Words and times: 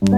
I'm 0.00 0.12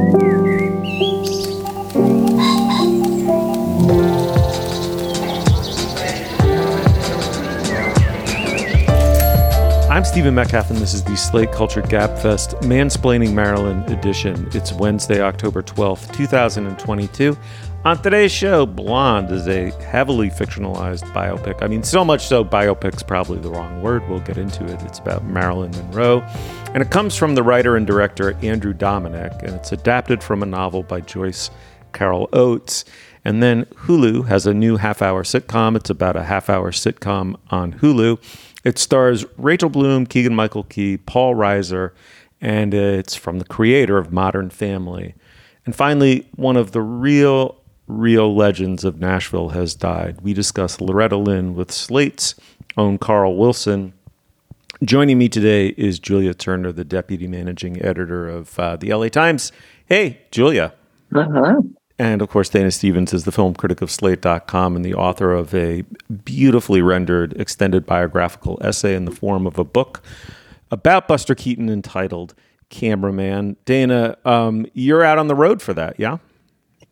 Stephen 10.04 10.34
Metcalf, 10.34 10.68
and 10.68 10.78
this 10.78 10.92
is 10.92 11.02
the 11.02 11.16
Slate 11.16 11.50
Culture 11.52 11.80
Gabfest 11.80 12.60
Mansplaining 12.60 13.32
Marilyn 13.32 13.80
edition. 13.90 14.50
It's 14.52 14.70
Wednesday, 14.74 15.22
October 15.22 15.62
12th, 15.62 16.14
2022. 16.14 17.34
On 17.82 17.96
today's 18.02 18.30
show, 18.30 18.66
Blonde 18.66 19.30
is 19.30 19.48
a 19.48 19.70
heavily 19.82 20.28
fictionalized 20.28 21.10
biopic. 21.14 21.62
I 21.62 21.66
mean, 21.66 21.82
so 21.82 22.04
much 22.04 22.26
so, 22.26 22.44
biopic's 22.44 23.02
probably 23.02 23.38
the 23.38 23.48
wrong 23.48 23.80
word. 23.80 24.06
We'll 24.06 24.20
get 24.20 24.36
into 24.36 24.66
it. 24.66 24.82
It's 24.82 24.98
about 24.98 25.24
Marilyn 25.24 25.70
Monroe, 25.70 26.20
and 26.74 26.82
it 26.82 26.90
comes 26.90 27.16
from 27.16 27.34
the 27.34 27.42
writer 27.42 27.76
and 27.76 27.86
director 27.86 28.34
Andrew 28.42 28.74
Dominik, 28.74 29.42
and 29.42 29.54
it's 29.54 29.72
adapted 29.72 30.22
from 30.22 30.42
a 30.42 30.46
novel 30.46 30.82
by 30.82 31.00
Joyce 31.00 31.50
Carol 31.94 32.28
Oates. 32.34 32.84
And 33.24 33.42
then 33.42 33.64
Hulu 33.64 34.28
has 34.28 34.46
a 34.46 34.52
new 34.52 34.76
half 34.76 35.00
hour 35.00 35.22
sitcom. 35.22 35.74
It's 35.74 35.88
about 35.88 36.16
a 36.16 36.24
half 36.24 36.50
hour 36.50 36.72
sitcom 36.72 37.36
on 37.48 37.72
Hulu. 37.72 38.18
It 38.62 38.78
stars 38.78 39.24
Rachel 39.38 39.70
Bloom, 39.70 40.04
Keegan 40.04 40.34
Michael 40.34 40.64
Key, 40.64 40.98
Paul 40.98 41.34
Reiser, 41.34 41.92
and 42.42 42.74
it's 42.74 43.14
from 43.14 43.38
the 43.38 43.46
creator 43.46 43.96
of 43.96 44.12
Modern 44.12 44.50
Family. 44.50 45.14
And 45.64 45.74
finally, 45.74 46.28
one 46.34 46.56
of 46.56 46.72
the 46.72 46.82
real, 46.82 47.59
real 47.90 48.34
legends 48.34 48.84
of 48.84 49.00
Nashville 49.00 49.50
has 49.50 49.74
died. 49.74 50.20
We 50.20 50.32
discuss 50.32 50.80
Loretta 50.80 51.16
Lynn 51.16 51.54
with 51.54 51.70
Slate's 51.70 52.34
own 52.76 52.98
Carl 52.98 53.36
Wilson. 53.36 53.92
Joining 54.82 55.18
me 55.18 55.28
today 55.28 55.68
is 55.76 55.98
Julia 55.98 56.32
Turner, 56.32 56.72
the 56.72 56.84
deputy 56.84 57.26
managing 57.26 57.82
editor 57.82 58.28
of 58.28 58.58
uh, 58.58 58.76
the 58.76 58.94
LA 58.94 59.08
Times. 59.08 59.52
Hey, 59.86 60.20
Julia. 60.30 60.72
Uh-huh. 61.14 61.60
And 61.98 62.22
of 62.22 62.30
course, 62.30 62.48
Dana 62.48 62.70
Stevens 62.70 63.12
is 63.12 63.24
the 63.24 63.32
film 63.32 63.54
critic 63.54 63.82
of 63.82 63.90
Slate.com 63.90 64.74
and 64.74 64.84
the 64.84 64.94
author 64.94 65.34
of 65.34 65.54
a 65.54 65.82
beautifully 66.24 66.80
rendered 66.80 67.38
extended 67.38 67.84
biographical 67.84 68.58
essay 68.62 68.94
in 68.94 69.04
the 69.04 69.10
form 69.10 69.46
of 69.46 69.58
a 69.58 69.64
book 69.64 70.02
about 70.70 71.08
Buster 71.08 71.34
Keaton 71.34 71.68
entitled 71.68 72.34
Cameraman. 72.70 73.56
Dana, 73.66 74.16
um, 74.24 74.64
you're 74.72 75.04
out 75.04 75.18
on 75.18 75.26
the 75.26 75.34
road 75.34 75.60
for 75.60 75.74
that, 75.74 76.00
yeah? 76.00 76.18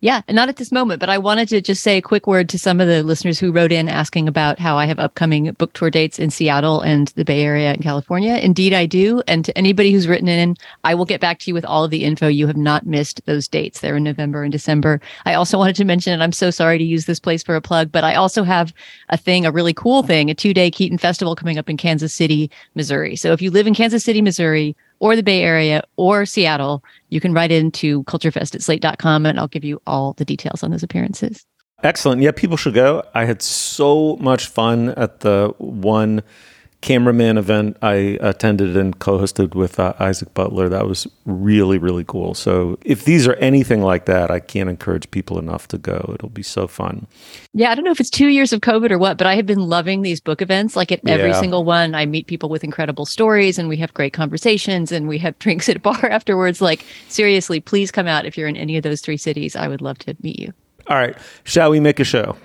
Yeah, 0.01 0.23
and 0.29 0.37
not 0.37 0.49
at 0.49 0.59
this 0.59 0.71
moment, 0.71 1.01
but 1.01 1.11
I 1.11 1.19
wanted 1.19 1.49
to 1.49 1.61
just 1.61 1.83
say 1.83 1.97
a 1.97 2.03
quick 2.03 2.29
word 2.29 2.49
to 2.51 2.59
some 2.59 2.81
of 2.81 2.87
the 2.87 3.03
listeners 3.03 3.41
who 3.41 3.51
wrote 3.51 3.73
in 3.73 3.89
asking 3.89 4.29
about 4.29 4.61
how 4.61 4.79
I 4.79 4.87
have 4.87 5.01
upcoming 5.01 5.51
book 5.53 5.73
tour 5.73 5.91
dates 5.91 6.21
in 6.21 6.31
Seattle 6.31 6.81
and 6.81 7.09
the 7.09 7.25
Bay 7.25 7.43
Area 7.43 7.75
in 7.75 7.83
California. 7.83 8.37
Indeed, 8.37 8.73
I 8.75 8.87
do. 8.87 9.25
And 9.27 9.45
to 9.45 9.59
anybody 9.59 9.91
who's 9.91 10.07
written 10.07 10.29
in, 10.29 10.57
I 10.85 10.95
will 10.95 11.05
get 11.05 11.21
back 11.21 11.41
to 11.41 11.51
you 11.51 11.55
with 11.55 11.65
all 11.65 11.83
of 11.83 11.91
the 11.91 12.05
info. 12.05 12.29
You 12.29 12.47
have 12.47 12.57
not 12.57 12.87
missed 12.87 13.27
those 13.27 13.49
dates. 13.49 13.81
They're 13.81 13.97
in 13.97 14.05
November 14.05 14.45
and 14.45 14.53
December. 14.53 15.01
I 15.27 15.35
also 15.35 15.59
wanted 15.59 15.75
to 15.77 15.85
mention, 15.85 16.13
and 16.13 16.23
I'm 16.23 16.31
so 16.31 16.53
sorry 16.53 16.79
to 16.79 16.85
use 16.85 17.07
this 17.07 17.19
place 17.19 17.43
for 17.43 17.57
a 17.57 17.61
plug, 17.61 17.91
but 17.91 18.05
I 18.05 18.15
also 18.15 18.45
have 18.45 18.73
a 19.09 19.17
thing, 19.17 19.47
a 19.47 19.51
really 19.51 19.75
cool 19.75 20.05
thing, 20.05 20.31
a 20.31 20.35
two 20.35 20.55
day 20.55 20.71
Keaton 20.71 20.99
Festival 20.99 21.35
coming 21.35 21.59
up 21.59 21.69
in 21.69 21.77
Kansas 21.77 22.15
City, 22.15 22.53
Missouri. 22.77 23.17
So 23.17 23.33
if 23.33 23.43
you 23.43 23.51
live 23.51 23.67
in 23.67 23.75
Kansas 23.75 24.05
City, 24.05 24.23
Missouri, 24.23 24.77
or 25.01 25.17
the 25.17 25.23
Bay 25.23 25.43
Area 25.43 25.83
or 25.97 26.27
Seattle, 26.27 26.83
you 27.09 27.21
can 27.21 27.33
write 27.33 27.53
into 27.53 28.05
culturefest 28.05 28.55
at 28.55 28.63
slate.com 28.63 29.27
and 29.27 29.39
I'll 29.39 29.49
give 29.49 29.65
you 29.65 29.81
all 29.87 30.15
the 30.15 30.25
details 30.25 30.63
on 30.63 30.71
those 30.71 30.83
appearances. 30.83 31.45
Excellent. 31.83 32.23
Yeah, 32.23 32.33
people 32.33 32.57
should 32.57 32.75
go. 32.75 33.05
I 33.15 33.25
had 33.25 33.41
so 33.41 34.17
much 34.17 34.49
fun 34.49 34.91
at 34.91 35.21
the 35.21 35.55
one 35.59 36.23
cameraman 36.81 37.37
event 37.39 37.77
I 37.83 38.17
attended 38.21 38.77
and 38.77 38.97
co-hosted 38.99 39.55
with 39.57 39.81
uh, 39.81 39.95
Isaac 39.99 40.33
Butler. 40.35 40.69
That 40.69 40.87
was 40.87 41.07
really 41.27 41.77
really 41.79 42.05
cool. 42.05 42.35
So 42.35 42.79
if 42.85 43.05
these 43.05 43.27
are 43.27 43.35
anything 43.35 43.83
like 43.83 44.07
that, 44.07 44.31
I 44.31 44.39
can't 44.41 44.71
encourage 44.71 45.11
people 45.11 45.39
enough 45.39 45.67
to 45.69 45.79
go. 45.79 46.13
It'll 46.15 46.29
be 46.29 46.43
so 46.45 46.67
fun. 46.69 47.07
Yeah, 47.53 47.71
I 47.71 47.75
don't 47.75 47.85
know 47.85 47.91
if 47.91 47.99
it's 48.01 48.11
2 48.11 48.29
years 48.29 48.53
of 48.53 48.61
COVID 48.61 48.91
or 48.93 48.99
what, 48.99 49.19
but 49.19 49.27
I 49.27 49.35
have 49.35 49.47
been 49.47 49.59
loving 49.59 50.03
these 50.03 50.21
book 50.21 50.41
events. 50.41 50.77
Like 50.77 50.93
at 50.93 51.01
every 51.09 51.31
Yeah. 51.31 51.41
single 51.41 51.65
one, 51.65 51.95
I 51.95 52.07
meet 52.07 52.27
people 52.29 52.49
with 52.49 52.63
incredible 52.63 53.07
stories 53.07 53.59
and 53.59 53.69
we 53.69 53.77
have 53.79 53.93
great 53.95 54.13
conversations 54.13 54.93
and 54.93 55.09
we 55.09 55.19
have 55.19 55.39
drinks 55.41 55.69
at 55.69 55.77
a 55.77 55.81
bar 55.81 56.07
afterwards. 56.09 56.61
Like 56.61 56.85
seriously, 57.09 57.59
please 57.61 57.91
come 57.91 58.07
out 58.07 58.25
if 58.25 58.39
you're 58.39 58.49
in 58.49 58.57
any 58.57 58.77
of 58.77 58.83
those 58.85 59.01
three 59.01 59.17
cities. 59.17 59.57
I 59.57 59.67
would 59.67 59.81
love 59.81 59.99
to 60.01 60.17
meet 60.23 60.39
you. 60.39 60.53
All 60.87 60.97
right, 60.97 61.17
shall 61.45 61.71
we 61.71 61.81
make 61.81 61.99
a 62.01 62.05
show? 62.05 62.37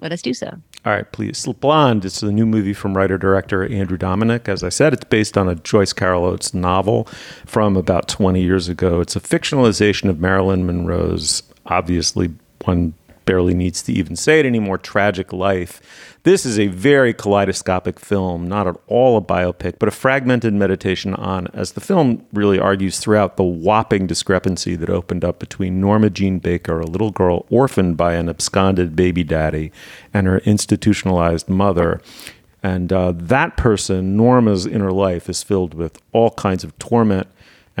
Let 0.00 0.12
us 0.12 0.22
do 0.22 0.34
so. 0.34 0.50
All 0.86 0.92
right, 0.92 1.10
please. 1.12 1.46
Blonde. 1.60 2.06
It's 2.06 2.20
the 2.20 2.32
new 2.32 2.46
movie 2.46 2.72
from 2.72 2.96
writer 2.96 3.18
director 3.18 3.64
Andrew 3.70 3.98
Dominik. 3.98 4.48
As 4.48 4.62
I 4.62 4.70
said, 4.70 4.94
it's 4.94 5.04
based 5.04 5.36
on 5.36 5.48
a 5.48 5.54
Joyce 5.56 5.92
Carol 5.92 6.24
Oates 6.24 6.54
novel 6.54 7.06
from 7.44 7.76
about 7.76 8.08
20 8.08 8.40
years 8.40 8.68
ago. 8.68 9.00
It's 9.00 9.14
a 9.14 9.20
fictionalization 9.20 10.08
of 10.08 10.20
Marilyn 10.20 10.64
Monroe's, 10.64 11.42
obviously, 11.66 12.30
one 12.64 12.94
barely 13.24 13.54
needs 13.54 13.82
to 13.82 13.92
even 13.92 14.16
say 14.16 14.40
it 14.40 14.46
anymore, 14.46 14.78
tragic 14.78 15.32
life. 15.32 15.80
This 16.22 16.44
is 16.44 16.58
a 16.58 16.66
very 16.66 17.14
kaleidoscopic 17.14 17.98
film, 17.98 18.46
not 18.46 18.66
at 18.66 18.76
all 18.86 19.16
a 19.16 19.22
biopic, 19.22 19.78
but 19.78 19.88
a 19.88 19.92
fragmented 19.92 20.52
meditation 20.52 21.14
on, 21.14 21.46
as 21.54 21.72
the 21.72 21.80
film 21.80 22.26
really 22.32 22.58
argues 22.58 22.98
throughout, 22.98 23.36
the 23.36 23.42
whopping 23.42 24.06
discrepancy 24.06 24.76
that 24.76 24.90
opened 24.90 25.24
up 25.24 25.38
between 25.38 25.80
Norma 25.80 26.10
Jean 26.10 26.38
Baker, 26.38 26.78
a 26.78 26.86
little 26.86 27.10
girl 27.10 27.46
orphaned 27.48 27.96
by 27.96 28.14
an 28.14 28.28
absconded 28.28 28.94
baby 28.94 29.24
daddy, 29.24 29.72
and 30.12 30.26
her 30.26 30.38
institutionalized 30.40 31.48
mother. 31.48 32.02
And 32.62 32.92
uh, 32.92 33.12
that 33.16 33.56
person, 33.56 34.16
Norma's 34.16 34.66
inner 34.66 34.92
life, 34.92 35.30
is 35.30 35.42
filled 35.42 35.72
with 35.72 35.98
all 36.12 36.32
kinds 36.32 36.64
of 36.64 36.78
torment 36.78 37.28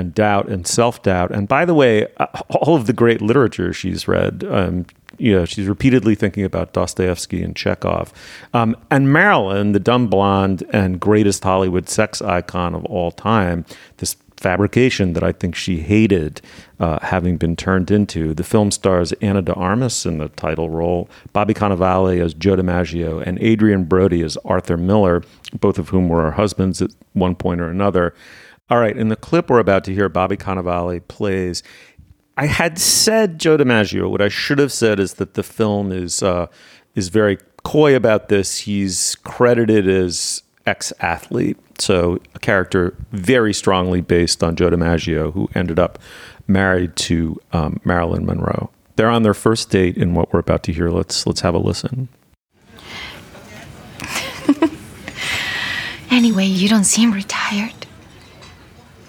and 0.00 0.14
doubt 0.14 0.48
and 0.48 0.66
self 0.66 1.02
doubt. 1.02 1.30
And 1.30 1.46
by 1.46 1.64
the 1.64 1.74
way, 1.74 2.08
uh, 2.16 2.26
all 2.50 2.74
of 2.74 2.86
the 2.86 2.92
great 2.92 3.20
literature 3.20 3.72
she's 3.72 4.08
read, 4.08 4.44
um, 4.44 4.86
you 5.18 5.32
know, 5.32 5.44
she's 5.44 5.66
repeatedly 5.66 6.14
thinking 6.14 6.44
about 6.44 6.72
Dostoevsky 6.72 7.42
and 7.42 7.54
Chekhov. 7.54 8.12
Um, 8.54 8.74
and 8.90 9.12
Marilyn, 9.12 9.72
the 9.72 9.80
dumb 9.80 10.08
blonde 10.08 10.64
and 10.72 10.98
greatest 10.98 11.44
Hollywood 11.44 11.88
sex 11.88 12.22
icon 12.22 12.74
of 12.74 12.84
all 12.86 13.12
time, 13.12 13.66
this 13.98 14.16
fabrication 14.38 15.12
that 15.12 15.22
I 15.22 15.32
think 15.32 15.54
she 15.54 15.80
hated 15.80 16.40
uh, 16.80 16.98
having 17.02 17.36
been 17.36 17.56
turned 17.56 17.90
into. 17.90 18.32
The 18.32 18.42
film 18.42 18.70
stars 18.70 19.12
Ana 19.20 19.42
de 19.42 19.52
Armas 19.52 20.06
in 20.06 20.16
the 20.16 20.28
title 20.30 20.70
role, 20.70 21.10
Bobby 21.34 21.52
Cannavale 21.52 22.24
as 22.24 22.32
Joe 22.32 22.56
DiMaggio, 22.56 23.22
and 23.24 23.38
Adrien 23.42 23.84
Brody 23.84 24.22
as 24.22 24.38
Arthur 24.38 24.78
Miller, 24.78 25.22
both 25.60 25.78
of 25.78 25.90
whom 25.90 26.08
were 26.08 26.22
her 26.22 26.30
husbands 26.32 26.80
at 26.80 26.90
one 27.12 27.34
point 27.34 27.60
or 27.60 27.68
another. 27.68 28.14
All 28.70 28.78
right, 28.78 28.96
in 28.96 29.08
the 29.08 29.16
clip 29.16 29.50
we're 29.50 29.58
about 29.58 29.84
to 29.84 29.94
hear, 29.94 30.08
Bobby 30.08 30.36
Cannavale 30.36 31.06
plays. 31.08 31.62
I 32.36 32.46
had 32.46 32.78
said 32.78 33.38
Joe 33.38 33.58
DiMaggio. 33.58 34.08
What 34.08 34.22
I 34.22 34.28
should 34.28 34.58
have 34.58 34.72
said 34.72 35.00
is 35.00 35.14
that 35.14 35.34
the 35.34 35.42
film 35.42 35.90
is 35.90 36.22
uh, 36.22 36.46
is 36.94 37.08
very 37.08 37.38
coy 37.64 37.96
about 37.96 38.28
this. 38.28 38.60
He's 38.60 39.16
credited 39.24 39.88
as 39.88 40.42
ex-athlete, 40.66 41.58
so 41.80 42.20
a 42.34 42.38
character 42.38 42.94
very 43.12 43.52
strongly 43.52 44.00
based 44.00 44.44
on 44.44 44.54
Joe 44.54 44.70
DiMaggio, 44.70 45.32
who 45.32 45.48
ended 45.54 45.78
up 45.78 45.98
married 46.46 46.94
to 46.96 47.40
um, 47.52 47.80
Marilyn 47.84 48.24
Monroe. 48.24 48.70
They're 48.96 49.10
on 49.10 49.24
their 49.24 49.34
first 49.34 49.70
date 49.70 49.96
in 49.96 50.14
what 50.14 50.32
we're 50.32 50.40
about 50.40 50.62
to 50.64 50.72
hear. 50.72 50.90
Let's 50.90 51.26
let's 51.26 51.40
have 51.40 51.54
a 51.54 51.58
listen. 51.58 52.08
Anyway, 56.10 56.44
you 56.44 56.68
don't 56.68 56.84
seem 56.84 57.12
retired. 57.12 57.86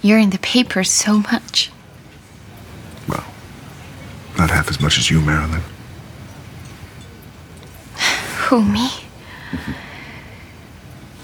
You're 0.01 0.19
in 0.19 0.31
the 0.31 0.39
papers 0.39 0.89
so 0.89 1.19
much. 1.19 1.71
Well, 3.07 3.25
not 4.37 4.49
half 4.49 4.69
as 4.69 4.79
much 4.81 4.97
as 4.97 5.09
you, 5.11 5.21
Marilyn. 5.21 5.61
Who, 8.47 8.63
me? 8.63 8.89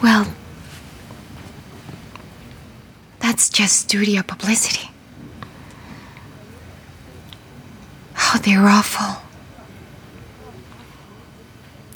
Well, 0.02 0.28
that's 3.20 3.50
just 3.50 3.78
studio 3.78 4.22
publicity. 4.22 4.90
Oh, 8.20 8.40
they're 8.44 8.68
awful. 8.68 9.22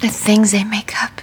The 0.02 0.10
things 0.10 0.52
they 0.52 0.64
make 0.64 1.02
up. 1.02 1.22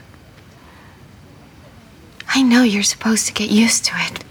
I 2.29 2.43
know 2.43 2.63
you're 2.63 2.83
supposed 2.85 3.27
to 3.27 3.33
get 3.33 3.51
used 3.51 3.85
to 3.87 3.93
it. 3.97 4.25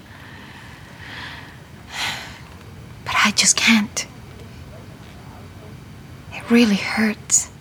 But 3.04 3.14
I 3.28 3.32
just 3.32 3.58
can't. 3.58 4.08
It 6.32 6.50
really 6.50 6.78
hurts. 6.78 7.52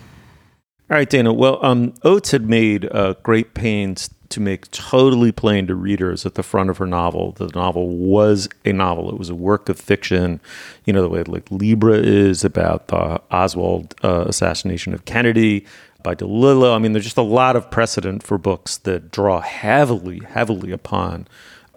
All 0.89 0.95
right, 0.95 1.09
Dana. 1.09 1.33
Well, 1.33 1.59
um, 1.61 1.93
Oates 2.03 2.31
had 2.31 2.49
made 2.49 2.85
uh, 2.89 3.15
great 3.21 3.53
pains 3.53 4.09
to 4.29 4.39
make 4.39 4.71
totally 4.71 5.33
plain 5.33 5.67
to 5.67 5.75
readers 5.75 6.25
at 6.25 6.35
the 6.35 6.43
front 6.43 6.69
of 6.69 6.77
her 6.77 6.87
novel 6.87 7.33
that 7.33 7.51
the 7.51 7.59
novel 7.59 7.89
was 7.89 8.47
a 8.63 8.71
novel. 8.71 9.09
It 9.09 9.19
was 9.19 9.29
a 9.29 9.35
work 9.35 9.67
of 9.67 9.77
fiction, 9.77 10.39
you 10.85 10.93
know, 10.93 11.01
the 11.01 11.09
way 11.09 11.23
like 11.23 11.51
Libra 11.51 11.97
is 11.97 12.45
about 12.45 12.87
the 12.87 13.21
Oswald 13.29 13.93
uh, 14.05 14.23
assassination 14.25 14.93
of 14.93 15.03
Kennedy 15.03 15.65
by 16.01 16.15
DeLillo. 16.15 16.73
I 16.73 16.79
mean, 16.79 16.93
there's 16.93 17.03
just 17.03 17.17
a 17.17 17.21
lot 17.21 17.57
of 17.57 17.69
precedent 17.69 18.23
for 18.23 18.37
books 18.37 18.77
that 18.77 19.11
draw 19.11 19.41
heavily, 19.41 20.21
heavily 20.29 20.71
upon 20.71 21.27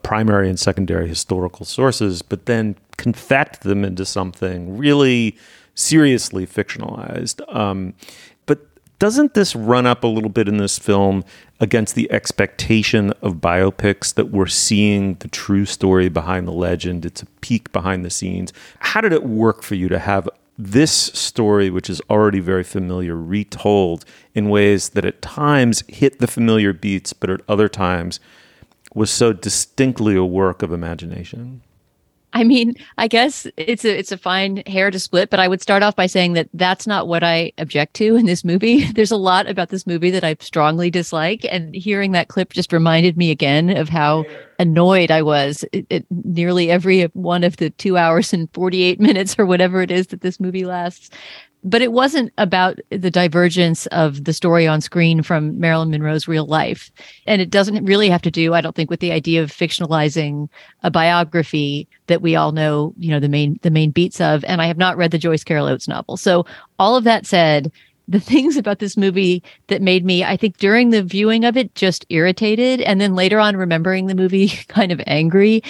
primary 0.02 0.49
and 0.49 0.58
secondary 0.58 1.08
historical 1.08 1.64
sources, 1.64 2.23
but 2.23 2.47
then 2.47 2.76
confect 2.97 3.62
them 3.62 3.85
into 3.85 4.05
something 4.05 4.76
really 4.76 5.37
seriously 5.75 6.47
fictionalized. 6.47 7.41
Um, 7.55 7.94
but 8.47 8.67
doesn't 8.99 9.35
this 9.35 9.56
run 9.56 9.87
up 9.87 10.05
a 10.05 10.08
little 10.08 10.31
bit 10.31 10.49
in 10.49 10.58
this 10.58 10.79
film 10.79 11.25
against 11.58 11.94
the 11.94 12.11
expectation 12.11 13.12
of 13.23 13.35
biopics 13.35 14.14
that 14.14 14.31
we're 14.31 14.47
seeing 14.47 15.14
the 15.17 15.29
true 15.29 15.64
story 15.64 16.08
behind 16.08 16.47
the 16.47 16.52
legend? 16.52 17.06
It's 17.06 17.23
a 17.23 17.26
peek 17.41 17.73
behind 17.73 18.05
the 18.05 18.11
scenes. 18.11 18.52
How 18.81 19.00
did 19.00 19.12
it 19.12 19.25
work 19.25 19.62
for 19.62 19.75
you 19.75 19.88
to 19.88 19.99
have 19.99 20.29
this 20.58 20.93
story, 20.93 21.70
which 21.70 21.88
is 21.88 22.02
already 22.11 22.41
very 22.41 22.64
familiar, 22.64 23.17
retold 23.17 24.05
in 24.35 24.50
ways 24.50 24.91
that 24.91 25.06
at 25.06 25.23
times 25.23 25.82
hit 25.88 26.19
the 26.19 26.26
familiar 26.26 26.75
beats, 26.75 27.14
but 27.14 27.31
at 27.31 27.41
other 27.49 27.69
times 27.69 28.20
was 28.95 29.11
so 29.11 29.33
distinctly 29.33 30.17
a 30.17 30.25
work 30.25 30.63
of 30.63 30.73
imagination? 30.73 31.63
I 32.33 32.45
mean, 32.45 32.75
I 32.97 33.09
guess 33.09 33.47
it's 33.57 33.85
a 33.85 33.99
it's 33.99 34.13
a 34.13 34.19
fine 34.19 34.59
hair 34.67 34.91
to 34.91 35.01
split, 35.01 35.31
but 35.31 35.41
I 35.41 35.49
would 35.49 35.61
start 35.61 35.83
off 35.83 35.97
by 35.97 36.07
saying 36.07 36.35
that 36.35 36.49
that's 36.55 36.87
not 36.87 37.09
what 37.09 37.25
I 37.25 37.53
object 37.59 37.95
to 37.95 38.15
in 38.15 38.27
this 38.27 38.45
movie. 38.45 38.85
There's 38.93 39.11
a 39.11 39.17
lot 39.17 39.49
about 39.49 39.71
this 39.71 39.87
movie 39.87 40.11
that 40.11 40.23
I 40.23 40.37
strongly 40.39 40.91
dislike, 40.91 41.45
and 41.51 41.75
hearing 41.75 42.13
that 42.13 42.29
clip 42.29 42.53
just 42.53 42.73
reminded 42.73 43.17
me 43.17 43.33
again 43.33 43.77
of 43.77 43.89
how 43.89 44.25
annoyed 44.61 45.11
I 45.11 45.23
was 45.23 45.65
at 45.91 46.05
nearly 46.11 46.71
every 46.71 47.05
one 47.15 47.43
of 47.43 47.57
the 47.57 47.71
two 47.71 47.97
hours 47.97 48.33
and 48.33 48.49
48 48.53 49.01
minutes 49.09 49.37
or 49.39 49.45
whatever 49.47 49.83
it 49.83 49.91
is 49.91 50.09
that 50.09 50.21
this 50.21 50.39
movie 50.39 50.65
lasts 50.65 51.11
but 51.62 51.83
it 51.83 51.93
wasn't 51.93 52.33
about 52.39 52.79
the 52.91 53.11
divergence 53.11 53.87
of 53.87 54.25
the 54.25 54.33
story 54.33 54.67
on 54.67 54.81
screen 54.81 55.23
from 55.23 55.59
Marilyn 55.59 55.91
Monroe's 55.91 56.27
real 56.27 56.47
life. 56.47 56.91
And 57.27 57.43
it 57.43 57.51
doesn't 57.51 57.85
really 57.85 58.09
have 58.09 58.23
to 58.23 58.31
do, 58.31 58.55
I 58.55 58.61
don't 58.61 58.75
think, 58.75 58.91
with 58.91 59.01
the 59.01 59.12
idea 59.12 59.43
of 59.43 59.51
fictionalizing 59.51 60.49
a 60.83 60.91
biography 60.91 61.87
that 62.07 62.23
we 62.23 62.35
all 62.35 62.53
know, 62.53 62.95
you 62.99 63.11
know, 63.11 63.21
the 63.21 63.29
main 63.29 63.59
the 63.62 63.71
main 63.71 63.91
beats 63.91 64.21
of. 64.21 64.45
And 64.45 64.62
I 64.62 64.67
have 64.67 64.79
not 64.79 64.97
read 64.97 65.11
the 65.11 65.19
Joyce 65.19 65.45
Carol 65.45 65.67
Oates 65.67 65.89
novel. 65.89 66.17
So 66.17 66.47
all 66.79 66.97
of 66.97 67.05
that 67.05 67.27
said, 67.27 67.71
the 68.09 68.21
things 68.31 68.57
about 68.57 68.79
this 68.79 68.97
movie 68.97 69.43
that 69.67 69.83
made 69.83 70.05
me, 70.05 70.25
I 70.25 70.37
think, 70.37 70.57
during 70.57 70.91
the 70.91 71.03
viewing 71.03 71.45
of 71.45 71.57
it, 71.57 71.75
just 71.75 72.07
irritated, 72.09 72.81
and 72.81 73.01
then 73.01 73.15
later 73.15 73.39
on 73.39 73.57
remembering 73.57 74.07
the 74.07 74.15
movie 74.15 74.49
kind 74.69 74.93
of 74.93 75.01
angry, 75.07 75.62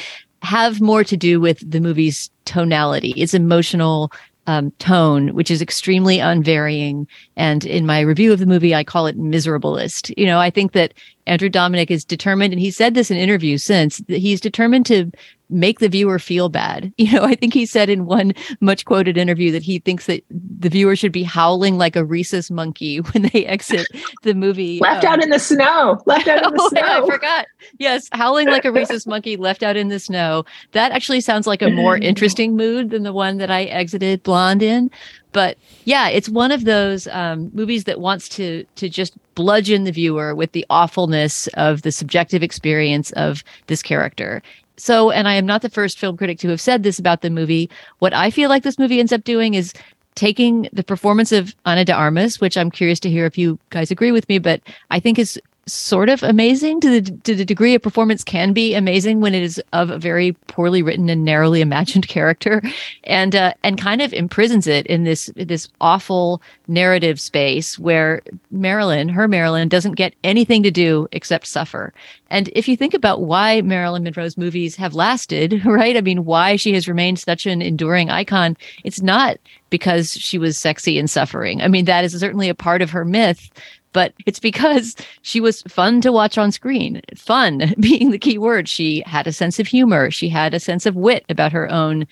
have 0.43 0.81
more 0.81 1.05
to 1.05 1.17
do 1.17 1.39
with 1.41 1.69
the 1.69 1.81
movie's 1.81 2.31
tonality, 2.47 3.11
its 3.11 3.35
emotional 3.35 4.11
um, 4.47 4.71
tone, 4.73 5.35
which 5.35 5.51
is 5.51 5.63
extremely 5.63 6.19
unvarying. 6.19 7.07
And 7.37 7.65
in 7.65 7.87
my 7.87 8.01
review 8.01 8.33
of 8.33 8.39
the 8.39 8.47
movie, 8.47 8.75
I 8.75 8.85
call 8.85 9.07
it 9.07 9.19
miserabilist. 9.19 10.13
You 10.17 10.27
know, 10.27 10.39
I 10.39 10.51
think 10.51 10.73
that 10.73 10.95
Andrew 11.31 11.49
Dominik 11.49 11.93
is 11.93 12.05
determined, 12.05 12.53
and 12.53 12.61
he 12.61 12.73
said 12.73 12.95
this 12.95 13.09
in 13.09 13.17
interviews 13.17 13.63
since, 13.63 13.99
that 14.09 14.19
he's 14.19 14.41
determined 14.41 14.85
to 14.87 15.13
make 15.49 15.79
the 15.79 15.89
viewer 15.89 16.19
feel 16.19 16.49
bad. 16.49 16.93
You 17.01 17.13
know, 17.13 17.25
I 17.25 17.35
think 17.35 17.55
he 17.55 17.65
said 17.65 17.89
in 17.89 18.05
one 18.05 18.35
much 18.61 18.85
quoted 18.85 19.17
interview 19.17 19.51
that 19.53 19.63
he 19.63 19.79
thinks 19.79 20.05
that 20.07 20.23
the 20.29 20.69
viewer 20.69 20.95
should 20.95 21.13
be 21.13 21.23
howling 21.23 21.79
like 21.79 21.97
a 21.97 22.05
rhesus 22.05 22.51
monkey 22.51 22.99
when 23.13 23.31
they 23.33 23.47
exit 23.47 23.87
the 24.23 24.35
movie. 24.35 24.81
left 24.81 25.05
um, 25.05 25.15
out 25.15 25.23
in 25.23 25.31
the 25.31 25.39
snow. 25.39 26.01
Left 26.05 26.29
out 26.29 26.45
in 26.45 26.53
the 26.53 26.59
oh, 26.61 26.69
snow. 26.69 26.83
I 26.83 27.07
forgot. 27.07 27.47
Yes, 27.79 28.09
howling 28.13 28.49
like 28.49 28.65
a 28.65 28.73
rhesus 28.73 29.07
monkey 29.07 29.37
left 29.37 29.63
out 29.63 29.77
in 29.77 29.89
the 29.89 29.99
snow. 29.99 30.45
That 30.73 30.93
actually 30.93 31.23
sounds 31.23 31.47
like 31.47 31.63
a 31.63 31.71
more 31.71 31.97
interesting 32.03 32.55
mood 32.55 32.91
than 32.91 33.03
the 33.03 33.15
one 33.15 33.39
that 33.39 33.51
I 33.51 33.65
exited 33.65 34.23
Blonde 34.23 34.63
in. 34.63 34.91
But 35.33 35.59
yeah, 35.85 36.09
it's 36.09 36.29
one 36.29 36.53
of 36.53 36.65
those 36.65 37.07
um, 37.09 37.51
movies 37.55 37.85
that 37.85 38.01
wants 38.01 38.29
to 38.31 38.65
to 38.77 38.89
just 38.89 39.15
bludgeon 39.35 39.85
the 39.85 39.93
viewer 39.93 40.35
with 40.35 40.53
the 40.53 40.67
awfulness 40.71 41.47
of 41.55 41.83
the 41.83 41.93
subjective 41.93 42.43
experience 42.43 43.11
of 43.13 43.45
this 43.67 43.83
character 43.83 44.43
so, 44.81 45.11
and 45.11 45.29
I 45.29 45.35
am 45.35 45.45
not 45.45 45.63
the 45.63 45.69
first 45.69 45.99
film 45.99 46.17
critic 46.17 46.39
to 46.39 46.49
have 46.49 46.61
said 46.61 46.83
this 46.83 46.99
about 46.99 47.21
the 47.21 47.31
movie. 47.31 47.69
What 47.99 48.15
I 48.15 48.31
feel 48.31 48.49
like 48.49 48.63
this 48.63 48.79
movie 48.79 48.99
ends 48.99 49.13
up 49.13 49.25
doing 49.25 49.55
is 49.55 49.75
taking 50.15 50.69
the 50.73 50.83
performance 50.83 51.33
of 51.33 51.55
Ana 51.67 51.85
de 51.85 51.93
Armas, 51.93 52.41
which 52.41 52.57
I'm 52.57 52.71
curious 52.71 52.99
to 53.01 53.11
hear 53.11 53.27
if 53.27 53.37
you 53.37 53.59
guys 53.69 53.91
agree 53.91 54.11
with 54.11 54.29
me, 54.29 54.39
but 54.39 54.61
I 54.91 54.99
think 54.99 55.19
is 55.19 55.41
sort 55.73 56.09
of 56.09 56.23
amazing? 56.23 56.81
To 56.81 57.01
the 57.01 57.11
to 57.11 57.35
the 57.35 57.45
degree 57.45 57.75
a 57.75 57.81
performance 57.81 58.25
can 58.25 58.53
be 58.53 58.75
amazing 58.75 59.21
when 59.21 59.35
it 59.35 59.43
is 59.43 59.63
of 59.73 59.91
a 59.91 59.99
very 59.99 60.33
poorly 60.49 60.83
written 60.83 61.09
and 61.09 61.25
narrowly 61.25 61.61
imagined 61.61 62.09
character 62.09 62.63
and 63.05 63.35
uh, 63.35 63.53
and 63.63 63.81
kind 63.81 64.03
of 64.03 64.13
imprisons 64.13 64.67
it 64.67 64.87
in 64.87 65.05
this 65.05 65.31
this 65.37 65.69
awful 65.81 66.43
narrative 66.69 67.21
space 67.21 67.79
where 67.79 68.23
Marilyn 68.51 69.09
her 69.09 69.29
Marilyn 69.29 69.69
doesn't 69.69 69.93
get 69.93 70.15
anything 70.25 70.63
to 70.63 70.71
do 70.71 71.09
except 71.13 71.47
suffer. 71.47 71.93
And 72.31 72.49
if 72.55 72.69
you 72.69 72.77
think 72.77 72.95
about 72.95 73.23
why 73.23 73.61
Marilyn 73.61 74.05
Monroe's 74.05 74.37
movies 74.37 74.77
have 74.77 74.95
lasted 74.95 75.65
right? 75.65 75.97
I 75.97 76.01
mean 76.01 76.25
why 76.25 76.57
she 76.57 76.73
has 76.75 76.89
remained 76.89 77.19
such 77.19 77.47
an 77.47 77.63
enduring 77.63 78.11
icon 78.11 78.57
it's 78.85 79.03
not 79.03 79.39
because 79.71 80.13
she 80.13 80.37
was 80.37 80.59
sexy 80.59 80.99
and 80.99 81.09
suffering. 81.09 81.63
I 81.63 81.69
mean 81.69 81.85
that 81.85 82.05
is 82.05 82.19
certainly 82.19 82.49
a 82.49 82.55
part 82.55 82.83
of 82.83 82.91
her 82.91 83.05
myth 83.05 83.51
but 83.93 84.13
it's 84.27 84.41
because 84.41 84.97
she 85.23 85.41
was 85.41 85.63
fun 85.63 86.01
to 86.03 86.13
watch 86.13 86.39
on 86.39 86.53
screen. 86.53 87.01
Fun 87.17 87.75
being 87.81 88.11
the 88.11 88.19
key 88.19 88.39
word. 88.39 88.69
She 88.69 89.03
had 89.07 89.27
a 89.27 89.33
sense 89.33 89.59
of 89.59 89.67
humor. 89.67 90.11
She 90.11 90.29
had 90.29 90.55
a 90.55 90.61
sense 90.61 90.87
of 90.87 90.97
wit 90.97 91.25
about 91.29 91.53
her 91.53 91.71
own 91.71 92.07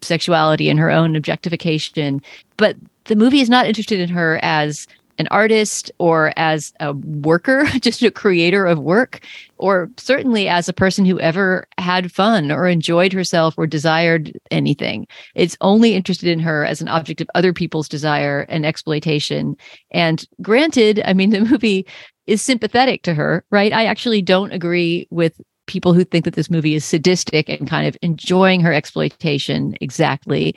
sexuality 0.00 0.68
and 0.68 0.78
her 0.78 0.90
own 0.90 1.16
objectification. 1.16 2.22
But 2.56 2.76
the 3.04 3.16
movie 3.16 3.40
is 3.40 3.50
not 3.50 3.66
interested 3.66 4.00
in 4.00 4.08
her 4.08 4.38
as 4.42 4.86
an 5.18 5.28
artist 5.28 5.90
or 5.98 6.32
as 6.36 6.72
a 6.80 6.92
worker, 6.92 7.64
just 7.80 8.02
a 8.02 8.10
creator 8.10 8.66
of 8.66 8.78
work, 8.78 9.20
or 9.58 9.90
certainly 9.96 10.48
as 10.48 10.68
a 10.68 10.72
person 10.72 11.04
who 11.04 11.20
ever 11.20 11.66
had 11.78 12.12
fun 12.12 12.50
or 12.50 12.66
enjoyed 12.66 13.12
herself 13.12 13.54
or 13.56 13.66
desired 13.66 14.32
anything. 14.50 15.06
It's 15.34 15.56
only 15.60 15.94
interested 15.94 16.28
in 16.28 16.40
her 16.40 16.64
as 16.64 16.80
an 16.80 16.88
object 16.88 17.20
of 17.20 17.30
other 17.34 17.52
people's 17.52 17.88
desire 17.88 18.46
and 18.48 18.66
exploitation. 18.66 19.56
And 19.90 20.26
granted, 20.40 21.02
I 21.04 21.12
mean, 21.12 21.30
the 21.30 21.40
movie 21.40 21.86
is 22.26 22.42
sympathetic 22.42 23.02
to 23.02 23.14
her, 23.14 23.44
right? 23.50 23.72
I 23.72 23.86
actually 23.86 24.22
don't 24.22 24.52
agree 24.52 25.06
with 25.10 25.40
people 25.66 25.94
who 25.94 26.04
think 26.04 26.24
that 26.24 26.34
this 26.34 26.50
movie 26.50 26.74
is 26.74 26.84
sadistic 26.84 27.48
and 27.48 27.68
kind 27.68 27.86
of 27.86 27.96
enjoying 28.02 28.60
her 28.60 28.72
exploitation 28.72 29.76
exactly. 29.80 30.54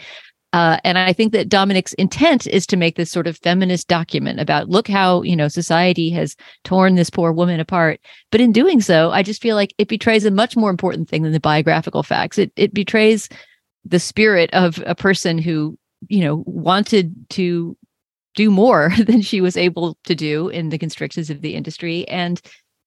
Uh, 0.56 0.80
and 0.86 0.98
I 0.98 1.12
think 1.12 1.34
that 1.34 1.50
Dominik's 1.50 1.92
intent 1.96 2.48
is 2.48 2.66
to 2.68 2.78
make 2.78 2.96
this 2.96 3.12
sort 3.12 3.28
of 3.28 3.38
feminist 3.40 3.90
document 3.90 4.40
about 4.40 4.70
look 4.70 4.88
how, 4.88 5.22
you 5.22 5.36
know, 5.36 5.50
society 5.50 6.10
has 6.12 6.38
torn 6.64 6.96
this 6.96 7.10
poor 7.10 7.34
woman 7.34 7.60
apart. 7.60 8.00
But 8.32 8.40
in 8.40 8.54
doing 8.54 8.80
so, 8.80 9.12
I 9.12 9.22
just 9.22 9.42
feel 9.42 9.58
like 9.58 9.74
it 9.78 9.90
betrays 9.90 10.24
a 10.24 10.32
much 10.32 10.56
more 10.56 10.70
important 10.70 11.10
thing 11.10 11.24
than 11.24 11.34
the 11.34 11.42
biographical 11.42 12.04
facts. 12.04 12.38
It 12.38 12.54
it 12.56 12.74
betrays 12.74 13.28
the 13.84 14.00
spirit 14.00 14.50
of 14.54 14.82
a 14.86 14.96
person 14.96 15.38
who, 15.38 15.78
you 16.08 16.22
know, 16.22 16.42
wanted 16.48 17.14
to 17.32 17.76
do 18.34 18.50
more 18.50 18.94
than 19.06 19.22
she 19.22 19.42
was 19.42 19.58
able 19.58 19.98
to 20.06 20.16
do 20.16 20.48
in 20.48 20.70
the 20.70 20.78
constrictions 20.78 21.30
of 21.30 21.42
the 21.42 21.54
industry 21.56 22.08
and 22.08 22.42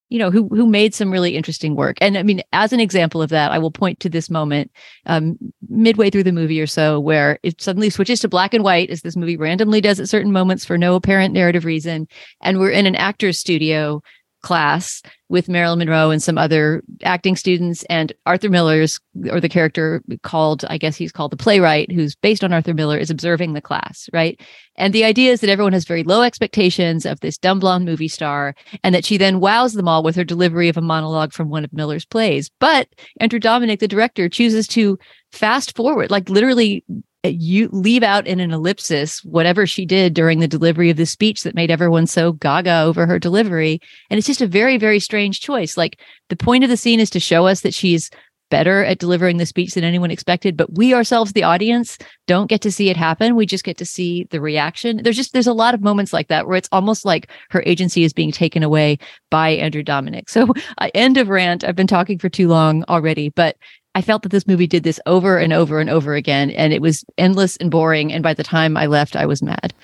you 0.08 0.18
know 0.18 0.30
who 0.30 0.48
who 0.48 0.66
made 0.66 0.94
some 0.94 1.10
really 1.10 1.36
interesting 1.36 1.74
work. 1.76 1.96
And 2.00 2.16
i 2.16 2.22
mean 2.22 2.42
as 2.52 2.72
an 2.72 2.80
example 2.80 3.22
of 3.22 3.30
that 3.30 3.50
i 3.52 3.58
will 3.58 3.70
point 3.70 4.00
to 4.00 4.08
this 4.08 4.30
moment 4.30 4.70
um, 5.06 5.36
midway 5.68 6.10
through 6.10 6.24
the 6.24 6.32
movie 6.32 6.60
or 6.60 6.66
so 6.66 7.00
where 7.00 7.38
it 7.42 7.60
suddenly 7.60 7.90
switches 7.90 8.20
to 8.20 8.28
black 8.28 8.54
and 8.54 8.64
white 8.64 8.90
as 8.90 9.02
this 9.02 9.16
movie 9.16 9.36
randomly 9.36 9.80
does 9.80 10.00
at 10.00 10.08
certain 10.08 10.32
moments 10.32 10.64
for 10.64 10.78
no 10.78 10.94
apparent 10.94 11.34
narrative 11.34 11.64
reason. 11.64 12.06
And 12.40 12.58
we're 12.58 12.70
in 12.70 12.86
an 12.86 12.96
actor's 12.96 13.38
studio 13.38 14.02
class 14.42 15.02
with 15.28 15.48
Marilyn 15.48 15.80
Monroe 15.80 16.10
and 16.10 16.22
some 16.22 16.38
other 16.38 16.82
acting 17.02 17.36
students 17.36 17.84
and 17.84 18.12
Arthur 18.24 18.48
Miller's 18.48 19.00
or 19.30 19.40
the 19.40 19.48
character 19.48 20.02
called 20.22 20.64
I 20.68 20.78
guess 20.78 20.96
he's 20.96 21.12
called 21.12 21.32
the 21.32 21.36
playwright 21.36 21.90
who's 21.92 22.14
based 22.14 22.44
on 22.44 22.52
Arthur 22.52 22.72
Miller 22.72 22.96
is 22.96 23.10
observing 23.10 23.52
the 23.52 23.60
class, 23.60 24.08
right? 24.12 24.40
And 24.76 24.94
the 24.94 25.04
idea 25.04 25.32
is 25.32 25.40
that 25.40 25.50
everyone 25.50 25.72
has 25.72 25.84
very 25.84 26.04
low 26.04 26.22
expectations 26.22 27.04
of 27.04 27.20
this 27.20 27.36
dumb 27.36 27.58
blonde 27.58 27.84
movie 27.84 28.08
star 28.08 28.54
and 28.84 28.94
that 28.94 29.04
she 29.04 29.16
then 29.16 29.40
wows 29.40 29.74
them 29.74 29.88
all 29.88 30.02
with 30.02 30.16
her 30.16 30.24
delivery 30.24 30.68
of 30.68 30.76
a 30.76 30.82
monologue 30.82 31.32
from 31.32 31.50
one 31.50 31.64
of 31.64 31.72
Miller's 31.72 32.06
plays. 32.06 32.50
But 32.60 32.88
Andrew 33.20 33.40
Dominik 33.40 33.80
the 33.80 33.88
director 33.88 34.28
chooses 34.28 34.66
to 34.68 34.98
fast 35.32 35.76
forward 35.76 36.10
like 36.10 36.30
literally 36.30 36.84
you 37.24 37.68
leave 37.72 38.02
out 38.02 38.26
in 38.26 38.40
an 38.40 38.52
ellipsis 38.52 39.24
whatever 39.24 39.66
she 39.66 39.84
did 39.84 40.14
during 40.14 40.38
the 40.38 40.48
delivery 40.48 40.90
of 40.90 40.96
the 40.96 41.06
speech 41.06 41.42
that 41.42 41.54
made 41.54 41.70
everyone 41.70 42.06
so 42.06 42.32
gaga 42.32 42.82
over 42.82 43.06
her 43.06 43.18
delivery. 43.18 43.80
And 44.10 44.18
it's 44.18 44.26
just 44.26 44.40
a 44.40 44.46
very, 44.46 44.78
very 44.78 45.00
strange 45.00 45.40
choice. 45.40 45.76
Like 45.76 46.00
the 46.28 46.36
point 46.36 46.64
of 46.64 46.70
the 46.70 46.76
scene 46.76 47.00
is 47.00 47.10
to 47.10 47.20
show 47.20 47.46
us 47.46 47.62
that 47.62 47.74
she's 47.74 48.10
better 48.50 48.84
at 48.84 48.98
delivering 48.98 49.36
the 49.36 49.46
speech 49.46 49.74
than 49.74 49.84
anyone 49.84 50.10
expected 50.10 50.56
but 50.56 50.74
we 50.74 50.94
ourselves 50.94 51.32
the 51.32 51.42
audience 51.42 51.98
don't 52.26 52.48
get 52.48 52.60
to 52.60 52.72
see 52.72 52.88
it 52.88 52.96
happen 52.96 53.36
we 53.36 53.44
just 53.44 53.64
get 53.64 53.76
to 53.76 53.84
see 53.84 54.26
the 54.30 54.40
reaction 54.40 55.00
there's 55.02 55.16
just 55.16 55.32
there's 55.32 55.46
a 55.46 55.52
lot 55.52 55.74
of 55.74 55.82
moments 55.82 56.12
like 56.12 56.28
that 56.28 56.46
where 56.46 56.56
it's 56.56 56.68
almost 56.72 57.04
like 57.04 57.30
her 57.50 57.62
agency 57.66 58.04
is 58.04 58.12
being 58.12 58.32
taken 58.32 58.62
away 58.62 58.98
by 59.30 59.50
andrew 59.50 59.82
dominik 59.82 60.28
so 60.28 60.46
uh, 60.78 60.88
end 60.94 61.16
of 61.16 61.28
rant 61.28 61.64
i've 61.64 61.76
been 61.76 61.86
talking 61.86 62.18
for 62.18 62.28
too 62.28 62.48
long 62.48 62.84
already 62.84 63.28
but 63.28 63.56
I 63.98 64.00
felt 64.00 64.22
that 64.22 64.28
this 64.28 64.46
movie 64.46 64.68
did 64.68 64.84
this 64.84 65.00
over 65.06 65.38
and 65.38 65.52
over 65.52 65.80
and 65.80 65.90
over 65.90 66.14
again, 66.14 66.50
and 66.52 66.72
it 66.72 66.80
was 66.80 67.04
endless 67.18 67.56
and 67.56 67.68
boring. 67.68 68.12
And 68.12 68.22
by 68.22 68.32
the 68.32 68.44
time 68.44 68.76
I 68.76 68.86
left, 68.86 69.16
I 69.16 69.26
was 69.26 69.42
mad. 69.42 69.74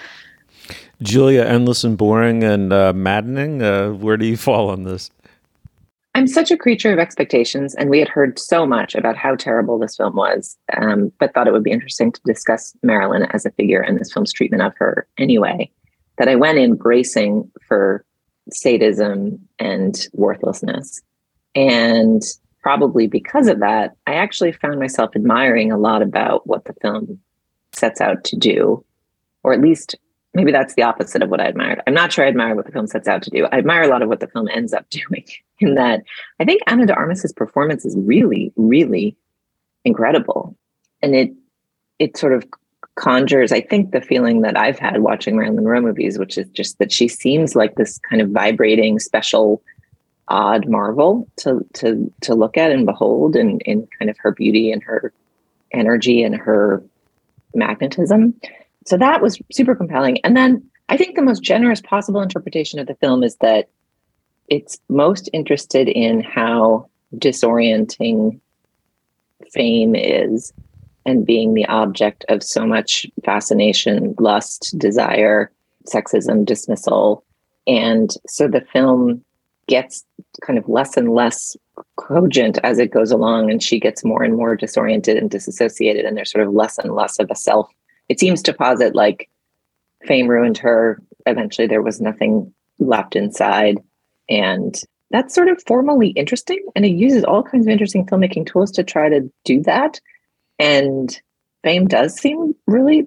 Julia, 1.02 1.42
endless 1.42 1.82
and 1.82 1.98
boring 1.98 2.44
and 2.44 2.72
uh, 2.72 2.92
maddening. 2.92 3.60
Uh, 3.60 3.90
where 3.90 4.16
do 4.16 4.24
you 4.24 4.36
fall 4.36 4.70
on 4.70 4.84
this? 4.84 5.10
I'm 6.14 6.28
such 6.28 6.52
a 6.52 6.56
creature 6.56 6.92
of 6.92 7.00
expectations, 7.00 7.74
and 7.74 7.90
we 7.90 7.98
had 7.98 8.06
heard 8.06 8.38
so 8.38 8.64
much 8.64 8.94
about 8.94 9.16
how 9.16 9.34
terrible 9.34 9.80
this 9.80 9.96
film 9.96 10.14
was, 10.14 10.56
um, 10.80 11.10
but 11.18 11.34
thought 11.34 11.48
it 11.48 11.52
would 11.52 11.64
be 11.64 11.72
interesting 11.72 12.12
to 12.12 12.20
discuss 12.24 12.72
Marilyn 12.84 13.26
as 13.32 13.44
a 13.44 13.50
figure 13.50 13.80
and 13.80 13.98
this 13.98 14.12
film's 14.12 14.32
treatment 14.32 14.62
of 14.62 14.74
her 14.76 15.08
anyway. 15.18 15.68
That 16.18 16.28
I 16.28 16.36
went 16.36 16.58
in 16.58 16.76
bracing 16.76 17.50
for 17.66 18.04
sadism 18.52 19.40
and 19.58 20.06
worthlessness. 20.12 21.02
And 21.56 22.22
probably 22.64 23.06
because 23.06 23.46
of 23.46 23.60
that, 23.60 23.94
I 24.06 24.14
actually 24.14 24.50
found 24.50 24.80
myself 24.80 25.10
admiring 25.14 25.70
a 25.70 25.76
lot 25.76 26.00
about 26.00 26.46
what 26.46 26.64
the 26.64 26.72
film 26.80 27.20
sets 27.74 28.00
out 28.00 28.24
to 28.24 28.36
do, 28.36 28.82
or 29.42 29.52
at 29.52 29.60
least 29.60 29.96
maybe 30.32 30.50
that's 30.50 30.72
the 30.72 30.82
opposite 30.82 31.22
of 31.22 31.28
what 31.28 31.42
I 31.42 31.44
admired. 31.44 31.82
I'm 31.86 31.92
not 31.92 32.10
sure 32.10 32.24
I 32.24 32.28
admire 32.28 32.54
what 32.54 32.64
the 32.64 32.72
film 32.72 32.86
sets 32.86 33.06
out 33.06 33.22
to 33.24 33.30
do. 33.30 33.44
I 33.52 33.58
admire 33.58 33.82
a 33.82 33.88
lot 33.88 34.00
of 34.00 34.08
what 34.08 34.20
the 34.20 34.28
film 34.28 34.48
ends 34.48 34.72
up 34.72 34.88
doing. 34.90 35.26
In 35.58 35.74
that, 35.74 36.04
I 36.40 36.46
think 36.46 36.62
Ana 36.66 36.86
de 36.86 36.94
Armas's 36.94 37.34
performance 37.34 37.84
is 37.84 37.96
really, 37.98 38.50
really 38.56 39.14
incredible, 39.84 40.56
and 41.02 41.14
it 41.14 41.32
it 41.98 42.16
sort 42.16 42.32
of 42.32 42.46
conjures, 42.94 43.52
I 43.52 43.60
think, 43.60 43.90
the 43.90 44.00
feeling 44.00 44.40
that 44.40 44.56
I've 44.56 44.78
had 44.78 45.02
watching 45.02 45.36
Marilyn 45.36 45.56
Monroe 45.56 45.82
movies, 45.82 46.18
which 46.18 46.38
is 46.38 46.48
just 46.48 46.78
that 46.78 46.92
she 46.92 47.08
seems 47.08 47.54
like 47.54 47.74
this 47.74 47.98
kind 48.08 48.22
of 48.22 48.30
vibrating, 48.30 48.98
special, 48.98 49.62
odd 50.28 50.68
marvel 50.68 51.28
to 51.36 51.66
to 51.74 52.12
to 52.22 52.34
look 52.34 52.56
at 52.56 52.70
and 52.70 52.86
behold, 52.86 53.36
and 53.36 53.62
in, 53.62 53.80
in 53.80 53.88
kind 53.98 54.10
of 54.10 54.16
her 54.18 54.32
beauty 54.32 54.72
and 54.72 54.82
her 54.82 55.12
energy 55.72 56.22
and 56.22 56.36
her 56.36 56.82
magnetism 57.54 58.34
so 58.86 58.96
that 58.98 59.22
was 59.22 59.38
super 59.52 59.74
compelling. 59.74 60.18
And 60.24 60.36
then 60.36 60.62
I 60.88 60.96
think 60.96 61.16
the 61.16 61.22
most 61.22 61.42
generous 61.42 61.80
possible 61.80 62.20
interpretation 62.20 62.78
of 62.78 62.86
the 62.86 62.94
film 62.96 63.22
is 63.22 63.36
that 63.36 63.68
it's 64.48 64.78
most 64.88 65.30
interested 65.32 65.88
in 65.88 66.20
how 66.20 66.90
disorienting 67.16 68.40
fame 69.52 69.94
is 69.94 70.52
and 71.06 71.24
being 71.24 71.54
the 71.54 71.66
object 71.66 72.24
of 72.28 72.42
so 72.42 72.66
much 72.66 73.06
fascination, 73.24 74.14
lust, 74.18 74.74
desire, 74.78 75.50
sexism, 75.86 76.44
dismissal. 76.44 77.24
And 77.66 78.10
so 78.26 78.48
the 78.48 78.66
film 78.72 79.23
gets 79.66 80.04
kind 80.42 80.58
of 80.58 80.68
less 80.68 80.96
and 80.96 81.10
less 81.14 81.56
cogent 81.96 82.58
as 82.62 82.78
it 82.78 82.90
goes 82.90 83.10
along, 83.10 83.50
and 83.50 83.62
she 83.62 83.80
gets 83.80 84.04
more 84.04 84.22
and 84.22 84.36
more 84.36 84.56
disoriented 84.56 85.16
and 85.16 85.30
disassociated, 85.30 86.04
and 86.04 86.16
there's 86.16 86.30
sort 86.30 86.46
of 86.46 86.52
less 86.52 86.78
and 86.78 86.94
less 86.94 87.18
of 87.18 87.30
a 87.30 87.36
self 87.36 87.68
it 88.08 88.20
seems 88.20 88.42
to 88.42 88.52
posit 88.52 88.94
like 88.94 89.28
fame 90.04 90.28
ruined 90.28 90.58
her. 90.58 91.00
Eventually, 91.26 91.66
there 91.66 91.82
was 91.82 92.00
nothing 92.00 92.52
left 92.78 93.16
inside. 93.16 93.78
And 94.28 94.78
that's 95.10 95.34
sort 95.34 95.48
of 95.48 95.62
formally 95.66 96.08
interesting. 96.10 96.64
And 96.74 96.84
it 96.84 96.92
uses 96.92 97.24
all 97.24 97.42
kinds 97.42 97.66
of 97.66 97.70
interesting 97.70 98.06
filmmaking 98.06 98.46
tools 98.46 98.70
to 98.72 98.84
try 98.84 99.08
to 99.08 99.30
do 99.44 99.62
that. 99.62 100.00
And 100.58 101.18
fame 101.62 101.86
does 101.86 102.14
seem 102.14 102.54
really 102.66 103.06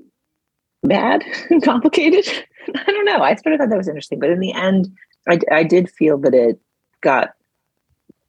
bad 0.84 1.24
and 1.50 1.62
complicated. 1.62 2.28
I 2.76 2.92
don't 2.92 3.06
know. 3.06 3.22
I 3.22 3.36
sort 3.36 3.54
of 3.54 3.60
thought 3.60 3.70
that 3.70 3.78
was 3.78 3.88
interesting. 3.88 4.20
But 4.20 4.32
in 4.32 4.40
the 4.40 4.54
end, 4.54 4.88
I, 5.30 5.40
I 5.52 5.64
did 5.64 5.90
feel 5.90 6.18
that 6.20 6.34
it 6.34 6.60
got 7.02 7.34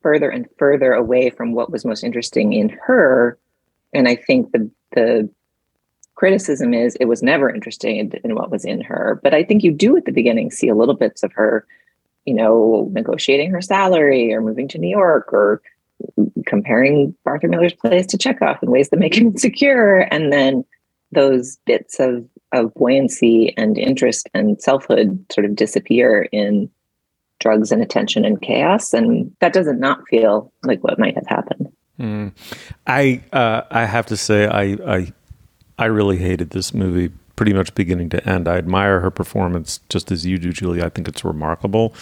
further 0.02 0.31
and 0.31 0.47
further 0.59 0.93
away 0.93 1.31
from 1.31 1.52
what 1.52 1.71
was 1.71 1.85
most 1.85 2.05
interesting 2.05 2.52
in 2.52 2.69
her. 2.69 3.38
And 3.93 4.09
I 4.09 4.17
think 4.17 4.52
the 4.52 4.71
the 4.93 5.28
criticism 6.14 6.75
is 6.75 6.97
it 6.97 7.05
was 7.05 7.23
never 7.23 7.49
interested 7.49 8.19
in 8.25 8.35
what 8.35 8.50
was 8.50 8.64
in 8.64 8.81
her. 8.81 9.21
But 9.23 9.35
I 9.35 9.45
think 9.45 9.62
you 9.62 9.71
do 9.71 9.97
at 9.97 10.05
the 10.05 10.12
beginning 10.12 10.50
see 10.50 10.69
a 10.69 10.75
little 10.75 10.97
bits 10.97 11.23
of 11.23 11.33
her, 11.33 11.64
you 12.25 12.35
know, 12.35 12.88
negotiating 12.93 13.50
her 13.52 13.62
salary 13.62 14.33
or 14.33 14.40
moving 14.40 14.67
to 14.69 14.78
New 14.78 14.90
York 14.90 15.33
or 15.33 15.62
comparing 16.47 17.14
Arthur 17.25 17.49
Miller's 17.49 17.73
plays 17.73 18.07
to 18.09 18.19
Chekhov 18.19 18.59
in 18.62 18.71
ways 18.71 18.88
that 18.88 18.99
make 18.99 19.17
him 19.17 19.26
insecure. 19.35 20.09
And 20.11 20.33
then 20.33 20.64
those 21.12 21.57
bits 21.67 22.00
of, 22.00 22.26
of 22.52 22.75
buoyancy 22.75 23.55
and 23.57 23.78
interest 23.78 24.28
and 24.35 24.61
selfhood 24.61 25.25
sort 25.33 25.45
of 25.45 25.55
disappear 25.55 26.28
in 26.33 26.69
drugs 27.40 27.73
and 27.73 27.83
attention 27.83 28.25
and 28.25 28.40
chaos. 28.40 28.92
And 28.92 29.35
that 29.40 29.52
doesn't 29.52 29.80
not 29.80 30.00
feel 30.09 30.52
like 30.64 30.83
what 30.83 30.99
might 30.99 31.14
have 31.14 31.26
happened. 31.26 31.73
Mm. 31.99 32.33
I 32.87 33.23
uh, 33.33 33.62
I 33.71 33.85
have 33.85 34.07
to 34.07 34.16
say 34.16 34.47
I, 34.47 34.76
I 34.87 35.12
I 35.78 35.87
really 35.87 36.18
hated 36.18 36.50
this 36.50 36.73
movie 36.73 37.12
pretty 37.37 37.52
much 37.52 37.75
beginning 37.75 38.09
to 38.11 38.28
end. 38.28 38.49
I 38.49 38.57
admire 38.57 39.00
her 39.00 39.11
performance 39.11 39.80
just 39.88 40.11
as 40.11 40.26
you 40.26 40.38
do, 40.38 40.52
Julie. 40.52 40.83
I 40.83 40.88
think 40.88 41.09
it's 41.09 41.25
remarkable. 41.25 41.95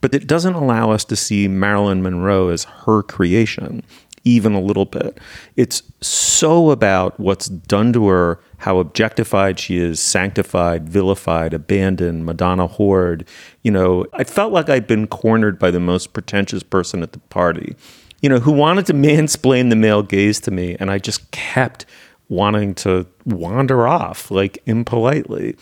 But 0.00 0.14
it 0.14 0.26
doesn't 0.26 0.54
allow 0.54 0.90
us 0.90 1.04
to 1.06 1.16
see 1.16 1.46
Marilyn 1.46 2.02
Monroe 2.02 2.48
as 2.48 2.64
her 2.64 3.02
creation, 3.02 3.82
even 4.24 4.52
a 4.54 4.60
little 4.60 4.84
bit. 4.84 5.18
It's 5.56 5.82
so 6.00 6.70
about 6.70 7.18
what's 7.18 7.48
done 7.48 7.92
to 7.94 8.08
her, 8.08 8.40
how 8.58 8.78
objectified 8.78 9.58
she 9.58 9.78
is, 9.78 10.00
sanctified, 10.00 10.88
vilified, 10.88 11.54
abandoned, 11.54 12.26
Madonna 12.26 12.68
whored. 12.68 13.26
You 13.62 13.70
know, 13.70 14.06
I 14.12 14.24
felt 14.24 14.52
like 14.52 14.68
I'd 14.68 14.86
been 14.86 15.06
cornered 15.06 15.58
by 15.58 15.70
the 15.70 15.80
most 15.80 16.12
pretentious 16.12 16.62
person 16.62 17.02
at 17.02 17.12
the 17.12 17.18
party, 17.18 17.74
you 18.20 18.28
know, 18.28 18.38
who 18.38 18.52
wanted 18.52 18.86
to 18.86 18.92
mansplain 18.94 19.70
the 19.70 19.76
male 19.76 20.02
gaze 20.02 20.40
to 20.40 20.50
me. 20.50 20.76
And 20.78 20.90
I 20.90 20.98
just 20.98 21.30
kept 21.30 21.86
wanting 22.28 22.74
to 22.76 23.06
wander 23.26 23.86
off 23.86 24.30
like 24.30 24.62
impolitely. 24.66 25.56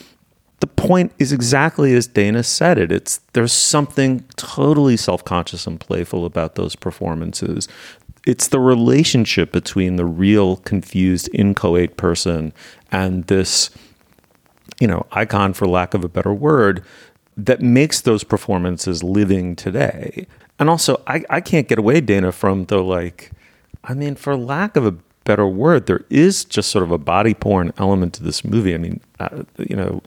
The 0.60 0.66
point 0.66 1.12
is 1.18 1.32
exactly 1.32 1.94
as 1.94 2.08
Dana 2.08 2.42
said 2.42 2.78
it. 2.78 2.90
It's 2.90 3.18
there's 3.32 3.52
something 3.52 4.24
totally 4.36 4.96
self-conscious 4.96 5.66
and 5.68 5.78
playful 5.78 6.24
about 6.24 6.56
those 6.56 6.74
performances. 6.74 7.68
It's 8.28 8.48
the 8.48 8.60
relationship 8.60 9.52
between 9.52 9.96
the 9.96 10.04
real 10.04 10.56
confused 10.58 11.30
inchoate 11.32 11.96
person 11.96 12.52
and 12.92 13.24
this 13.24 13.70
you 14.80 14.86
know, 14.86 15.06
icon 15.12 15.54
for 15.54 15.66
lack 15.66 15.94
of 15.94 16.04
a 16.04 16.08
better 16.08 16.34
word 16.34 16.84
that 17.38 17.62
makes 17.62 18.02
those 18.02 18.24
performances 18.24 19.02
living 19.02 19.56
today. 19.56 20.26
And 20.58 20.68
also 20.68 21.02
I, 21.06 21.24
I 21.30 21.40
can't 21.40 21.68
get 21.68 21.78
away, 21.78 22.02
Dana, 22.02 22.30
from 22.30 22.66
the 22.66 22.82
like 22.82 23.30
I 23.82 23.94
mean, 23.94 24.14
for 24.14 24.36
lack 24.36 24.76
of 24.76 24.84
a 24.84 24.92
better 25.24 25.46
word, 25.46 25.86
there 25.86 26.04
is 26.10 26.44
just 26.44 26.70
sort 26.70 26.82
of 26.82 26.90
a 26.90 26.98
body 26.98 27.32
porn 27.32 27.72
element 27.78 28.12
to 28.14 28.22
this 28.22 28.44
movie. 28.44 28.74
I 28.74 28.78
mean, 28.78 29.00
uh, 29.20 29.44
you 29.58 29.76
know, 29.76 30.02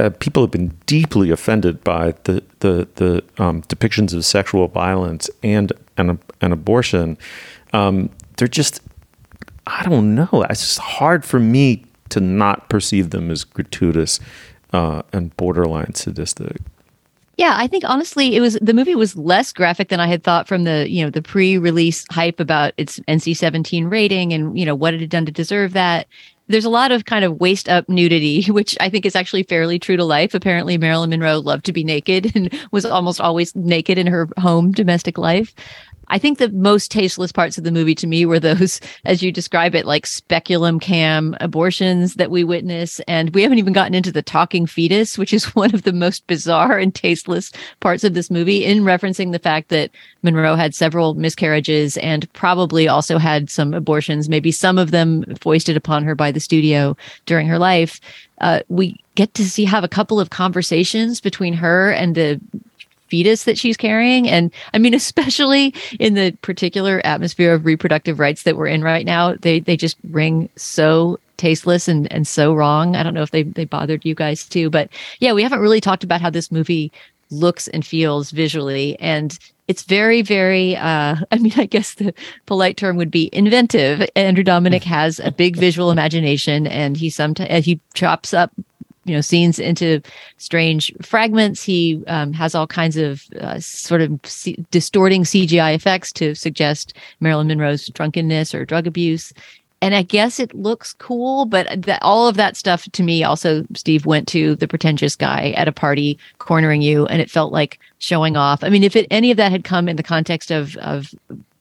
uh, 0.00 0.10
people 0.18 0.42
have 0.42 0.50
been 0.50 0.76
deeply 0.86 1.30
offended 1.30 1.84
by 1.84 2.14
the 2.24 2.42
the 2.60 2.88
the 2.96 3.22
um, 3.38 3.62
depictions 3.62 4.14
of 4.14 4.24
sexual 4.24 4.66
violence 4.68 5.28
and 5.42 5.72
and, 5.96 6.18
and 6.40 6.52
abortion. 6.52 7.18
Um, 7.72 8.10
they're 8.36 8.48
just, 8.48 8.80
I 9.66 9.84
don't 9.84 10.14
know. 10.14 10.46
It's 10.48 10.60
just 10.60 10.78
hard 10.78 11.24
for 11.24 11.38
me 11.38 11.84
to 12.10 12.20
not 12.20 12.68
perceive 12.68 13.10
them 13.10 13.30
as 13.30 13.44
gratuitous 13.44 14.20
uh, 14.72 15.02
and 15.12 15.36
borderline 15.36 15.94
sadistic. 15.94 16.58
Yeah, 17.40 17.54
I 17.56 17.68
think 17.68 17.84
honestly, 17.86 18.36
it 18.36 18.40
was 18.40 18.58
the 18.60 18.74
movie 18.74 18.94
was 18.94 19.16
less 19.16 19.50
graphic 19.50 19.88
than 19.88 19.98
I 19.98 20.08
had 20.08 20.22
thought 20.22 20.46
from 20.46 20.64
the 20.64 20.86
you 20.90 21.02
know 21.02 21.08
the 21.08 21.22
pre-release 21.22 22.04
hype 22.10 22.38
about 22.38 22.74
its 22.76 23.00
NC-17 23.08 23.90
rating 23.90 24.34
and 24.34 24.58
you 24.58 24.66
know 24.66 24.74
what 24.74 24.92
it 24.92 25.00
had 25.00 25.08
done 25.08 25.24
to 25.24 25.32
deserve 25.32 25.72
that. 25.72 26.06
There's 26.48 26.66
a 26.66 26.68
lot 26.68 26.92
of 26.92 27.06
kind 27.06 27.24
of 27.24 27.40
waist 27.40 27.66
up 27.66 27.88
nudity, 27.88 28.44
which 28.50 28.76
I 28.78 28.90
think 28.90 29.06
is 29.06 29.16
actually 29.16 29.44
fairly 29.44 29.78
true 29.78 29.96
to 29.96 30.04
life. 30.04 30.34
Apparently, 30.34 30.76
Marilyn 30.76 31.08
Monroe 31.08 31.38
loved 31.38 31.64
to 31.64 31.72
be 31.72 31.82
naked 31.82 32.30
and 32.34 32.52
was 32.72 32.84
almost 32.84 33.22
always 33.22 33.56
naked 33.56 33.96
in 33.96 34.06
her 34.06 34.28
home 34.36 34.72
domestic 34.72 35.16
life. 35.16 35.54
I 36.10 36.18
think 36.18 36.38
the 36.38 36.50
most 36.50 36.90
tasteless 36.90 37.32
parts 37.32 37.56
of 37.56 37.64
the 37.64 37.72
movie 37.72 37.94
to 37.94 38.06
me 38.06 38.26
were 38.26 38.40
those, 38.40 38.80
as 39.04 39.22
you 39.22 39.32
describe 39.32 39.74
it, 39.74 39.86
like 39.86 40.06
speculum 40.06 40.78
cam 40.80 41.36
abortions 41.40 42.14
that 42.14 42.30
we 42.30 42.44
witness. 42.44 43.00
And 43.08 43.34
we 43.34 43.42
haven't 43.42 43.58
even 43.58 43.72
gotten 43.72 43.94
into 43.94 44.12
the 44.12 44.22
talking 44.22 44.66
fetus, 44.66 45.16
which 45.16 45.32
is 45.32 45.44
one 45.54 45.74
of 45.74 45.82
the 45.82 45.92
most 45.92 46.26
bizarre 46.26 46.78
and 46.78 46.94
tasteless 46.94 47.52
parts 47.78 48.04
of 48.04 48.14
this 48.14 48.30
movie, 48.30 48.64
in 48.64 48.82
referencing 48.82 49.32
the 49.32 49.38
fact 49.38 49.68
that 49.68 49.90
Monroe 50.22 50.56
had 50.56 50.74
several 50.74 51.14
miscarriages 51.14 51.96
and 51.98 52.30
probably 52.32 52.88
also 52.88 53.16
had 53.16 53.48
some 53.48 53.72
abortions, 53.72 54.28
maybe 54.28 54.52
some 54.52 54.78
of 54.78 54.90
them 54.90 55.24
foisted 55.36 55.76
upon 55.76 56.04
her 56.04 56.14
by 56.14 56.30
the 56.32 56.40
studio 56.40 56.96
during 57.26 57.46
her 57.46 57.58
life. 57.58 58.00
Uh, 58.40 58.60
we 58.68 58.98
get 59.14 59.32
to 59.34 59.48
see 59.48 59.64
have 59.64 59.84
a 59.84 59.88
couple 59.88 60.18
of 60.18 60.30
conversations 60.30 61.20
between 61.20 61.52
her 61.52 61.90
and 61.90 62.14
the 62.14 62.40
fetus 63.10 63.44
that 63.44 63.58
she's 63.58 63.76
carrying. 63.76 64.28
And 64.28 64.52
I 64.72 64.78
mean, 64.78 64.94
especially 65.00 65.74
in 65.98 66.14
the 66.14 66.32
particular 66.42 67.00
atmosphere 67.04 67.54
of 67.54 67.66
reproductive 67.66 68.18
rights 68.18 68.44
that 68.44 68.56
we're 68.56 68.68
in 68.68 68.82
right 68.82 69.04
now, 69.04 69.34
they 69.34 69.60
they 69.60 69.76
just 69.76 69.96
ring 70.10 70.48
so 70.56 71.18
tasteless 71.36 71.88
and 71.88 72.10
and 72.12 72.26
so 72.26 72.54
wrong. 72.54 72.96
I 72.96 73.02
don't 73.02 73.14
know 73.14 73.22
if 73.22 73.30
they 73.30 73.42
they 73.42 73.64
bothered 73.64 74.04
you 74.04 74.14
guys 74.14 74.48
too, 74.48 74.70
but 74.70 74.88
yeah, 75.18 75.32
we 75.32 75.42
haven't 75.42 75.60
really 75.60 75.80
talked 75.80 76.04
about 76.04 76.20
how 76.20 76.30
this 76.30 76.52
movie 76.52 76.92
looks 77.30 77.68
and 77.68 77.86
feels 77.86 78.30
visually 78.30 78.98
and 78.98 79.38
it's 79.68 79.84
very 79.84 80.20
very 80.20 80.76
uh, 80.76 81.16
i 81.30 81.38
mean 81.38 81.52
i 81.56 81.64
guess 81.64 81.94
the 81.94 82.12
polite 82.46 82.76
term 82.76 82.96
would 82.96 83.10
be 83.10 83.30
inventive 83.32 84.08
andrew 84.16 84.44
dominik 84.44 84.82
has 84.98 85.20
a 85.20 85.30
big 85.30 85.56
visual 85.56 85.90
imagination 85.90 86.66
and 86.66 86.96
he 86.96 87.08
sometimes 87.08 87.64
he 87.64 87.80
chops 87.94 88.34
up 88.34 88.52
you 89.10 89.16
know 89.16 89.20
scenes 89.20 89.58
into 89.58 90.00
strange 90.38 90.92
fragments. 91.02 91.64
He 91.64 92.00
um, 92.06 92.32
has 92.32 92.54
all 92.54 92.68
kinds 92.68 92.96
of 92.96 93.24
uh, 93.40 93.58
sort 93.58 94.02
of 94.02 94.20
C- 94.22 94.64
distorting 94.70 95.24
CGI 95.24 95.74
effects 95.74 96.12
to 96.12 96.36
suggest 96.36 96.94
Marilyn 97.18 97.48
Monroe's 97.48 97.88
drunkenness 97.88 98.54
or 98.54 98.64
drug 98.64 98.86
abuse. 98.86 99.32
And 99.82 99.94
I 99.96 100.02
guess 100.02 100.38
it 100.38 100.54
looks 100.54 100.92
cool, 100.92 101.44
but 101.46 101.66
all 102.02 102.28
of 102.28 102.36
that 102.36 102.56
stuff 102.56 102.84
to 102.92 103.02
me 103.02 103.24
also, 103.24 103.64
Steve 103.74 104.06
went 104.06 104.28
to 104.28 104.54
the 104.54 104.68
pretentious 104.68 105.16
guy 105.16 105.50
at 105.56 105.68
a 105.68 105.72
party 105.72 106.18
cornering 106.38 106.82
you, 106.82 107.06
and 107.06 107.20
it 107.20 107.30
felt 107.30 107.50
like 107.50 107.80
showing 107.98 108.36
off. 108.36 108.62
I 108.62 108.68
mean, 108.68 108.84
if 108.84 108.94
it, 108.94 109.08
any 109.10 109.32
of 109.32 109.38
that 109.38 109.50
had 109.50 109.64
come 109.64 109.88
in 109.88 109.96
the 109.96 110.02
context 110.04 110.52
of 110.52 110.76
of 110.76 111.12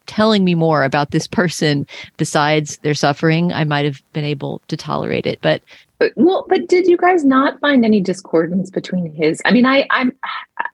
telling 0.06 0.44
me 0.44 0.56
more 0.56 0.84
about 0.84 1.12
this 1.12 1.28
person 1.28 1.88
besides 2.18 2.78
their 2.80 2.96
suffering, 2.96 3.54
I 3.54 3.64
might 3.64 3.86
have 3.86 4.02
been 4.12 4.26
able 4.26 4.62
to 4.68 4.76
tolerate 4.76 5.26
it. 5.26 5.40
But 5.42 5.62
But- 6.00 6.14
well, 6.16 6.46
but 6.48 6.68
did 6.68 6.88
you 6.88 6.98
guys 6.98 7.24
not 7.24 7.60
find 7.60 7.86
any 7.86 8.02
discordance 8.02 8.70
between 8.70 9.14
his? 9.14 9.42
I 9.46 9.52
mean, 9.52 9.66
I, 9.66 9.86
I'm, 9.92 10.14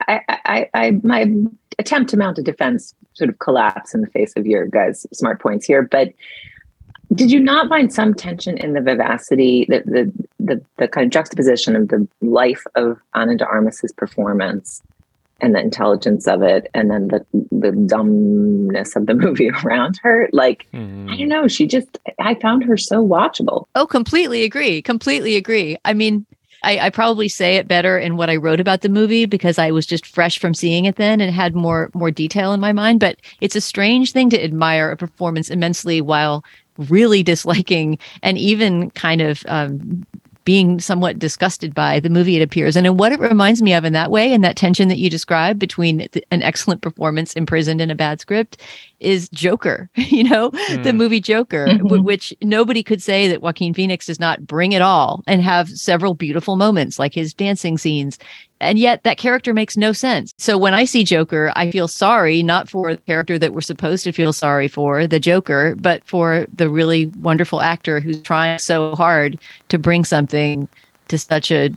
I, 0.07 0.21
I, 0.29 0.69
I, 0.73 0.91
my 1.03 1.25
attempt 1.79 2.11
to 2.11 2.17
mount 2.17 2.37
a 2.37 2.43
defense 2.43 2.93
sort 3.13 3.29
of 3.29 3.39
collapse 3.39 3.93
in 3.93 4.01
the 4.01 4.07
face 4.07 4.33
of 4.35 4.45
your 4.45 4.67
guys' 4.67 5.05
smart 5.13 5.41
points 5.41 5.65
here. 5.65 5.81
But 5.81 6.13
did 7.13 7.31
you 7.31 7.39
not 7.39 7.69
find 7.69 7.91
some 7.93 8.13
tension 8.13 8.57
in 8.57 8.73
the 8.73 8.81
vivacity, 8.81 9.65
the 9.69 9.83
the 9.85 10.11
the, 10.39 10.65
the 10.77 10.87
kind 10.87 11.05
of 11.05 11.11
juxtaposition 11.11 11.75
of 11.75 11.87
the 11.89 12.07
life 12.21 12.63
of 12.75 12.99
Ana 13.13 13.35
de 13.35 13.45
Armas's 13.45 13.91
performance 13.91 14.81
and 15.41 15.53
the 15.53 15.59
intelligence 15.59 16.27
of 16.27 16.41
it, 16.41 16.69
and 16.73 16.89
then 16.89 17.09
the 17.09 17.25
the 17.51 17.71
dumbness 17.71 18.95
of 18.95 19.05
the 19.05 19.13
movie 19.25 19.49
around 19.49 19.99
her? 20.03 20.29
Like, 20.31 20.67
Hmm. 20.71 21.09
I 21.09 21.17
don't 21.17 21.27
know. 21.27 21.47
She 21.47 21.67
just, 21.67 21.97
I 22.19 22.35
found 22.35 22.63
her 22.63 22.77
so 22.77 23.05
watchable. 23.05 23.65
Oh, 23.75 23.85
completely 23.85 24.43
agree. 24.43 24.81
Completely 24.81 25.35
agree. 25.35 25.77
I 25.85 25.93
mean, 25.93 26.25
I, 26.63 26.79
I 26.79 26.89
probably 26.89 27.29
say 27.29 27.57
it 27.57 27.67
better 27.67 27.97
in 27.97 28.17
what 28.17 28.29
I 28.29 28.37
wrote 28.37 28.59
about 28.59 28.81
the 28.81 28.89
movie 28.89 29.25
because 29.25 29.59
I 29.59 29.71
was 29.71 29.85
just 29.85 30.05
fresh 30.07 30.39
from 30.39 30.53
seeing 30.53 30.85
it 30.85 30.95
then 30.95 31.21
and 31.21 31.31
had 31.33 31.53
more 31.53 31.91
more 31.93 32.11
detail 32.11 32.53
in 32.53 32.59
my 32.59 32.73
mind. 32.73 32.99
But 32.99 33.17
it's 33.39 33.55
a 33.55 33.61
strange 33.61 34.11
thing 34.13 34.29
to 34.31 34.43
admire 34.43 34.89
a 34.89 34.97
performance 34.97 35.49
immensely 35.51 36.01
while 36.01 36.43
really 36.89 37.23
disliking 37.23 37.99
and 38.23 38.37
even 38.37 38.89
kind 38.91 39.21
of 39.21 39.43
um, 39.47 40.05
being 40.45 40.79
somewhat 40.79 41.19
disgusted 41.19 41.73
by 41.73 41.99
the 41.99 42.09
movie 42.09 42.37
it 42.37 42.41
appears 42.43 42.75
and 42.75 42.85
in 42.87 42.95
what 42.97 43.11
it 43.11 43.19
reminds 43.19 43.61
me 43.61 43.73
of 43.73 43.83
in 43.83 43.93
that 43.93 44.11
way 44.11 44.31
and 44.31 44.43
that 44.43 44.55
tension 44.55 44.87
that 44.87 44.97
you 44.99 45.09
describe 45.09 45.59
between 45.59 45.97
th- 46.07 46.23
an 46.31 46.41
excellent 46.43 46.81
performance 46.81 47.33
imprisoned 47.33 47.81
in 47.81 47.91
a 47.91 47.95
bad 47.95 48.21
script 48.21 48.61
is 48.99 49.27
joker 49.29 49.89
you 49.95 50.23
know 50.23 50.49
the 50.51 50.91
Mm. 50.91 50.95
movie 50.95 51.19
joker 51.19 51.65
Mhm. 51.67 51.79
w- 51.79 52.01
which 52.03 52.33
nobody 52.41 52.83
could 52.83 53.01
say 53.01 53.27
that 53.27 53.41
joaquin 53.41 53.73
phoenix 53.73 54.05
does 54.05 54.19
not 54.19 54.45
bring 54.47 54.71
it 54.71 54.81
all 54.81 55.23
and 55.27 55.41
have 55.41 55.67
several 55.69 56.13
beautiful 56.13 56.55
moments 56.55 56.97
like 56.99 57.13
his 57.13 57.33
dancing 57.33 57.77
scenes 57.77 58.17
and 58.59 58.79
yet 58.79 59.03
that 59.03 59.17
character 59.17 59.53
makes 59.53 59.75
no 59.77 59.93
sense. 59.93 60.33
So 60.37 60.57
when 60.57 60.73
I 60.73 60.85
see 60.85 61.03
Joker, 61.03 61.51
I 61.55 61.71
feel 61.71 61.87
sorry 61.87 62.41
not 62.41 62.69
for 62.69 62.95
the 62.95 63.01
character 63.01 63.37
that 63.37 63.53
we're 63.53 63.61
supposed 63.61 64.03
to 64.05 64.11
feel 64.11 64.33
sorry 64.33 64.67
for, 64.67 65.07
the 65.07 65.19
Joker, 65.19 65.75
but 65.75 66.03
for 66.05 66.47
the 66.53 66.69
really 66.69 67.07
wonderful 67.19 67.61
actor 67.61 67.99
who's 67.99 68.21
trying 68.21 68.59
so 68.59 68.95
hard 68.95 69.39
to 69.69 69.77
bring 69.77 70.05
something 70.05 70.67
to 71.07 71.17
such 71.17 71.51
a 71.51 71.69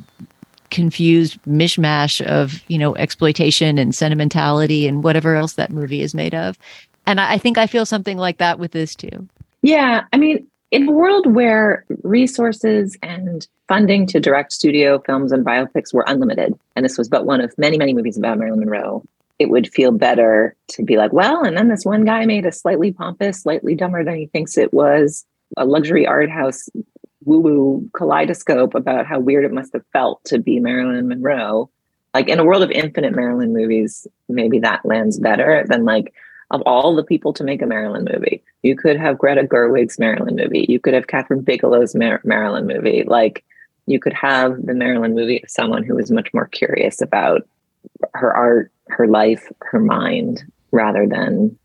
confused 0.70 1.38
mishmash 1.44 2.25
of, 2.26 2.62
you 2.68 2.78
know, 2.78 2.94
exploitation 2.97 3.78
and 3.78 3.94
sentimentality 3.94 4.87
and 4.87 5.02
whatever 5.02 5.35
else 5.35 5.54
that 5.54 5.70
movie 5.70 6.02
is 6.02 6.14
made 6.14 6.35
of. 6.35 6.58
And 7.06 7.20
I 7.20 7.38
think 7.38 7.56
I 7.56 7.66
feel 7.66 7.87
something 7.87 8.18
like 8.18 8.38
that 8.38 8.58
with 8.58 8.73
this 8.73 8.94
too. 8.94 9.28
Yeah, 9.62 10.04
I 10.12 10.18
mean, 10.18 10.47
in 10.70 10.88
a 10.88 10.92
world 10.92 11.34
where 11.34 11.84
resources 12.02 12.96
and 13.02 13.46
funding 13.68 14.06
to 14.06 14.20
direct 14.20 14.52
studio 14.52 14.98
films 14.98 15.32
and 15.32 15.44
biopics 15.44 15.94
were 15.94 16.04
unlimited, 16.06 16.58
and 16.76 16.84
this 16.84 16.98
was 16.98 17.08
but 17.08 17.25
one 17.25 17.40
of 17.40 17.56
many, 17.56 17.78
many 17.78 17.94
movies 17.94 18.18
about 18.18 18.38
Marilyn 18.38 18.60
Monroe, 18.60 19.04
it 19.38 19.50
would 19.50 19.72
feel 19.72 19.92
better 19.92 20.54
to 20.68 20.82
be 20.82 20.96
like, 20.96 21.12
well, 21.12 21.44
and 21.44 21.56
then 21.56 21.68
this 21.68 21.84
one 21.84 22.04
guy 22.04 22.26
made 22.26 22.44
a 22.44 22.52
slightly 22.52 22.92
pompous, 22.92 23.42
slightly 23.42 23.75
dumber 23.75 24.04
than 24.04 24.16
he 24.16 24.26
thinks 24.26 24.58
it 24.58 24.75
was, 24.75 25.25
a 25.56 25.64
luxury 25.64 26.06
art 26.06 26.30
house 26.30 26.68
woo 27.25 27.40
woo 27.40 27.90
kaleidoscope 27.94 28.75
about 28.75 29.06
how 29.06 29.18
weird 29.18 29.44
it 29.44 29.52
must 29.52 29.72
have 29.72 29.84
felt 29.92 30.22
to 30.25 30.38
be 30.38 30.60
Marilyn 30.60 31.08
Monroe. 31.08 31.70
Like 32.14 32.28
in 32.28 32.38
a 32.38 32.44
world 32.44 32.62
of 32.62 32.70
infinite 32.70 33.14
Marilyn 33.14 33.52
movies, 33.52 34.07
maybe 34.28 34.59
that 34.61 34.85
lands 34.85 35.18
better 35.18 35.64
than 35.68 35.85
like, 35.85 36.12
of 36.50 36.62
all 36.62 36.94
the 36.94 37.04
people 37.04 37.32
to 37.34 37.44
make 37.44 37.61
a 37.61 37.66
Marilyn 37.66 38.06
movie. 38.11 38.42
You 38.62 38.76
could 38.76 38.96
have 38.96 39.18
Greta 39.18 39.42
Gerwig's 39.42 39.98
Marilyn 39.98 40.37
movie. 40.37 40.66
You 40.68 40.80
could 40.80 40.94
have 40.94 41.06
Kathryn 41.06 41.44
Bigelow's 41.44 41.94
Mar- 41.94 42.22
Marilyn 42.24 42.66
movie. 42.66 43.04
Like 43.06 43.44
you 43.87 44.00
could 44.00 44.14
have 44.14 44.64
the 44.64 44.74
Marilyn 44.74 45.14
movie 45.14 45.42
of 45.42 45.50
someone 45.50 45.82
who 45.82 45.98
is 45.98 46.11
much 46.11 46.32
more 46.32 46.46
curious 46.46 47.02
about 47.02 47.46
her 48.14 48.34
art, 48.34 48.72
her 48.88 49.06
life, 49.06 49.50
her 49.61 49.80
mind, 49.80 50.42
rather 50.72 51.06
than 51.06 51.56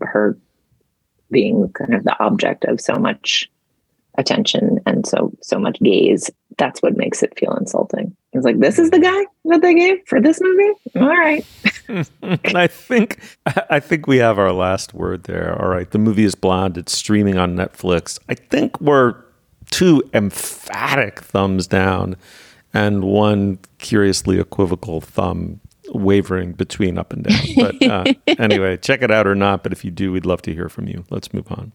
her 0.00 0.38
being 1.30 1.68
kind 1.72 1.94
of 1.94 2.04
the 2.04 2.16
object 2.22 2.64
of 2.64 2.80
so 2.80 2.94
much 2.94 3.50
attention 4.16 4.80
and 4.86 5.06
so 5.06 5.32
so 5.42 5.58
much 5.58 5.78
gaze. 5.80 6.30
That's 6.56 6.82
what 6.82 6.96
makes 6.96 7.22
it 7.22 7.38
feel 7.38 7.54
insulting. 7.54 8.16
It's 8.38 8.44
like 8.44 8.60
this 8.60 8.78
is 8.78 8.90
the 8.90 9.00
guy 9.00 9.26
that 9.46 9.62
they 9.62 9.74
gave 9.74 9.98
for 10.06 10.20
this 10.20 10.40
movie. 10.40 10.72
All 10.96 11.08
right. 11.08 11.44
and 12.22 12.56
I 12.56 12.68
think 12.68 13.20
I 13.68 13.80
think 13.80 14.06
we 14.06 14.18
have 14.18 14.38
our 14.38 14.52
last 14.52 14.94
word 14.94 15.24
there. 15.24 15.60
All 15.60 15.68
right, 15.68 15.90
the 15.90 15.98
movie 15.98 16.24
is 16.24 16.34
Blonde. 16.34 16.78
It's 16.78 16.96
streaming 16.96 17.36
on 17.36 17.56
Netflix. 17.56 18.18
I 18.28 18.34
think 18.34 18.80
we're 18.80 19.16
two 19.70 20.02
emphatic 20.14 21.20
thumbs 21.20 21.66
down 21.66 22.16
and 22.72 23.04
one 23.04 23.58
curiously 23.78 24.38
equivocal 24.38 25.00
thumb 25.00 25.60
wavering 25.90 26.52
between 26.52 26.98
up 26.98 27.12
and 27.12 27.24
down. 27.24 27.40
But 27.56 27.82
uh, 27.82 28.04
anyway, 28.38 28.76
check 28.76 29.02
it 29.02 29.10
out 29.10 29.26
or 29.26 29.34
not. 29.34 29.62
But 29.62 29.72
if 29.72 29.84
you 29.84 29.90
do, 29.90 30.12
we'd 30.12 30.26
love 30.26 30.42
to 30.42 30.54
hear 30.54 30.68
from 30.68 30.86
you. 30.86 31.04
Let's 31.10 31.32
move 31.32 31.50
on. 31.50 31.72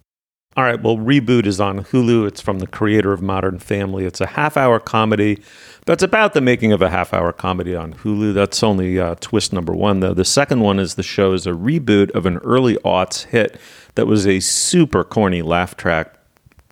All 0.56 0.64
right, 0.64 0.80
well, 0.80 0.98
Reboot 0.98 1.48
is 1.48 1.60
on 1.60 1.84
Hulu. 1.84 2.28
It's 2.28 2.40
from 2.40 2.60
the 2.60 2.68
creator 2.68 3.12
of 3.12 3.24
Modern 3.24 3.58
Family. 3.58 4.06
It's 4.06 4.22
a 4.22 4.28
half 4.28 4.56
hour 4.56 4.80
comedy 4.80 5.42
that's 5.88 6.04
about 6.04 6.34
the 6.34 6.42
making 6.42 6.72
of 6.72 6.82
a 6.82 6.92
half 6.92 7.12
hour 7.12 7.34
comedy 7.34 7.76
on 7.76 7.94
Hulu. 7.94 8.36
That's 8.36 8.62
only 8.62 9.00
uh, 9.00 9.16
twist 9.20 9.52
number 9.52 9.74
one, 9.74 10.00
though. 10.00 10.14
The 10.14 10.24
second 10.24 10.60
one 10.60 10.78
is 10.78 10.94
the 10.94 11.02
show 11.02 11.34
is 11.34 11.48
a 11.48 11.52
reboot 11.52 12.12
of 12.12 12.28
an 12.28 12.38
early 12.38 12.76
aughts 12.86 13.26
hit 13.26 13.60
that 13.96 14.06
was 14.06 14.28
a 14.28 14.40
super 14.40 15.04
corny 15.04 15.42
laugh 15.42 15.76
track 15.76 16.14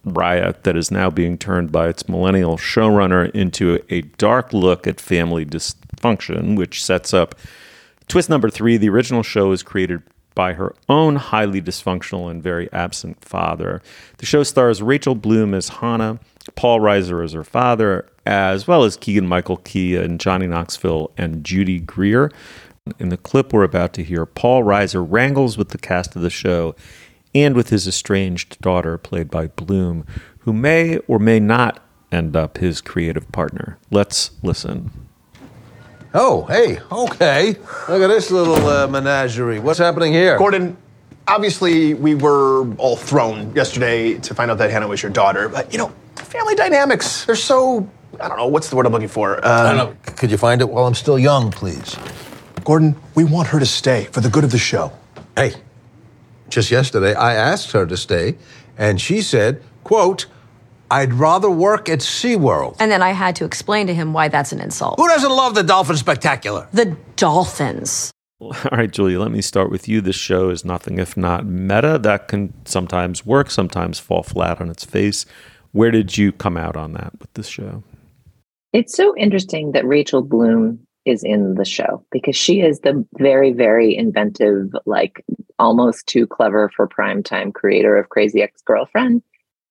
riot 0.06 0.63
that 0.63 0.78
is 0.78 0.91
now 0.91 1.10
being 1.10 1.38
turned 1.38 1.72
by 1.72 1.88
its 1.88 2.08
millennial 2.08 2.58
showrunner 2.58 3.32
into 3.32 3.84
a 3.89 4.02
dark 4.02 4.54
look 4.54 4.86
at 4.86 5.02
family 5.02 5.46
dysfunction, 5.46 6.56
which 6.56 6.84
sets 6.84 7.15
up 7.15 7.34
twist 8.08 8.30
number 8.30 8.50
three. 8.52 8.78
The 8.78 8.89
original 8.89 9.24
show 9.24 9.50
was 9.50 9.63
created 9.63 10.04
by 10.36 10.54
her 10.54 10.74
own 10.89 11.15
highly 11.15 11.62
dysfunctional 11.62 12.30
and 12.30 12.41
very 12.41 12.72
absent 12.72 13.24
father. 13.24 13.82
The 14.17 14.26
show 14.26 14.44
stars 14.44 14.82
Rachel 14.82 15.15
Bloom 15.15 15.54
as 15.54 15.70
Hannah, 15.70 16.20
Paul 16.56 16.80
Reiser 16.80 17.24
as 17.24 17.34
her 17.34 17.44
father, 17.44 18.08
as 18.26 18.67
well 18.67 18.84
as 18.84 18.98
Keegan 18.98 19.28
Michael 19.28 19.58
Key 19.58 19.96
and 19.96 20.20
Johnny 20.20 20.48
Knoxville 20.48 21.12
and 21.17 21.44
Judy 21.44 21.80
Greer. 21.80 22.32
In 23.00 23.10
the 23.10 23.17
clip 23.17 23.54
we're 23.54 23.63
about 23.63 23.94
to 23.94 24.04
hear, 24.04 24.26
Paul 24.26 24.63
Reiser 24.63 25.06
wrangles 25.08 25.58
with 25.58 25.70
the 25.70 25.78
cast 25.78 26.15
of 26.15 26.22
the 26.22 26.30
show 26.30 26.76
and 27.34 27.56
with 27.56 27.70
his 27.70 27.88
estranged 27.88 28.60
daughter, 28.60 28.98
played 28.98 29.30
by 29.30 29.48
Bloom, 29.48 30.06
who 30.39 30.54
may 30.54 30.98
or 31.08 31.20
may 31.20 31.39
not 31.39 31.84
end 32.12 32.36
up 32.36 32.58
his 32.58 32.82
creative 32.82 33.32
partner. 33.32 33.78
Let's 33.89 34.32
listen. 34.44 35.11
Oh, 36.13 36.43
hey, 36.45 36.80
okay. 36.91 37.52
Look 37.88 38.02
at 38.02 38.08
this 38.08 38.32
little 38.32 38.56
uh, 38.67 38.88
menagerie. 38.88 39.60
What's 39.60 39.80
happening 39.80 40.12
here? 40.12 40.38
Gordon, 40.38 40.76
obviously 41.28 41.93
we 41.93 42.15
were 42.15 42.69
all 42.76 42.97
thrown 42.97 43.56
yesterday 43.56 44.15
to 44.19 44.34
find 44.34 44.52
out 44.52 44.58
that 44.58 44.71
Hannah 44.71 44.88
was 44.89 45.02
your 45.02 45.12
daughter, 45.12 45.47
but 45.47 45.71
you 45.71 45.78
know, 45.78 45.91
family 46.15 46.56
dynamics, 46.56 47.24
they're 47.26 47.36
so 47.36 47.89
I 48.19 48.28
don't 48.28 48.38
know 48.38 48.47
what's 48.47 48.69
the 48.69 48.76
word 48.76 48.86
I'm 48.86 48.91
looking 48.91 49.08
for. 49.08 49.43
I 49.45 49.69
Um, 49.71 49.78
don't 49.78 49.89
know. 50.06 50.13
Could 50.17 50.32
you 50.32 50.38
find 50.38 50.60
it 50.60 50.69
while 50.69 50.86
I'm 50.86 50.95
still 50.95 51.17
young, 51.17 51.50
please? 51.50 51.95
Gordon, 52.65 52.95
we 53.15 53.24
want 53.24 53.47
her 53.50 53.60
to 53.60 53.65
stay 53.65 54.06
for 54.12 54.19
the 54.19 54.30
good 54.30 54.43
of 54.43 54.52
the 54.52 54.58
show. 54.58 54.91
Hey, 55.38 55.54
just 56.50 56.71
yesterday 56.71 57.13
I 57.13 57.36
asked 57.36 57.71
her 57.71 57.86
to 57.86 57.95
stay, 57.95 58.36
and 58.78 59.00
she 59.00 59.21
said, 59.21 59.63
quote, 59.86 60.26
I'd 60.91 61.13
rather 61.13 61.49
work 61.49 61.88
at 61.88 61.99
SeaWorld. 61.99 62.75
And 62.80 62.91
then 62.91 63.01
I 63.01 63.12
had 63.12 63.38
to 63.38 63.45
explain 63.45 63.88
to 63.88 63.93
him 63.93 64.12
why 64.12 64.27
that's 64.27 64.51
an 64.51 64.60
insult. 64.60 64.99
Who 64.99 65.08
doesn't 65.08 65.32
love 65.32 65.56
the 65.56 65.63
Dolphin 65.63 65.95
Spectacular? 65.95 66.67
The 66.73 66.97
dolphins. 67.15 68.12
All 68.41 68.54
right, 68.71 68.91
Julia, 68.91 69.19
let 69.19 69.32
me 69.32 69.41
start 69.41 69.71
with 69.71 69.88
you. 69.88 70.01
This 70.01 70.17
show 70.17 70.49
is 70.49 70.65
nothing 70.65 70.97
if 70.97 71.15
not 71.15 71.45
meta. 71.45 71.97
That 71.97 72.27
can 72.27 72.54
sometimes 72.65 73.25
work, 73.25 73.49
sometimes 73.49 73.99
fall 73.99 74.23
flat 74.23 74.60
on 74.60 74.69
its 74.69 74.84
face. 74.84 75.25
Where 75.71 75.91
did 75.91 76.17
you 76.17 76.34
come 76.34 76.58
out 76.58 76.75
on 76.75 76.91
that 76.93 77.13
with 77.19 77.32
this 77.36 77.47
show? 77.47 77.84
It's 78.73 78.95
so 78.95 79.15
interesting 79.15 79.71
that 79.71 79.86
Rachel 79.86 80.21
Bloom 80.21 80.80
is 81.06 81.23
in 81.23 81.56
the 81.56 81.65
show 81.65 82.06
because 82.12 82.36
she 82.36 82.62
is 82.62 82.82
the 82.82 83.06
very, 83.17 83.54
very 83.54 83.95
inventive, 83.95 84.69
like 84.86 85.23
almost 85.58 86.08
too 86.08 86.27
clever 86.27 86.69
for 86.75 86.88
primetime 86.88 87.54
creator 87.54 87.95
of 87.97 88.10
Crazy 88.10 88.41
Ex 88.41 88.62
Girlfriend, 88.63 89.21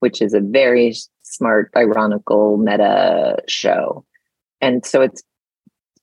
which 0.01 0.21
is 0.21 0.35
a 0.35 0.41
very 0.41 0.95
smart, 1.23 1.71
ironical 1.77 2.57
meta 2.57 3.37
show. 3.49 4.05
And 4.61 4.85
so 4.85 5.01
it's 5.01 5.23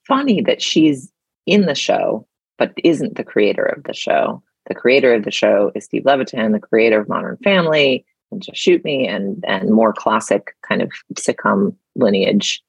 funny 0.06 0.40
that 0.42 0.62
she's 0.62 1.12
in 1.46 1.66
the 1.66 1.74
show, 1.74 2.26
but 2.56 2.72
isn't 2.82 3.16
the 3.16 3.24
creator 3.24 3.64
of 3.64 3.84
the 3.84 3.94
show. 3.94 4.42
The 4.66 4.74
creator 4.74 5.14
of 5.14 5.24
the 5.24 5.30
show 5.30 5.70
is 5.74 5.84
Steve 5.84 6.04
Levitan, 6.04 6.52
the 6.52 6.58
creator 6.58 7.00
of 7.00 7.08
Modern 7.08 7.36
Family 7.44 8.04
and 8.30 8.42
Just 8.42 8.58
Shoot 8.58 8.84
Me 8.84 9.06
and 9.06 9.42
and 9.46 9.70
more 9.70 9.92
classic 9.92 10.54
kind 10.66 10.82
of 10.82 10.90
sitcom 11.14 11.74
lineage 11.96 12.62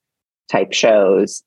type 0.49 0.73
shows. 0.73 1.43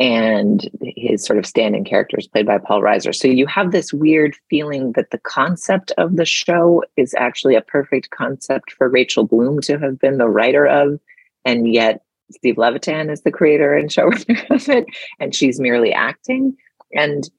And 0.00 0.68
his 0.82 1.24
sort 1.24 1.38
of 1.38 1.46
stand-in 1.46 1.84
character 1.84 2.18
is 2.18 2.26
played 2.26 2.46
by 2.46 2.58
Paul 2.58 2.82
Reiser. 2.82 3.14
So 3.14 3.28
you 3.28 3.46
have 3.46 3.70
this 3.70 3.92
weird 3.92 4.34
feeling 4.50 4.92
that 4.92 5.10
the 5.10 5.18
concept 5.18 5.92
of 5.98 6.16
the 6.16 6.24
show 6.24 6.82
is 6.96 7.14
actually 7.14 7.54
a 7.54 7.62
perfect 7.62 8.10
concept 8.10 8.72
for 8.72 8.88
Rachel 8.88 9.24
Bloom 9.24 9.60
to 9.62 9.78
have 9.78 10.00
been 10.00 10.18
the 10.18 10.28
writer 10.28 10.66
of, 10.66 10.98
and 11.44 11.72
yet 11.72 12.02
Steve 12.32 12.58
Levitan 12.58 13.10
is 13.10 13.22
the 13.22 13.30
creator 13.30 13.74
and 13.74 13.88
showrunner 13.88 14.50
of 14.50 14.68
it, 14.68 14.86
and 15.20 15.34
she's 15.34 15.60
merely 15.60 15.92
acting. 15.92 16.56
And 16.92 17.30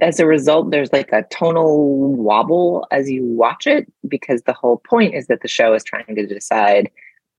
as 0.00 0.18
a 0.18 0.26
result, 0.26 0.70
there's 0.70 0.92
like 0.92 1.12
a 1.12 1.24
tonal 1.30 2.14
wobble 2.14 2.86
as 2.90 3.10
you 3.10 3.24
watch 3.24 3.66
it 3.66 3.90
because 4.08 4.42
the 4.42 4.52
whole 4.52 4.78
point 4.78 5.14
is 5.14 5.26
that 5.26 5.42
the 5.42 5.48
show 5.48 5.74
is 5.74 5.84
trying 5.84 6.14
to 6.14 6.26
decide, 6.26 6.90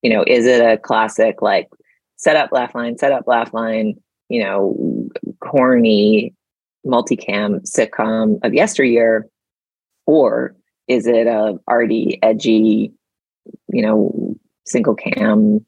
you 0.02 0.10
know, 0.10 0.24
is 0.28 0.46
it 0.46 0.64
a 0.64 0.78
classic 0.78 1.42
like 1.42 1.70
set 2.18 2.36
up 2.36 2.52
laugh 2.52 2.76
line, 2.76 2.98
set 2.98 3.12
up 3.12 3.26
laugh 3.26 3.54
line, 3.54 3.96
you 4.32 4.42
know, 4.42 5.10
corny 5.42 6.34
multicam 6.86 7.62
sitcom 7.70 8.40
of 8.44 8.54
yesteryear, 8.54 9.28
or 10.08 10.56
is 10.88 11.06
it 11.06 11.28
a 11.28 11.60
arty, 11.68 12.18
edgy, 12.24 12.94
you 13.68 13.82
know, 13.82 14.36
single 14.66 14.96
cam 14.96 15.66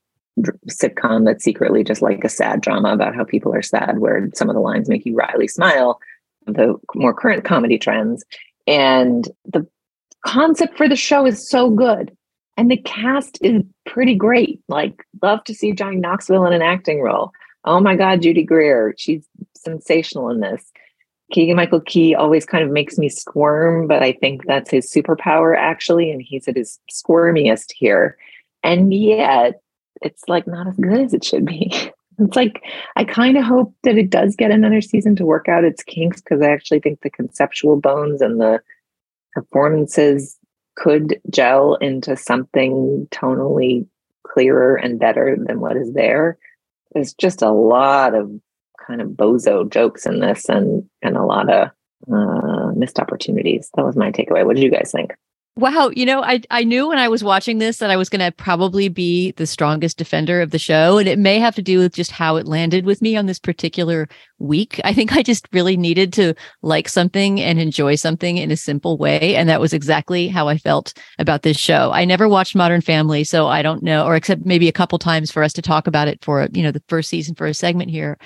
sitcom 0.69 1.25
that's 1.25 1.43
secretly 1.43 1.83
just 1.83 2.01
like 2.01 2.23
a 2.23 2.29
sad 2.29 2.61
drama 2.61 2.93
about 2.93 3.13
how 3.15 3.23
people 3.23 3.53
are 3.53 3.61
sad, 3.61 3.99
where 3.99 4.29
some 4.33 4.49
of 4.49 4.55
the 4.55 4.61
lines 4.61 4.89
make 4.89 5.05
you 5.05 5.13
wryly 5.13 5.47
smile, 5.47 5.99
the 6.47 6.75
more 6.95 7.13
current 7.13 7.43
comedy 7.43 7.77
trends. 7.77 8.23
And 8.65 9.27
the 9.45 9.67
concept 10.25 10.77
for 10.77 10.87
the 10.87 10.95
show 10.95 11.25
is 11.25 11.47
so 11.47 11.69
good. 11.69 12.15
And 12.55 12.71
the 12.71 12.77
cast 12.77 13.39
is 13.41 13.61
pretty 13.85 14.15
great. 14.15 14.61
Like, 14.69 15.03
love 15.21 15.43
to 15.45 15.53
see 15.53 15.73
Johnny 15.73 15.97
Knoxville 15.97 16.45
in 16.45 16.53
an 16.53 16.61
acting 16.61 17.01
role. 17.01 17.31
Oh 17.65 17.79
my 17.79 17.95
God, 17.95 18.21
Judy 18.21 18.43
Greer. 18.43 18.93
She's 18.97 19.25
sensational 19.55 20.29
in 20.29 20.41
this. 20.41 20.71
Keegan 21.31 21.55
Michael 21.55 21.81
Key 21.81 22.13
always 22.13 22.45
kind 22.45 22.63
of 22.63 22.69
makes 22.69 22.97
me 22.97 23.09
squirm, 23.09 23.87
but 23.87 24.03
I 24.03 24.13
think 24.13 24.45
that's 24.45 24.69
his 24.69 24.91
superpower, 24.91 25.57
actually. 25.57 26.11
And 26.11 26.21
he's 26.21 26.47
at 26.47 26.55
his 26.55 26.79
squirmiest 26.91 27.71
here. 27.75 28.17
And 28.63 28.93
yet, 28.93 29.61
it's 30.01 30.23
like 30.27 30.45
not 30.45 30.67
as 30.67 30.75
good 30.77 30.99
as 30.99 31.13
it 31.13 31.23
should 31.23 31.45
be. 31.45 31.71
It's 32.19 32.35
like 32.35 32.63
I 32.95 33.05
kind 33.05 33.37
of 33.37 33.43
hope 33.43 33.73
that 33.81 33.97
it 33.97 34.11
does 34.11 34.35
get 34.35 34.51
another 34.51 34.81
season 34.81 35.15
to 35.15 35.25
work 35.25 35.49
out 35.49 35.63
its 35.63 35.81
kinks 35.81 36.21
because 36.21 36.43
I 36.43 36.51
actually 36.51 36.79
think 36.79 37.01
the 37.01 37.09
conceptual 37.09 37.75
bones 37.81 38.21
and 38.21 38.39
the 38.39 38.61
performances 39.33 40.37
could 40.75 41.19
gel 41.31 41.73
into 41.75 42.15
something 42.15 43.07
tonally 43.11 43.87
clearer 44.21 44.75
and 44.75 44.99
better 44.99 45.35
than 45.39 45.59
what 45.59 45.75
is 45.75 45.93
there. 45.93 46.37
There's 46.93 47.13
just 47.13 47.41
a 47.41 47.51
lot 47.51 48.13
of 48.15 48.31
kind 48.85 49.01
of 49.01 49.09
bozo 49.09 49.69
jokes 49.69 50.05
in 50.05 50.19
this 50.19 50.49
and 50.49 50.83
and 51.01 51.17
a 51.17 51.23
lot 51.23 51.51
of 51.51 51.69
uh, 52.11 52.71
missed 52.75 52.99
opportunities. 52.99 53.69
That 53.75 53.85
was 53.85 53.95
my 53.95 54.11
takeaway. 54.11 54.45
What 54.45 54.55
did 54.55 54.63
you 54.63 54.71
guys 54.71 54.91
think? 54.91 55.13
Wow, 55.55 55.91
you 55.95 56.07
know, 56.07 56.23
I 56.23 56.41
I 56.49 56.63
knew 56.63 56.87
when 56.87 56.97
I 56.97 57.07
was 57.07 57.23
watching 57.23 57.59
this 57.59 57.77
that 57.77 57.91
I 57.91 57.95
was 57.95 58.09
going 58.09 58.25
to 58.25 58.31
probably 58.31 58.89
be 58.89 59.33
the 59.33 59.45
strongest 59.45 59.99
defender 59.99 60.41
of 60.41 60.49
the 60.49 60.57
show 60.57 60.97
and 60.97 61.07
it 61.07 61.19
may 61.19 61.37
have 61.37 61.53
to 61.55 61.61
do 61.61 61.77
with 61.77 61.93
just 61.93 62.09
how 62.09 62.37
it 62.37 62.47
landed 62.47 62.87
with 62.87 63.03
me 63.03 63.15
on 63.15 63.27
this 63.27 63.37
particular 63.37 64.07
week. 64.39 64.81
I 64.83 64.93
think 64.95 65.13
I 65.15 65.21
just 65.21 65.47
really 65.53 65.77
needed 65.77 66.11
to 66.13 66.33
like 66.63 66.89
something 66.89 67.39
and 67.39 67.59
enjoy 67.59 67.93
something 67.95 68.37
in 68.39 68.49
a 68.49 68.57
simple 68.57 68.97
way 68.97 69.35
and 69.35 69.47
that 69.47 69.61
was 69.61 69.73
exactly 69.73 70.27
how 70.27 70.47
I 70.47 70.57
felt 70.57 70.91
about 71.19 71.43
this 71.43 71.57
show. 71.57 71.91
I 71.91 72.03
never 72.03 72.27
watched 72.27 72.55
Modern 72.55 72.81
Family, 72.81 73.23
so 73.23 73.45
I 73.45 73.61
don't 73.61 73.83
know 73.83 74.07
or 74.07 74.15
except 74.15 74.47
maybe 74.47 74.67
a 74.67 74.73
couple 74.73 74.97
times 74.97 75.31
for 75.31 75.43
us 75.43 75.53
to 75.53 75.61
talk 75.61 75.85
about 75.85 76.07
it 76.07 76.23
for, 76.23 76.47
you 76.51 76.63
know, 76.63 76.71
the 76.71 76.83
first 76.87 77.09
season 77.09 77.35
for 77.35 77.45
a 77.45 77.53
segment 77.53 77.91
here. 77.91 78.17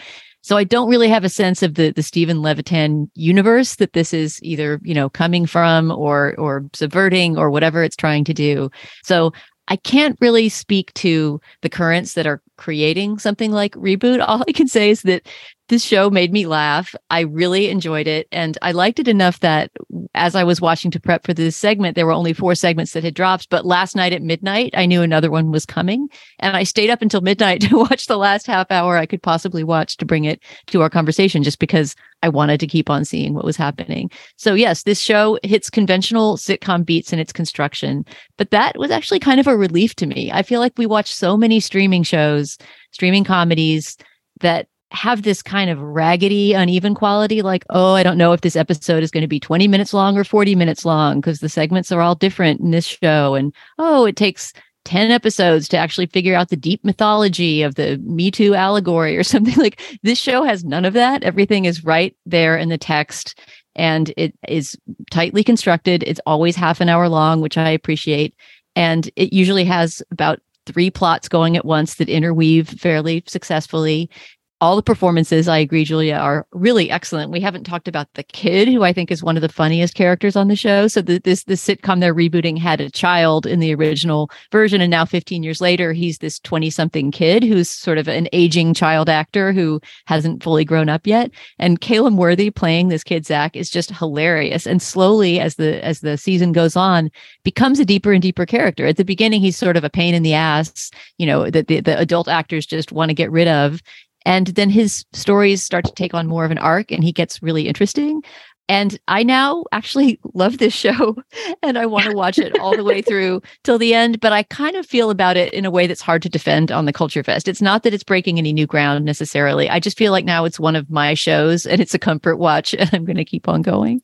So 0.47 0.55
I 0.55 0.63
don't 0.63 0.87
really 0.87 1.09
have 1.09 1.25
a 1.25 1.29
sense 1.29 1.61
of 1.61 1.73
the 1.73 1.91
the 1.91 2.01
Steven 2.01 2.41
Levitan 2.41 3.11
universe 3.15 3.75
that 3.75 3.91
this 3.91 4.13
is 4.13 4.41
either, 4.41 4.79
you 4.81 4.93
know, 4.93 5.09
coming 5.09 5.45
from 5.45 5.91
or 5.91 6.35
or 6.37 6.63
subverting 6.73 7.37
or 7.37 7.49
whatever 7.49 7.83
it's 7.83 7.97
trying 7.97 8.23
to 8.23 8.33
do. 8.33 8.69
So 9.03 9.33
I 9.67 9.75
can't 9.75 10.17
really 10.21 10.47
speak 10.47 10.93
to 10.93 11.41
the 11.63 11.69
currents 11.69 12.13
that 12.13 12.25
are 12.25 12.41
creating 12.57 13.19
something 13.19 13.51
like 13.51 13.73
reboot. 13.75 14.23
All 14.25 14.43
I 14.47 14.51
can 14.51 14.67
say 14.67 14.89
is 14.89 15.03
that 15.03 15.27
this 15.69 15.83
show 15.83 16.09
made 16.09 16.31
me 16.31 16.47
laugh. 16.47 16.95
I 17.09 17.21
really 17.21 17.69
enjoyed 17.69 18.07
it. 18.07 18.27
And 18.31 18.57
I 18.61 18.71
liked 18.71 18.99
it 18.99 19.07
enough 19.07 19.41
that 19.41 19.71
as 20.15 20.33
I 20.33 20.43
was 20.43 20.61
watching 20.61 20.91
to 20.91 20.99
prep 20.99 21.25
for 21.25 21.33
this 21.33 21.57
segment, 21.57 21.95
there 21.95 22.05
were 22.05 22.13
only 22.13 22.31
four 22.33 22.55
segments 22.55 22.93
that 22.93 23.03
had 23.03 23.13
dropped. 23.13 23.49
But 23.49 23.65
last 23.65 23.95
night 23.95 24.13
at 24.13 24.21
midnight, 24.21 24.73
I 24.77 24.85
knew 24.85 25.01
another 25.01 25.29
one 25.29 25.51
was 25.51 25.65
coming. 25.65 26.07
And 26.39 26.55
I 26.55 26.63
stayed 26.63 26.89
up 26.89 27.01
until 27.01 27.21
midnight 27.21 27.61
to 27.69 27.77
watch 27.77 28.07
the 28.07 28.17
last 28.17 28.47
half 28.47 28.71
hour 28.71 28.97
I 28.97 29.05
could 29.05 29.21
possibly 29.21 29.63
watch 29.63 29.97
to 29.97 30.05
bring 30.05 30.23
it 30.23 30.41
to 30.67 30.81
our 30.81 30.89
conversation, 30.89 31.43
just 31.43 31.59
because 31.59 31.95
I 32.23 32.29
wanted 32.29 32.59
to 32.61 32.67
keep 32.67 32.89
on 32.89 33.03
seeing 33.03 33.33
what 33.33 33.45
was 33.45 33.57
happening. 33.57 34.09
So, 34.37 34.53
yes, 34.53 34.83
this 34.83 34.99
show 34.99 35.37
hits 35.43 35.69
conventional 35.69 36.37
sitcom 36.37 36.85
beats 36.85 37.11
in 37.11 37.19
its 37.19 37.33
construction. 37.33 38.05
But 38.37 38.51
that 38.51 38.77
was 38.77 38.89
actually 38.89 39.19
kind 39.19 39.39
of 39.39 39.47
a 39.47 39.57
relief 39.57 39.95
to 39.95 40.07
me. 40.07 40.31
I 40.31 40.43
feel 40.43 40.61
like 40.61 40.77
we 40.77 40.85
watch 40.85 41.13
so 41.13 41.35
many 41.35 41.59
streaming 41.59 42.03
shows, 42.03 42.46
streaming 42.91 43.23
comedies 43.23 43.97
that 44.41 44.67
have 44.91 45.23
this 45.23 45.41
kind 45.41 45.69
of 45.69 45.81
raggedy, 45.81 46.53
uneven 46.53 46.95
quality. 46.95 47.41
Like, 47.41 47.65
oh, 47.69 47.93
I 47.93 48.03
don't 48.03 48.17
know 48.17 48.31
if 48.31 48.41
this 48.41 48.55
episode 48.55 49.03
is 49.03 49.11
going 49.11 49.21
to 49.21 49.27
be 49.27 49.39
20 49.39 49.67
minutes 49.67 49.93
long 49.93 50.17
or 50.17 50.23
40 50.23 50.55
minutes 50.55 50.85
long 50.85 51.19
because 51.19 51.39
the 51.39 51.49
segments 51.49 51.91
are 51.91 52.01
all 52.01 52.15
different 52.15 52.61
in 52.61 52.71
this 52.71 52.85
show. 52.85 53.35
And 53.35 53.53
oh, 53.77 54.05
it 54.05 54.15
takes 54.15 54.53
10 54.85 55.11
episodes 55.11 55.67
to 55.67 55.77
actually 55.77 56.05
figure 56.05 56.35
out 56.35 56.47
the 56.47 56.55
deep 56.55 56.85
mythology 56.85 57.61
of 57.61 57.75
the 57.75 57.97
Me 58.05 58.31
Too 58.31 58.55
allegory 58.55 59.17
or 59.17 59.23
something 59.23 59.55
like 59.55 59.81
this 60.03 60.17
show 60.17 60.43
has 60.43 60.63
none 60.63 60.85
of 60.85 60.93
that. 60.93 61.23
Everything 61.23 61.65
is 61.65 61.83
right 61.83 62.15
there 62.25 62.55
in 62.55 62.69
the 62.69 62.77
text 62.77 63.37
and 63.75 64.11
it 64.17 64.33
is 64.47 64.77
tightly 65.11 65.43
constructed. 65.43 66.03
It's 66.03 66.21
always 66.25 66.55
half 66.55 66.81
an 66.81 66.89
hour 66.89 67.09
long, 67.09 67.41
which 67.41 67.57
I 67.57 67.69
appreciate. 67.69 68.33
And 68.75 69.09
it 69.15 69.33
usually 69.33 69.65
has 69.65 70.01
about 70.11 70.39
three 70.67 70.91
plots 70.91 71.27
going 71.27 71.57
at 71.57 71.65
once 71.65 71.95
that 71.95 72.09
interweave 72.09 72.67
fairly 72.67 73.23
successfully 73.25 74.09
all 74.59 74.75
the 74.75 74.81
performances, 74.81 75.47
I 75.47 75.59
agree, 75.59 75.85
Julia, 75.85 76.15
are 76.15 76.47
really 76.51 76.89
excellent. 76.89 77.31
We 77.31 77.39
haven't 77.39 77.65
talked 77.65 77.87
about 77.87 78.11
the 78.15 78.23
kid, 78.23 78.67
who 78.67 78.83
I 78.83 78.91
think 78.91 79.11
is 79.11 79.21
one 79.21 79.37
of 79.37 79.41
the 79.41 79.49
funniest 79.49 79.93
characters 79.93 80.35
on 80.35 80.47
the 80.47 80.55
show. 80.55 80.87
So 80.87 81.01
the, 81.01 81.19
this 81.19 81.43
the 81.43 81.53
sitcom 81.53 81.99
they're 81.99 82.15
rebooting 82.15 82.57
had 82.57 82.81
a 82.81 82.89
child 82.89 83.45
in 83.45 83.59
the 83.59 83.75
original 83.75 84.31
version, 84.51 84.81
and 84.81 84.89
now 84.89 85.05
15 85.05 85.43
years 85.43 85.61
later, 85.61 85.93
he's 85.93 86.17
this 86.17 86.39
20 86.39 86.71
something 86.71 87.11
kid 87.11 87.43
who's 87.43 87.69
sort 87.69 87.99
of 87.99 88.07
an 88.07 88.27
aging 88.33 88.73
child 88.73 89.09
actor 89.09 89.53
who 89.53 89.79
hasn't 90.05 90.41
fully 90.41 90.65
grown 90.65 90.89
up 90.89 91.05
yet. 91.05 91.29
And 91.59 91.79
Calum 91.79 92.17
Worthy 92.17 92.49
playing 92.49 92.87
this 92.87 93.03
kid 93.03 93.27
Zach 93.27 93.55
is 93.55 93.69
just 93.69 93.91
hilarious. 93.91 94.65
And 94.65 94.81
slowly, 94.81 95.39
as 95.39 95.55
the 95.55 95.83
as 95.85 95.99
the 95.99 96.17
season 96.17 96.51
goes 96.51 96.75
on, 96.75 97.11
becomes 97.43 97.79
a 97.79 97.85
deeper 97.85 98.11
and 98.11 98.23
deeper 98.23 98.47
character. 98.47 98.87
At 98.87 98.97
the 98.97 99.05
beginning, 99.05 99.41
he's 99.41 99.57
sort 99.57 99.77
of 99.77 99.83
a 99.83 99.89
pain 99.89 100.15
in 100.15 100.23
the 100.23 100.33
ass, 100.33 100.89
you 101.19 101.27
know, 101.27 101.51
that 101.51 101.67
the, 101.67 101.79
the 101.81 101.97
adult 101.99 102.27
actors 102.27 102.65
just 102.65 102.91
want 102.91 103.09
to 103.09 103.15
get 103.15 103.29
rid 103.29 103.47
of 103.47 103.83
and 104.27 104.47
then 104.47 104.69
his 104.69 105.05
stories 105.13 105.63
start 105.63 105.85
to 105.85 105.93
take 105.93 106.13
on 106.13 106.27
more 106.27 106.43
of 106.43 106.51
an 106.51 106.57
arc 106.57 106.91
and 106.91 107.01
he 107.01 107.13
gets 107.13 107.41
really 107.41 107.65
interesting. 107.65 108.21
And 108.67 108.99
I 109.07 109.23
now 109.23 109.63
actually 109.71 110.19
love 110.33 110.57
this 110.57 110.73
show 110.73 111.15
and 111.63 111.77
I 111.77 111.85
want 111.85 112.07
to 112.07 112.13
watch 112.13 112.37
it 112.37 112.59
all 112.59 112.75
the 112.75 112.83
way 112.83 113.01
through 113.07 113.41
till 113.63 113.77
the 113.77 113.93
end. 113.93 114.19
But 114.19 114.33
I 114.33 114.43
kind 114.43 114.75
of 114.75 114.85
feel 114.85 115.09
about 115.09 115.37
it 115.37 115.53
in 115.53 115.63
a 115.63 115.71
way 115.71 115.87
that's 115.87 116.01
hard 116.01 116.21
to 116.23 116.29
defend 116.29 116.73
on 116.73 116.83
the 116.83 116.91
Culture 116.91 117.23
Fest. 117.23 117.47
It's 117.47 117.61
not 117.61 117.83
that 117.83 117.93
it's 117.93 118.03
breaking 118.03 118.37
any 118.37 118.51
new 118.51 118.67
ground 118.67 119.05
necessarily. 119.05 119.69
I 119.69 119.79
just 119.79 119.97
feel 119.97 120.11
like 120.11 120.25
now 120.25 120.43
it's 120.43 120.59
one 120.59 120.75
of 120.75 120.89
my 120.89 121.13
shows 121.13 121.65
and 121.65 121.79
it's 121.79 121.93
a 121.93 121.99
comfort 121.99 122.35
watch 122.35 122.73
and 122.77 122.89
I'm 122.91 123.05
going 123.05 123.15
to 123.15 123.23
keep 123.23 123.47
on 123.47 123.61
going. 123.61 124.01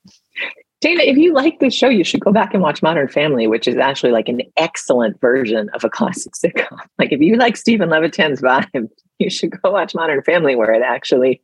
Dana, 0.84 1.02
if 1.04 1.16
you 1.16 1.32
like 1.34 1.60
this 1.60 1.74
show, 1.74 1.88
you 1.88 2.04
should 2.04 2.20
go 2.20 2.34
back 2.34 2.54
and 2.54 2.62
watch 2.62 2.84
Modern 2.84 3.08
Family, 3.08 3.48
which 3.48 3.70
is 3.70 3.78
actually 3.78 4.12
like 4.12 4.28
an 4.28 4.42
excellent 4.58 5.18
version 5.22 5.70
of 5.70 5.86
a 5.86 5.90
classic 5.90 6.34
sitcom. 6.44 6.78
Like 7.00 7.14
if 7.14 7.22
you 7.22 7.38
like 7.38 7.56
Steven 7.56 7.88
Levitan's 7.88 8.42
vibe, 8.42 8.90
you 9.18 9.30
should 9.30 9.52
go 9.62 9.72
watch 9.72 9.96
Modern 9.96 10.22
Family, 10.24 10.58
where 10.58 10.74
it 10.74 10.82
actually 10.82 11.42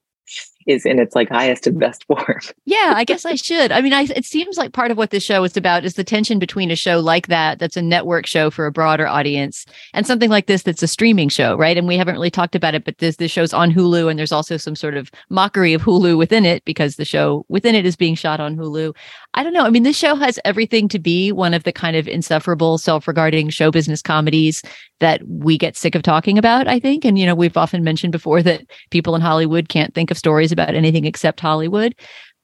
is 0.67 0.85
in 0.85 0.99
its 0.99 1.15
like 1.15 1.29
highest 1.29 1.67
and 1.67 1.79
best 1.79 2.05
form. 2.05 2.19
Yeah, 2.65 2.93
I 2.95 3.03
guess 3.03 3.25
I 3.25 3.33
should. 3.33 3.71
I 3.71 3.81
mean, 3.81 3.93
I, 3.93 4.03
it 4.15 4.25
seems 4.25 4.55
like 4.55 4.73
part 4.73 4.91
of 4.91 4.97
what 4.97 5.09
this 5.09 5.23
show 5.23 5.43
is 5.43 5.57
about 5.57 5.85
is 5.85 5.95
the 5.95 6.03
tension 6.03 6.37
between 6.37 6.69
a 6.69 6.75
show 6.75 6.99
like 6.99 7.25
that, 7.27 7.57
that's 7.57 7.77
a 7.77 7.81
network 7.81 8.27
show 8.27 8.51
for 8.51 8.67
a 8.67 8.71
broader 8.71 9.07
audience, 9.07 9.65
and 9.93 10.05
something 10.05 10.29
like 10.29 10.45
this 10.45 10.61
that's 10.61 10.83
a 10.83 10.87
streaming 10.87 11.29
show, 11.29 11.55
right? 11.55 11.77
And 11.77 11.87
we 11.87 11.97
haven't 11.97 12.13
really 12.13 12.29
talked 12.29 12.53
about 12.53 12.75
it, 12.75 12.85
but 12.85 12.99
this 12.99 13.15
this 13.15 13.31
show's 13.31 13.53
on 13.53 13.71
Hulu, 13.71 14.09
and 14.09 14.19
there's 14.19 14.31
also 14.31 14.57
some 14.57 14.75
sort 14.75 14.95
of 14.95 15.09
mockery 15.29 15.73
of 15.73 15.81
Hulu 15.81 16.15
within 16.17 16.45
it 16.45 16.63
because 16.63 16.97
the 16.97 17.05
show 17.05 17.43
within 17.49 17.73
it 17.73 17.87
is 17.87 17.95
being 17.95 18.13
shot 18.13 18.39
on 18.39 18.55
Hulu. 18.55 18.95
I 19.33 19.43
don't 19.43 19.53
know. 19.53 19.65
I 19.65 19.69
mean, 19.69 19.83
this 19.83 19.97
show 19.97 20.15
has 20.15 20.39
everything 20.45 20.87
to 20.89 20.99
be 20.99 21.31
one 21.31 21.53
of 21.53 21.63
the 21.63 21.71
kind 21.71 21.95
of 21.95 22.07
insufferable, 22.07 22.77
self-regarding 22.77 23.49
show 23.49 23.71
business 23.71 24.01
comedies 24.01 24.63
that 24.99 25.21
we 25.27 25.57
get 25.57 25.77
sick 25.77 25.95
of 25.95 26.03
talking 26.03 26.37
about, 26.37 26.67
I 26.67 26.79
think. 26.79 27.05
And, 27.05 27.17
you 27.17 27.25
know, 27.25 27.35
we've 27.35 27.57
often 27.57 27.83
mentioned 27.83 28.11
before 28.11 28.41
that 28.43 28.63
people 28.89 29.15
in 29.15 29.21
Hollywood 29.21 29.69
can't 29.69 29.93
think 29.93 30.11
of 30.11 30.17
stories 30.17 30.48
about 30.51 30.75
anything 30.75 31.05
except 31.05 31.39
Hollywood. 31.39 31.95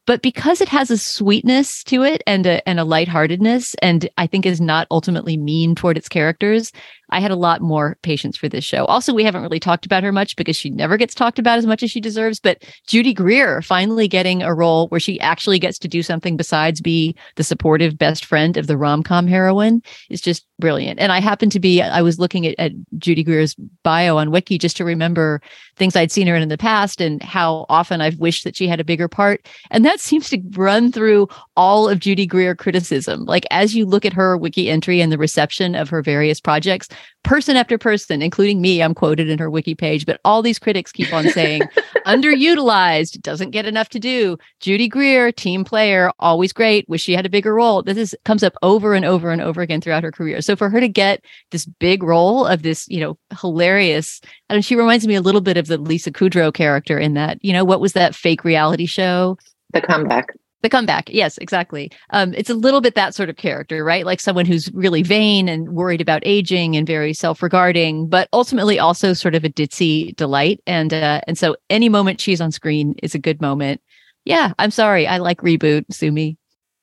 But 0.06 0.22
because 0.22 0.62
it 0.62 0.70
has 0.70 0.91
a 0.91 1.00
sweetness 1.00 1.84
to 1.86 2.04
it 2.04 2.22
and 2.28 2.46
a, 2.46 2.68
and 2.70 2.80
a 2.80 2.84
lightheartedness, 2.84 3.76
and 3.82 4.08
I 4.18 4.28
think 4.28 4.46
is 4.46 4.62
not 4.62 4.88
ultimately 4.91 5.36
mean 5.36 5.74
toward 5.74 5.98
its 5.98 6.08
characters, 6.08 6.72
I 7.10 7.20
had 7.20 7.32
a 7.32 7.36
lot 7.36 7.62
more 7.62 7.98
patience 8.02 8.38
for 8.38 8.50
this 8.50 8.63
show. 8.63 8.86
Also, 8.86 9.13
we 9.13 9.24
haven't 9.24 9.41
really 9.41 9.60
talked 9.60 9.86
about 9.86 10.04
her 10.04 10.12
much 10.12 10.36
because 10.36 10.56
she 10.56 10.70
never 10.70 10.98
gets 10.98 11.13
talked 11.13 11.39
about 11.39 11.58
as 11.58 11.65
much 11.65 11.84
as 11.84 11.91
she 11.91 12.00
deserves. 12.00 12.39
But 12.39 12.63
Judy 12.88 13.13
Greer 13.13 13.62
finally 13.62 14.08
getting 14.08 14.41
a 14.41 14.54
role 14.54 14.88
where 14.88 15.00
she 15.00 15.20
actually 15.20 15.60
gets 15.60 15.78
to 15.80 15.88
do 15.88 16.02
something 16.02 16.38
besides 16.38 16.82
be 16.82 17.15
the 17.36 17.44
supportive 17.44 17.98
best 17.98 18.26
friend 18.26 18.58
of 18.58 18.68
the 18.68 18.78
rom 18.78 19.04
com 19.04 19.28
heroine 19.28 19.82
is 20.10 20.22
just 20.22 20.46
brilliant. 20.60 21.00
And 21.00 21.12
I 21.12 21.20
happen 21.20 21.50
to 21.50 21.60
be, 21.60 21.82
I 21.82 22.02
was 22.02 22.20
looking 22.20 22.46
at, 22.46 22.56
at 22.58 22.72
Judy 22.98 23.24
Greer's 23.24 23.56
bio 23.84 24.18
on 24.18 24.32
Wiki 24.32 24.58
just 24.58 24.78
to 24.78 24.86
remember 24.86 25.41
things 25.76 25.96
I'd 25.96 26.12
seen 26.12 26.28
her 26.28 26.36
in 26.36 26.41
in 26.41 26.50
the 26.50 26.58
past 26.58 27.02
and 27.02 27.22
how 27.22 27.65
often 27.68 28.02
I've 28.02 28.20
wished 28.20 28.44
that 28.46 28.56
she 28.56 28.68
had 28.68 28.80
a 28.80 28.86
bigger 28.86 29.08
part. 29.08 29.46
And 29.72 29.84
that 29.84 30.00
seems 30.06 30.30
to 30.30 30.41
run 30.52 30.91
through 30.91 31.28
all 31.58 31.89
of 31.89 32.00
Judy 32.00 32.26
Greer 32.26 32.56
criticism. 32.56 33.26
Like 33.26 33.46
as 33.52 33.76
you 33.76 33.86
look 33.86 34.06
at 34.06 34.13
her 34.13 34.38
wiki 34.38 34.70
entry 34.70 35.02
and 35.02 35.12
the 35.12 35.18
reception 35.18 35.76
of 35.76 35.89
her 35.89 36.02
various 36.02 36.39
projects, 36.39 36.88
person 37.24 37.56
after 37.56 37.78
person, 37.78 38.22
including 38.22 38.62
me, 38.62 38.82
I'm 38.82 38.94
quoted 38.94 39.30
in 39.30 39.39
her 39.39 39.50
wiki 39.50 39.76
page, 39.76 40.06
but 40.06 40.22
all 40.24 40.41
these 40.41 40.60
critics 40.60 40.91
keep 40.91 41.12
on 41.12 41.28
saying 41.30 41.63
underutilized, 42.06 43.22
doesn't 43.22 43.52
get 43.52 43.65
enough 43.65 43.89
to 43.89 44.00
do. 44.00 44.38
Judy 44.60 44.88
Greer, 44.88 45.32
team 45.32 45.63
player, 45.63 46.12
always 46.20 46.54
great. 46.54 46.88
Wish 46.88 47.02
she 47.02 47.13
had 47.13 47.26
a 47.26 47.30
bigger 47.30 47.54
role. 47.54 47.82
This 47.82 47.98
is 47.98 48.15
comes 48.26 48.44
up 48.44 48.54
over 48.62 48.94
and 48.94 49.06
over 49.06 49.32
and 49.32 49.41
over 49.41 49.62
again 49.62 49.82
throughout 49.82 50.04
her 50.04 50.12
career. 50.12 50.41
So 50.41 50.56
for 50.56 50.70
her 50.70 50.80
to 50.80 50.88
get 50.88 51.24
this 51.52 51.65
big 51.65 52.04
role 52.04 52.46
of 52.46 52.62
this, 52.62 52.88
you 52.88 53.00
know, 53.00 53.18
hilarious, 53.39 54.22
I 54.50 54.54
don't 54.54 54.62
she 54.62 54.76
reminds 54.76 55.08
me 55.08 55.15
a 55.15 55.22
little 55.22 55.41
bit 55.41 55.58
of 55.58 55.68
the 55.68 55.78
Lisa 55.78 56.12
Kudrow 56.12 56.54
character 56.54 56.98
in 56.98 57.15
that, 57.15 57.44
you 57.44 57.54
know, 57.54 57.65
what 57.65 57.82
was 57.82 57.94
that 57.94 58.15
fake 58.15 58.44
reality 58.44 58.86
show? 58.86 59.38
The 59.74 59.82
comeback. 59.82 60.28
The 60.65 60.69
comeback. 60.69 61.12
Yes, 61.12 61.38
exactly. 61.38 61.91
Um, 62.10 62.34
it's 62.34 62.49
a 62.49 62.56
little 62.56 62.82
bit 62.82 62.95
that 62.95 63.13
sort 63.13 63.30
of 63.30 63.36
character, 63.36 63.86
right? 63.86 64.04
Like 64.04 64.19
someone 64.19 64.47
who's 64.47 64.73
really 64.73 65.04
vain 65.04 65.47
and 65.47 65.69
worried 65.69 66.01
about 66.01 66.23
aging 66.25 66.75
and 66.75 66.88
very 66.88 67.13
self-regarding, 67.13 68.10
but 68.10 68.28
ultimately 68.34 68.80
also 68.80 69.13
sort 69.13 69.36
of 69.36 69.43
a 69.43 69.49
ditzy 69.49 70.15
delight. 70.15 70.60
And 70.65 70.91
uh, 70.91 71.21
and 71.28 71.38
so 71.38 71.56
any 71.69 71.88
moment 71.88 72.19
she's 72.19 72.41
on 72.41 72.51
screen 72.51 72.95
is 73.04 73.13
a 73.13 73.19
good 73.19 73.41
moment. 73.41 73.80
Yeah, 74.23 74.54
I'm 74.58 74.71
sorry. 74.71 75.06
I 75.06 75.19
like 75.19 75.41
reboot. 75.41 75.86
Sue 75.93 76.12
me. 76.12 76.36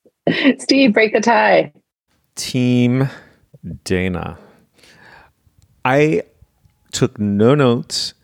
Steve, 0.61 0.93
break 0.93 1.13
the 1.13 1.21
tie. 1.21 1.73
Team 2.37 3.11
Dana. 3.83 4.39
I 5.85 6.23
took 6.93 7.19
no 7.19 7.57
notes. 7.57 8.15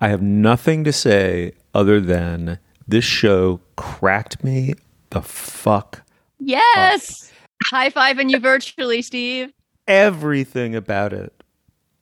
I 0.00 0.08
have 0.08 0.20
nothing 0.20 0.82
to 0.82 0.92
say 0.92 1.52
other 1.74 2.00
than 2.00 2.58
this 2.88 3.04
show 3.04 3.60
cracked 3.80 4.44
me 4.44 4.74
the 5.08 5.22
fuck. 5.22 6.02
Yes. 6.38 7.32
High 7.64 7.88
fiving 7.88 8.30
you 8.30 8.38
virtually, 8.38 9.00
Steve. 9.00 9.52
Everything 9.88 10.74
about 10.74 11.14
it 11.14 11.42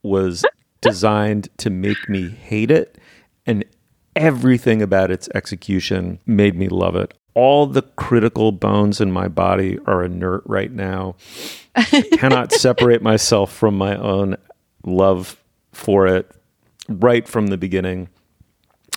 was 0.03 0.45
designed 0.81 1.47
to 1.57 1.69
make 1.69 2.09
me 2.09 2.29
hate 2.29 2.69
it, 2.69 2.97
and 3.45 3.63
everything 4.13 4.81
about 4.81 5.09
its 5.09 5.29
execution 5.33 6.19
made 6.25 6.55
me 6.55 6.67
love 6.67 6.97
it. 6.97 7.13
All 7.33 7.65
the 7.65 7.83
critical 7.83 8.51
bones 8.51 8.99
in 8.99 9.11
my 9.11 9.29
body 9.29 9.79
are 9.85 10.03
inert 10.03 10.43
right 10.45 10.71
now. 10.71 11.15
I 11.75 12.03
cannot 12.17 12.51
separate 12.51 13.01
myself 13.01 13.53
from 13.53 13.77
my 13.77 13.95
own 13.95 14.35
love 14.83 15.41
for 15.71 16.07
it 16.07 16.29
right 16.89 17.25
from 17.25 17.47
the 17.47 17.57
beginning. 17.57 18.09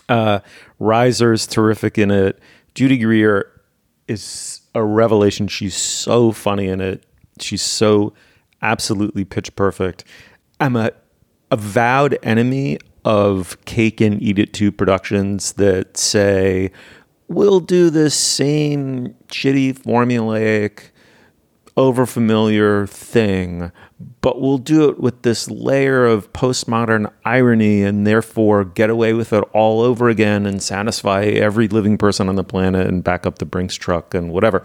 Uh, 0.08 0.40
Reiser's 0.80 1.46
terrific 1.46 1.96
in 1.96 2.10
it. 2.10 2.38
Judy 2.74 2.98
Greer 2.98 3.50
is 4.08 4.62
a 4.74 4.82
revelation. 4.82 5.48
She's 5.48 5.76
so 5.76 6.32
funny 6.32 6.68
in 6.68 6.80
it. 6.80 7.04
She's 7.40 7.62
so 7.62 8.14
absolutely 8.62 9.24
pitch 9.24 9.54
perfect. 9.56 10.04
I'm 10.60 10.76
a 10.76 10.92
avowed 11.50 12.18
enemy 12.22 12.78
of 13.04 13.62
Cake 13.64 14.00
and 14.00 14.22
Eat 14.22 14.38
It 14.38 14.52
Too 14.52 14.72
productions 14.72 15.54
that 15.54 15.96
say, 15.96 16.70
we'll 17.28 17.60
do 17.60 17.90
this 17.90 18.14
same 18.14 19.14
shitty 19.28 19.78
formulaic 19.78 20.90
overfamiliar 21.76 22.88
thing, 22.88 23.72
but 24.20 24.40
we'll 24.40 24.58
do 24.58 24.88
it 24.88 25.00
with 25.00 25.22
this 25.22 25.50
layer 25.50 26.06
of 26.06 26.32
postmodern 26.32 27.10
irony 27.24 27.82
and 27.82 28.06
therefore 28.06 28.64
get 28.64 28.90
away 28.90 29.12
with 29.12 29.32
it 29.32 29.42
all 29.52 29.80
over 29.80 30.08
again 30.08 30.46
and 30.46 30.62
satisfy 30.62 31.24
every 31.24 31.68
living 31.68 31.98
person 31.98 32.28
on 32.28 32.36
the 32.36 32.44
planet 32.44 32.86
and 32.86 33.04
back 33.04 33.26
up 33.26 33.38
the 33.38 33.44
Brinks 33.44 33.74
truck 33.74 34.14
and 34.14 34.32
whatever. 34.32 34.62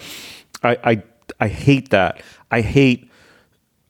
I 0.63 0.77
I, 0.83 1.03
I 1.39 1.47
hate 1.47 1.89
that. 1.89 2.21
I 2.51 2.61
hate 2.61 3.09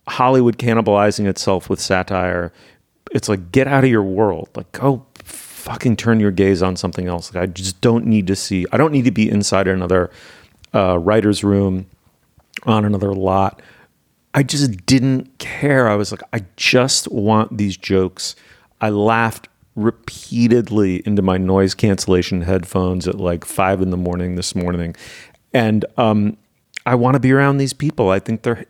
Hollywood 0.08 0.58
cannibalizing 0.58 1.28
itself 1.28 1.70
with 1.70 1.80
satire. 1.80 2.52
It's 3.12 3.30
like 3.30 3.52
get 3.52 3.68
out 3.68 3.84
of 3.84 3.90
your 3.90 4.04
world. 4.04 4.50
Like 4.56 4.72
go 4.72 5.06
fucking 5.16 5.98
turn 5.98 6.20
your 6.20 6.32
gaze 6.32 6.62
on 6.62 6.76
something 6.76 7.08
else. 7.08 7.34
Like 7.34 7.44
I 7.44 7.46
just 7.48 7.82
don't 7.82 8.06
need 8.06 8.28
to 8.28 8.36
see. 8.36 8.66
I 8.72 8.78
don't 8.78 8.92
need 8.92 9.06
to 9.06 9.12
be 9.12 9.30
inside 9.30 9.68
another 9.68 10.10
uh, 10.74 10.98
writer's 10.98 11.44
room 11.44 11.88
on 12.64 12.86
another 12.86 13.14
lot. 13.14 13.62
I 14.34 14.44
just 14.44 14.86
didn't 14.86 15.38
care. 15.40 15.88
I 15.88 15.96
was 15.96 16.12
like, 16.12 16.22
I 16.34 16.46
just 16.56 17.12
want 17.12 17.58
these 17.58 17.78
jokes. 17.78 18.36
I 18.82 18.90
laughed 18.90 19.48
repeatedly 19.76 21.04
into 21.06 21.22
my 21.22 21.38
noise 21.38 21.74
cancellation 21.74 22.42
headphones 22.42 23.08
at 23.08 23.16
like 23.16 23.46
five 23.46 23.82
in 23.82 23.92
the 23.92 23.98
morning 23.98 24.36
this 24.36 24.56
morning. 24.56 24.96
And 25.54 25.86
um, 25.98 26.38
I 26.86 26.96
want 26.96 27.16
to 27.16 27.20
be 27.20 27.32
around 27.32 27.58
these 27.58 27.74
people. 27.74 28.10
I 28.10 28.20
think 28.20 28.44
they're 28.44 28.66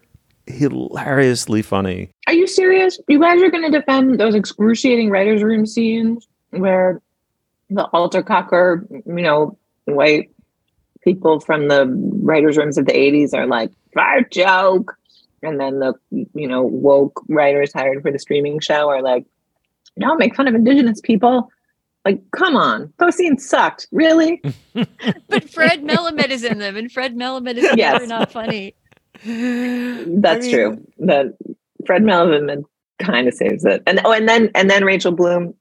hilariously 0.47 1.61
funny. 1.61 2.09
Are 2.27 2.33
you 2.33 2.47
serious? 2.47 2.99
You 3.07 3.19
guys 3.19 3.41
are 3.41 3.49
going 3.49 3.69
to 3.69 3.77
defend 3.79 4.19
those 4.19 4.35
excruciating 4.35 5.09
writers' 5.09 5.43
room 5.43 5.65
scenes 5.65 6.27
where 6.51 7.01
the 7.69 7.83
alter 7.85 8.23
cocker, 8.23 8.85
you 8.89 9.21
know, 9.21 9.57
white 9.85 10.31
people 11.01 11.39
from 11.39 11.67
the 11.67 11.85
writers' 12.21 12.57
rooms 12.57 12.77
of 12.77 12.85
the 12.85 12.93
80s 12.93 13.33
are 13.33 13.47
like, 13.47 13.71
fart 13.93 14.31
joke. 14.31 14.97
And 15.43 15.59
then 15.59 15.79
the, 15.79 15.93
you 16.09 16.47
know, 16.47 16.63
woke 16.63 17.23
writers 17.29 17.71
hired 17.73 18.01
for 18.01 18.11
the 18.11 18.19
streaming 18.19 18.59
show 18.59 18.89
are 18.89 19.01
like, 19.01 19.25
don't 19.99 20.19
make 20.19 20.35
fun 20.35 20.47
of 20.47 20.55
indigenous 20.55 21.01
people. 21.01 21.49
Like, 22.05 22.21
come 22.31 22.55
on, 22.55 22.93
those 22.99 23.15
scenes 23.15 23.47
sucked. 23.47 23.87
Really? 23.91 24.41
but 24.73 25.49
Fred 25.49 25.83
Melamed 25.83 26.29
is 26.29 26.43
in 26.43 26.59
them, 26.59 26.77
and 26.77 26.91
Fred 26.91 27.15
Melamed 27.15 27.57
is 27.57 27.69
yes. 27.75 27.93
never 27.93 28.07
not 28.07 28.31
funny. 28.31 28.75
That's 29.25 29.25
I 29.25 30.39
mean, 30.39 30.51
true. 30.51 30.87
That 30.99 31.33
Fred 31.85 32.03
Melamed 32.03 32.63
kind 32.99 33.27
of 33.27 33.33
saves 33.33 33.65
it. 33.65 33.83
And 33.85 33.99
oh, 34.05 34.13
and 34.13 34.27
then 34.27 34.49
and 34.55 34.69
then 34.69 34.85
Rachel 34.85 35.11
Bloom 35.11 35.53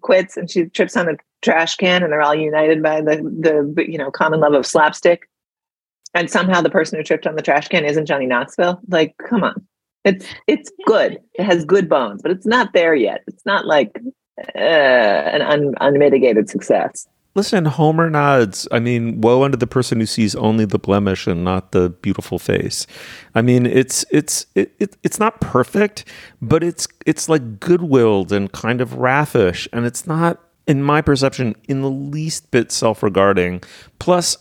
quits 0.00 0.36
and 0.36 0.50
she 0.50 0.64
trips 0.66 0.96
on 0.96 1.06
the 1.06 1.16
trash 1.40 1.76
can, 1.76 2.02
and 2.02 2.12
they're 2.12 2.22
all 2.22 2.34
united 2.34 2.82
by 2.82 3.00
the 3.00 3.16
the 3.16 3.84
you 3.88 3.98
know 3.98 4.10
common 4.10 4.40
love 4.40 4.54
of 4.54 4.66
slapstick. 4.66 5.28
And 6.14 6.30
somehow 6.30 6.60
the 6.60 6.70
person 6.70 6.98
who 6.98 7.04
tripped 7.04 7.26
on 7.26 7.36
the 7.36 7.42
trash 7.42 7.68
can 7.68 7.84
isn't 7.84 8.06
Johnny 8.06 8.26
Knoxville. 8.26 8.80
Like, 8.88 9.14
come 9.28 9.44
on, 9.44 9.66
it's 10.04 10.26
it's 10.46 10.70
good. 10.86 11.18
It 11.34 11.44
has 11.44 11.64
good 11.64 11.88
bones, 11.88 12.20
but 12.22 12.30
it's 12.30 12.46
not 12.46 12.72
there 12.74 12.94
yet. 12.94 13.22
It's 13.26 13.46
not 13.46 13.64
like 13.64 13.98
uh, 14.54 14.58
an 14.58 15.42
un, 15.42 15.74
unmitigated 15.80 16.50
success. 16.50 17.06
Listen, 17.34 17.64
Homer 17.64 18.10
nods. 18.10 18.68
I 18.70 18.78
mean, 18.78 19.22
woe 19.22 19.42
unto 19.42 19.56
the 19.56 19.66
person 19.66 20.00
who 20.00 20.04
sees 20.04 20.34
only 20.34 20.66
the 20.66 20.78
blemish 20.78 21.26
and 21.26 21.42
not 21.42 21.72
the 21.72 21.88
beautiful 21.88 22.38
face. 22.38 22.86
I 23.34 23.40
mean, 23.40 23.64
it's 23.64 24.04
it's 24.10 24.44
it, 24.54 24.74
it 24.78 24.98
it's 25.02 25.18
not 25.18 25.40
perfect, 25.40 26.04
but 26.42 26.62
it's 26.62 26.86
it's 27.06 27.30
like 27.30 27.58
good-willed 27.58 28.32
and 28.32 28.52
kind 28.52 28.82
of 28.82 28.98
raffish, 28.98 29.66
and 29.72 29.86
it's 29.86 30.06
not, 30.06 30.40
in 30.66 30.82
my 30.82 31.00
perception, 31.00 31.54
in 31.68 31.80
the 31.80 31.90
least 31.90 32.50
bit 32.50 32.70
self-regarding. 32.70 33.62
Plus, 33.98 34.36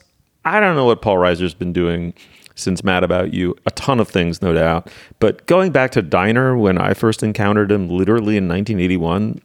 I 0.46 0.60
don't 0.60 0.76
know 0.76 0.86
what 0.86 1.02
Paul 1.02 1.18
Reiser's 1.18 1.54
been 1.54 1.74
doing 1.74 2.14
since 2.56 2.84
Mad 2.84 3.04
About 3.04 3.34
You. 3.34 3.56
A 3.66 3.72
ton 3.72 4.00
of 4.00 4.08
things, 4.08 4.42
no 4.42 4.54
doubt. 4.54 4.90
But 5.20 5.46
going 5.46 5.72
back 5.72 5.92
to 5.92 6.02
Diner, 6.02 6.58
when 6.58 6.78
I 6.78 6.94
first 6.94 7.24
encountered 7.24 7.72
him, 7.72 7.90
literally 7.90 8.38
in 8.38 8.48
1981, 8.48 9.42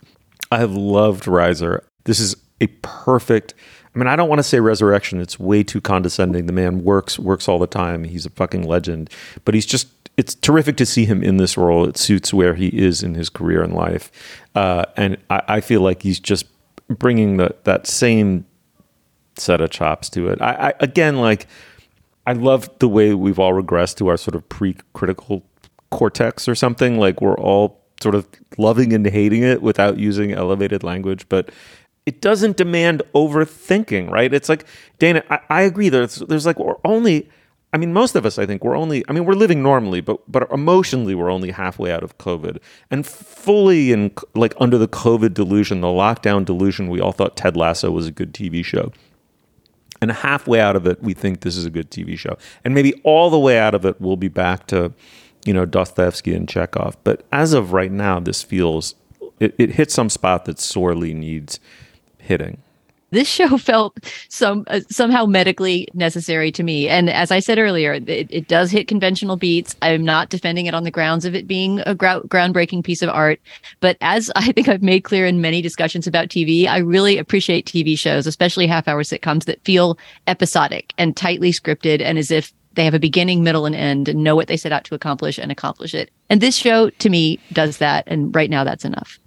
I 0.51 0.59
have 0.59 0.73
loved 0.73 1.25
Reiser. 1.25 1.83
This 2.05 2.21
is 2.21 2.37
a 2.61 2.67
perfect 2.83 3.55
I 3.97 3.99
mean, 3.99 4.09
I 4.09 4.17
don't 4.17 4.29
want 4.29 4.41
to 4.41 4.43
say 4.43 4.61
resurrection. 4.61 5.23
It's 5.23 5.41
way 5.41 5.63
too 5.63 5.81
condescending. 5.81 6.45
The 6.45 6.53
man 6.53 6.85
works 6.85 7.19
works 7.19 7.49
all 7.49 7.59
the 7.59 7.67
time. 7.67 8.05
He's 8.05 8.27
a 8.27 8.31
fucking 8.31 8.63
legend. 8.63 9.09
But 9.47 9.55
he's 9.55 9.65
just 9.65 9.89
it's 10.19 10.35
terrific 10.35 10.77
to 10.77 10.87
see 10.87 11.07
him 11.07 11.23
in 11.23 11.39
this 11.39 11.57
role. 11.57 11.89
It 11.89 11.97
suits 11.97 12.35
where 12.35 12.55
he 12.55 12.69
is 12.69 13.03
in 13.03 13.15
his 13.15 13.31
career 13.31 13.63
and 13.63 13.73
life, 13.73 14.11
uh, 14.55 14.85
and 14.99 15.17
I, 15.31 15.43
I, 15.49 15.61
feel 15.61 15.81
like 15.83 16.03
he's 16.03 16.19
just 16.19 16.47
bringing 16.89 17.37
the, 17.37 17.55
that 17.65 17.87
same 17.87 18.47
set 19.37 19.61
of 19.61 19.71
chops 19.71 20.09
to 20.11 20.29
it. 20.29 20.41
I, 20.41 20.69
I 20.69 20.73
again 20.81 21.19
like 21.19 21.47
I 22.27 22.33
love 22.33 22.69
the 22.81 22.89
way 22.89 23.15
we've 23.15 23.39
all 23.39 23.53
regressed 23.53 23.97
to 23.99 24.09
our 24.09 24.17
sort 24.17 24.35
of 24.35 24.49
pre-critical 24.49 25.45
cortex 25.91 26.49
or 26.49 26.55
something. 26.55 26.99
Like 26.99 27.21
we're 27.21 27.39
all 27.39 27.81
sort 28.01 28.15
of 28.15 28.27
loving 28.59 28.93
and 28.93 29.07
hating 29.07 29.43
it 29.43 29.63
without 29.63 29.99
using 29.99 30.33
elevated 30.33 30.83
language, 30.83 31.29
but 31.29 31.51
it 32.05 32.21
doesn't 32.21 32.57
demand 32.57 33.03
overthinking, 33.15 34.11
right? 34.11 34.33
It's 34.33 34.49
like 34.49 34.67
Dana, 34.99 35.23
I, 35.31 35.41
I 35.49 35.63
agree. 35.63 35.89
There's 35.89 36.17
there's 36.17 36.47
like 36.47 36.59
we're 36.59 36.77
only 36.85 37.29
I 37.73 37.79
mean, 37.79 37.93
most 37.93 38.15
of 38.15 38.25
us, 38.25 38.39
I 38.39 38.47
think, 38.47 38.65
we're 38.65 38.77
only, 38.77 39.05
I 39.07 39.13
mean, 39.13 39.27
we're 39.27 39.35
living 39.35 39.63
normally, 39.63 40.01
but, 40.01 40.21
but 40.31 40.51
emotionally, 40.51 41.15
we're 41.15 41.31
only 41.31 41.51
halfway 41.51 41.93
out 41.93 42.03
of 42.03 42.17
COVID. 42.17 42.59
And 42.91 43.07
fully 43.07 43.93
in, 43.93 44.13
like, 44.35 44.55
under 44.59 44.79
the 44.79 44.89
COVID 44.89 45.35
delusion, 45.35 45.83
the 45.83 45.89
lockdown 45.89 46.45
delusion, 46.45 46.89
we 46.89 47.01
all 47.01 47.13
thought 47.13 47.37
Ted 47.37 47.55
Lasso 47.55 47.91
was 47.91 48.07
a 48.07 48.13
good 48.13 48.33
TV 48.33 48.65
show. 48.65 48.93
And 50.01 50.11
halfway 50.11 50.61
out 50.61 50.77
of 50.77 50.87
it, 50.87 51.03
we 51.03 51.15
think 51.15 51.41
this 51.41 51.57
is 51.57 51.65
a 51.65 51.71
good 51.71 51.91
TV 51.91 52.19
show. 52.19 52.37
And 52.65 52.75
maybe 52.75 52.95
all 53.05 53.31
the 53.31 53.39
way 53.39 53.59
out 53.59 53.75
of 53.75 53.85
it, 53.85 54.01
we'll 54.01 54.17
be 54.17 54.29
back 54.29 54.67
to, 54.69 54.93
you 55.45 55.55
know, 55.55 55.65
Dostoevsky 55.65 56.35
and 56.35 56.49
Chekhov. 56.49 56.97
But 57.05 57.25
as 57.33 57.53
of 57.53 57.73
right 57.73 57.93
now, 57.93 58.21
this 58.21 58.43
feels, 58.43 58.95
it, 59.41 59.55
it 59.59 59.71
hits 59.71 59.95
some 59.95 60.11
spot 60.11 60.45
that 60.45 60.59
sorely 60.59 61.15
needs 61.15 61.61
hitting 62.19 62.63
this 63.17 63.29
show 63.29 63.57
felt 63.71 63.99
some 64.29 64.65
uh, 64.69 64.81
somehow 64.91 65.27
medically 65.27 65.89
necessary 65.95 66.53
to 66.53 66.63
me. 66.63 66.89
And 66.89 67.11
as 67.11 67.31
i 67.31 67.41
said 67.41 67.59
earlier 67.59 67.95
it, 67.95 68.09
it, 68.09 68.49
does 68.49 68.71
hit 68.71 68.89
conventional 68.89 69.37
beats. 69.37 69.75
I'm 69.83 70.05
not 70.05 70.29
defending 70.29 70.67
it 70.67 70.75
on 70.75 70.85
the 70.85 70.91
grounds 70.91 71.25
of 71.25 71.35
it 71.35 71.47
being 71.47 71.81
a 71.81 71.95
groundbreaking 71.95 72.85
piece 72.85 73.03
of 73.03 73.09
art. 73.09 73.41
But 73.81 73.97
as 74.01 74.31
i 74.37 74.53
think 74.53 74.69
i've 74.69 74.83
made 74.83 75.05
clear 75.05 75.27
in 75.27 75.41
many 75.41 75.63
discussions 75.63 76.07
about 76.07 76.29
tv 76.29 76.67
i 76.67 76.79
really 76.79 77.19
appreciate 77.19 77.67
tv 77.67 77.99
shows 77.99 78.27
especially 78.27 78.67
half 78.67 78.87
hour 78.89 79.03
sitcoms 79.03 79.45
that 79.45 79.63
feel 79.65 79.99
episodic 80.27 80.93
and 80.99 81.17
tightly 81.17 81.53
scripted 81.53 82.01
and 82.01 82.19
as 82.19 82.31
if 82.31 82.53
they 82.75 82.85
have 82.85 82.95
a 82.95 82.99
beginning 82.99 83.43
middle 83.43 83.67
and 83.67 83.75
end 83.75 84.09
and 84.09 84.23
know 84.23 84.37
what 84.37 84.49
they 84.49 84.57
set 84.57 84.73
out 84.73 84.85
to 84.85 84.95
accomplish 84.95 85.39
and 85.39 85.51
accomplish 85.51 85.95
it. 85.95 86.11
And 86.29 86.43
this 86.43 86.55
show 86.55 86.91
to 86.91 87.09
me 87.09 87.41
does 87.53 87.79
that. 87.79 88.05
And 88.07 88.35
right 88.35 88.51
now 88.51 88.65
that's 88.65 88.85
enough 88.85 89.19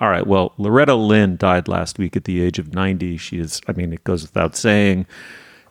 all 0.00 0.10
right. 0.10 0.26
Well, 0.26 0.52
Loretta 0.58 0.94
Lynn 0.94 1.36
died 1.36 1.68
last 1.68 1.98
week 1.98 2.16
at 2.16 2.24
the 2.24 2.42
age 2.42 2.58
of 2.58 2.74
90. 2.74 3.16
She 3.16 3.38
is, 3.38 3.60
I 3.66 3.72
mean, 3.72 3.92
it 3.92 4.04
goes 4.04 4.22
without 4.22 4.56
saying, 4.56 5.06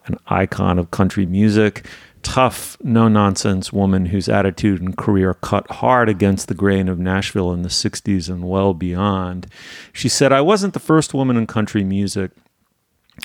an 0.06 0.18
icon 0.28 0.80
of 0.80 0.92
country 0.92 1.26
music. 1.26 1.86
Tough, 2.24 2.76
no 2.82 3.08
nonsense 3.08 3.72
woman 3.72 4.08
whose 4.08 4.28
attitude 4.28 4.82
and 4.82 4.98
career 4.98 5.36
cut 5.36 5.70
hard 5.70 6.10
against 6.10 6.48
the 6.48 6.56
grain 6.56 6.90
of 6.90 6.98
Nashville 6.98 7.54
in 7.54 7.62
the 7.62 7.70
60s 7.70 8.30
and 8.30 8.50
well 8.50 8.74
beyond. 8.74 9.48
She 9.94 10.10
said, 10.10 10.32
I 10.32 10.42
wasn't 10.42 10.74
the 10.74 10.80
first 10.80 11.14
woman 11.14 11.38
in 11.38 11.46
country 11.46 11.84
music. 11.84 12.32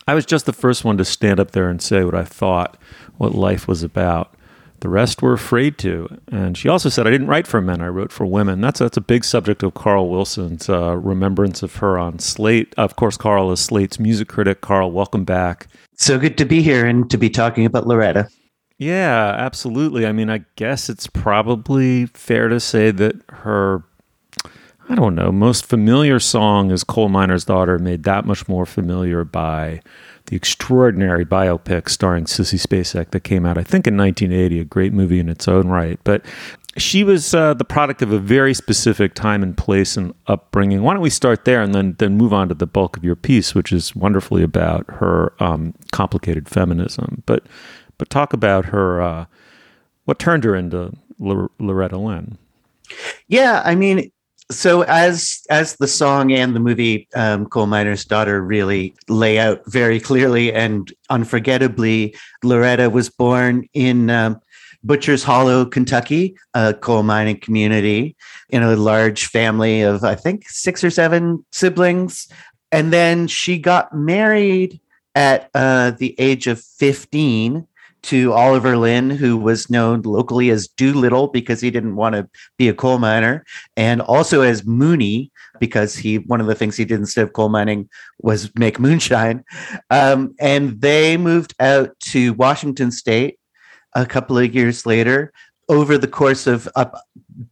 I 0.07 0.15
was 0.15 0.27
just 0.27 0.47
the 0.47 0.53
first 0.53 0.85
one 0.85 0.99
to 0.99 1.05
stand 1.05 1.41
up 1.41 1.53
there 1.53 1.71
and 1.71 1.81
say 1.81 2.05
what 2.05 2.15
I 2.15 2.25
thought, 2.25 2.77
what 3.17 3.35
life 3.35 3.67
was 3.67 3.83
about. 3.83 4.35
The 4.81 4.89
rest 4.89 5.23
were 5.23 5.35
afraid 5.35 5.77
to. 5.79 6.09
And 6.29 6.57
she 6.57 6.69
also 6.69 6.89
said, 6.89 7.07
I 7.07 7.11
didn't 7.11 7.27
write 7.27 7.47
for 7.47 7.61
men, 7.61 7.81
I 7.81 7.89
wrote 7.89 8.13
for 8.13 8.25
women. 8.25 8.61
That's, 8.61 8.81
that's 8.81 8.97
a 8.97 9.03
big 9.03 9.25
subject 9.25 9.63
of 9.63 9.75
Carl 9.75 10.09
Wilson's 10.09 10.69
uh, 10.69 10.97
remembrance 10.97 11.63
of 11.63 11.77
her 11.77 11.99
on 11.99 12.19
Slate. 12.19 12.75
Of 12.77 12.97
course, 12.97 13.17
Carl 13.17 13.53
is 13.53 13.61
Slate's 13.61 13.99
music 13.99 14.29
critic. 14.29 14.63
Carl, 14.63 14.91
welcome 14.91 15.25
back. 15.25 15.69
So 15.97 16.19
good 16.19 16.39
to 16.39 16.47
be 16.47 16.63
here 16.63 16.87
and 16.87 17.11
to 17.11 17.19
be 17.19 17.29
talking 17.29 17.67
about 17.67 17.87
Loretta. 17.87 18.29
Yeah, 18.79 19.35
absolutely. 19.37 20.07
I 20.07 20.13
mean, 20.13 20.31
I 20.31 20.47
guess 20.57 20.89
it's 20.89 21.07
probably 21.07 22.07
fair 22.07 22.49
to 22.49 22.59
say 22.59 22.91
that 22.91 23.17
her 23.29 23.85
I 24.91 24.97
don't 24.97 25.15
know, 25.15 25.31
most 25.31 25.67
familiar 25.67 26.19
song 26.19 26.73
is 26.73 26.83
Coal 26.83 27.09
Miner's 27.09 27.45
Daughter, 27.45 27.79
made 27.79 28.03
that 28.03 28.25
much 28.25 28.49
more 28.49 28.67
familiar 28.67 29.23
by 29.25 29.83
the 30.27 30.35
extraordinary 30.35 31.25
biopic 31.25 31.89
starring 31.89 32.25
Sissy 32.25 32.61
Spacek 32.61 33.13
that 33.13 33.21
came 33.21 33.47
out, 33.47 33.57
I 33.57 33.63
think, 33.63 33.87
in 33.87 33.97
1980, 33.97 34.59
a 34.59 34.65
great 34.65 34.93
movie 34.93 35.21
in 35.21 35.29
its 35.29 35.47
own 35.47 35.69
right. 35.69 36.01
But 36.03 36.27
she 36.77 37.05
was 37.05 37.33
uh, 37.33 37.55
the 37.55 37.65
product 37.65 38.03
of 38.03 38.11
a 38.11 38.19
very 38.19 38.53
specific 38.53 39.15
time 39.15 39.45
and 39.45 39.57
place 39.57 39.97
and 39.97 40.13
upbringing. 40.27 40.83
Why 40.83 40.95
don't 40.95 41.03
we 41.03 41.11
start 41.11 41.45
there 41.45 41.63
and 41.63 41.73
then 41.73 41.95
then 42.01 42.17
move 42.17 42.33
on 42.33 42.49
to 42.49 42.55
the 42.57 42.67
bulk 42.67 42.97
of 42.97 43.05
your 43.05 43.17
piece, 43.17 43.55
which 43.55 43.71
is 43.71 43.95
wonderfully 43.95 44.43
about 44.43 44.87
her 44.89 45.33
um, 45.39 45.73
complicated 45.93 46.49
feminism. 46.49 47.23
But 47.27 47.47
but 47.97 48.11
talk 48.11 48.33
about 48.33 48.67
her 48.67 49.01
uh, 49.01 49.27
what 50.05 50.19
turned 50.19 50.43
her 50.43 50.57
into 50.57 50.93
L- 51.25 51.53
Loretta 51.61 51.97
Lynn. 51.97 52.39
Yeah, 53.29 53.63
I 53.65 53.77
mean, 53.77 54.11
so 54.51 54.83
as 54.83 55.41
as 55.49 55.77
the 55.77 55.87
song 55.89 56.33
and 56.33 56.55
the 56.55 56.61
movie 56.61 57.09
um, 57.15 57.47
coal 57.47 57.67
miner's 57.67 58.05
daughter 58.05 58.43
really 58.43 58.95
lay 59.09 59.39
out 59.39 59.63
very 59.67 60.01
clearly 60.01 60.53
and 60.53 60.93
unforgettably 61.09 62.15
loretta 62.43 62.91
was 62.91 63.09
born 63.09 63.69
in 63.75 64.11
um, 64.11 64.41
butchers 64.83 65.23
hollow 65.23 65.65
kentucky 65.65 66.35
a 66.55 66.75
coal 66.75 67.03
mining 67.03 67.39
community 67.39 68.17
in 68.49 68.63
a 68.63 68.77
large 68.77 69.27
family 69.27 69.83
of 69.83 70.03
i 70.05 70.15
think 70.15 70.49
six 70.49 70.83
or 70.83 70.91
seven 70.91 71.45
siblings. 71.53 72.29
And 72.73 72.93
then 72.93 73.27
she 73.27 73.59
got 73.59 73.95
married 73.95 74.81
at 75.15 75.51
uh, 75.55 75.91
the 75.93 76.15
age 76.19 76.47
of 76.47 76.61
15 76.61 77.67
to 78.03 78.33
Oliver 78.33 78.77
Lynn, 78.77 79.11
who 79.11 79.37
was 79.37 79.71
known 79.71 80.03
locally 80.03 80.51
as 80.51 80.69
Doolittle 80.69 81.29
because 81.29 81.61
he 81.61 81.71
didn't 81.71 81.97
want 81.97 82.15
to 82.15 82.29
be 82.59 82.69
a 82.69 82.75
coal 82.75 82.99
miner, 82.99 83.45
and 83.77 84.01
also 84.01 84.43
as 84.43 84.65
Mooney 84.65 85.31
because 85.59 85.95
he 85.95 86.19
one 86.19 86.41
of 86.41 86.47
the 86.47 86.55
things 86.55 86.77
he 86.77 86.85
did 86.85 86.99
instead 86.99 87.23
of 87.23 87.33
coal 87.33 87.49
mining 87.49 87.89
was 88.21 88.51
make 88.57 88.81
moonshine. 88.81 89.45
Um, 89.91 90.35
and 90.41 90.81
they 90.81 91.17
moved 91.17 91.55
out 91.61 91.99
to 92.01 92.33
Washington 92.35 92.91
State 92.91 93.39
a 93.95 94.07
couple 94.07 94.39
of 94.39 94.55
years 94.55 94.87
later. 94.87 95.33
Over 95.69 95.99
the 95.99 96.09
course 96.09 96.49
of 96.49 96.69
up 96.75 97.01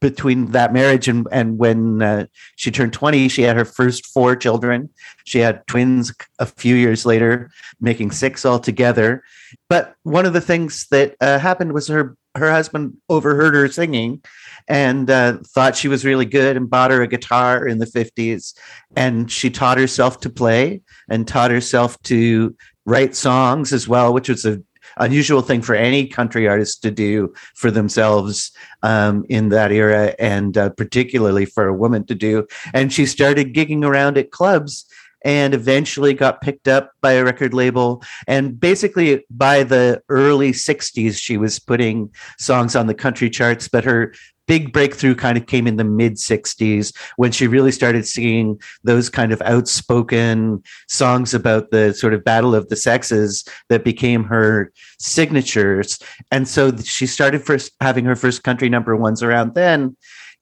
between 0.00 0.52
that 0.52 0.72
marriage 0.72 1.08
and 1.08 1.26
and 1.32 1.58
when 1.58 2.02
uh, 2.02 2.26
she 2.56 2.70
turned 2.70 2.92
20 2.92 3.28
she 3.28 3.42
had 3.42 3.56
her 3.56 3.64
first 3.64 4.06
four 4.06 4.36
children. 4.36 4.90
She 5.24 5.38
had 5.38 5.66
twins 5.66 6.12
a 6.38 6.46
few 6.46 6.74
years 6.74 7.06
later 7.06 7.50
making 7.80 8.10
six 8.10 8.44
altogether. 8.44 9.22
But 9.68 9.94
one 10.02 10.26
of 10.26 10.32
the 10.32 10.40
things 10.40 10.86
that 10.90 11.16
uh, 11.20 11.38
happened 11.38 11.72
was 11.72 11.88
her 11.88 12.16
her 12.34 12.50
husband 12.50 12.96
overheard 13.08 13.54
her 13.54 13.68
singing 13.68 14.22
and 14.68 15.10
uh, 15.10 15.38
thought 15.46 15.76
she 15.76 15.88
was 15.88 16.04
really 16.04 16.26
good 16.26 16.56
and 16.56 16.70
bought 16.70 16.90
her 16.90 17.02
a 17.02 17.08
guitar 17.08 17.66
in 17.66 17.78
the 17.78 17.86
50s 17.86 18.54
and 18.96 19.30
she 19.30 19.50
taught 19.50 19.78
herself 19.78 20.20
to 20.20 20.30
play 20.30 20.80
and 21.08 21.26
taught 21.26 21.50
herself 21.50 22.00
to 22.02 22.54
write 22.84 23.16
songs 23.16 23.72
as 23.72 23.88
well 23.88 24.12
which 24.12 24.28
was 24.28 24.44
a 24.44 24.62
unusual 24.98 25.42
thing 25.42 25.62
for 25.62 25.74
any 25.74 26.06
country 26.06 26.48
artist 26.48 26.82
to 26.82 26.90
do 26.90 27.32
for 27.54 27.70
themselves 27.70 28.52
um, 28.82 29.24
in 29.28 29.48
that 29.50 29.72
era, 29.72 30.14
and 30.18 30.56
uh, 30.56 30.70
particularly 30.70 31.44
for 31.44 31.66
a 31.66 31.74
woman 31.74 32.04
to 32.06 32.14
do. 32.14 32.46
And 32.74 32.92
she 32.92 33.06
started 33.06 33.54
gigging 33.54 33.84
around 33.84 34.18
at 34.18 34.30
clubs 34.30 34.86
and 35.24 35.52
eventually 35.52 36.14
got 36.14 36.40
picked 36.40 36.68
up 36.68 36.92
by 37.00 37.12
a 37.12 37.24
record 37.24 37.52
label. 37.52 38.02
And 38.26 38.58
basically, 38.58 39.24
by 39.30 39.64
the 39.64 40.02
early 40.08 40.52
60s, 40.52 41.18
she 41.18 41.36
was 41.36 41.58
putting 41.58 42.10
songs 42.38 42.76
on 42.76 42.86
the 42.86 42.94
country 42.94 43.28
charts, 43.28 43.68
but 43.68 43.84
her 43.84 44.14
big 44.48 44.72
breakthrough 44.72 45.14
kind 45.14 45.38
of 45.38 45.46
came 45.46 45.68
in 45.68 45.76
the 45.76 45.84
mid 45.84 46.14
60s 46.14 46.92
when 47.16 47.30
she 47.30 47.46
really 47.46 47.70
started 47.70 48.06
singing 48.06 48.60
those 48.82 49.08
kind 49.08 49.30
of 49.30 49.40
outspoken 49.42 50.60
songs 50.88 51.34
about 51.34 51.70
the 51.70 51.92
sort 51.92 52.14
of 52.14 52.24
battle 52.24 52.54
of 52.54 52.68
the 52.68 52.74
sexes 52.74 53.44
that 53.68 53.84
became 53.84 54.24
her 54.24 54.72
signatures. 54.98 55.98
And 56.32 56.48
so 56.48 56.74
she 56.78 57.06
started 57.06 57.42
first 57.42 57.72
having 57.80 58.06
her 58.06 58.16
first 58.16 58.42
country 58.42 58.68
number 58.68 58.96
ones 58.96 59.22
around 59.22 59.54
then 59.54 59.96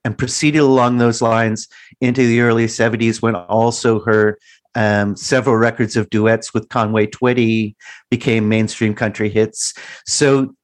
and 0.05 0.17
proceeded 0.17 0.61
along 0.61 0.99
those 0.99 1.21
lines 1.21 1.67
into 2.01 2.27
the 2.27 2.41
early 2.41 2.67
70s 2.67 3.21
when 3.21 3.35
also 3.35 4.01
her 4.05 4.39
um, 4.77 5.17
several 5.17 5.57
records 5.57 5.97
of 5.97 6.09
duets 6.11 6.55
with 6.55 6.69
Conway 6.69 7.07
Twitty 7.07 7.75
became 8.09 8.49
mainstream 8.49 8.95
country 8.95 9.31
hits. 9.31 9.75
So 10.07 10.55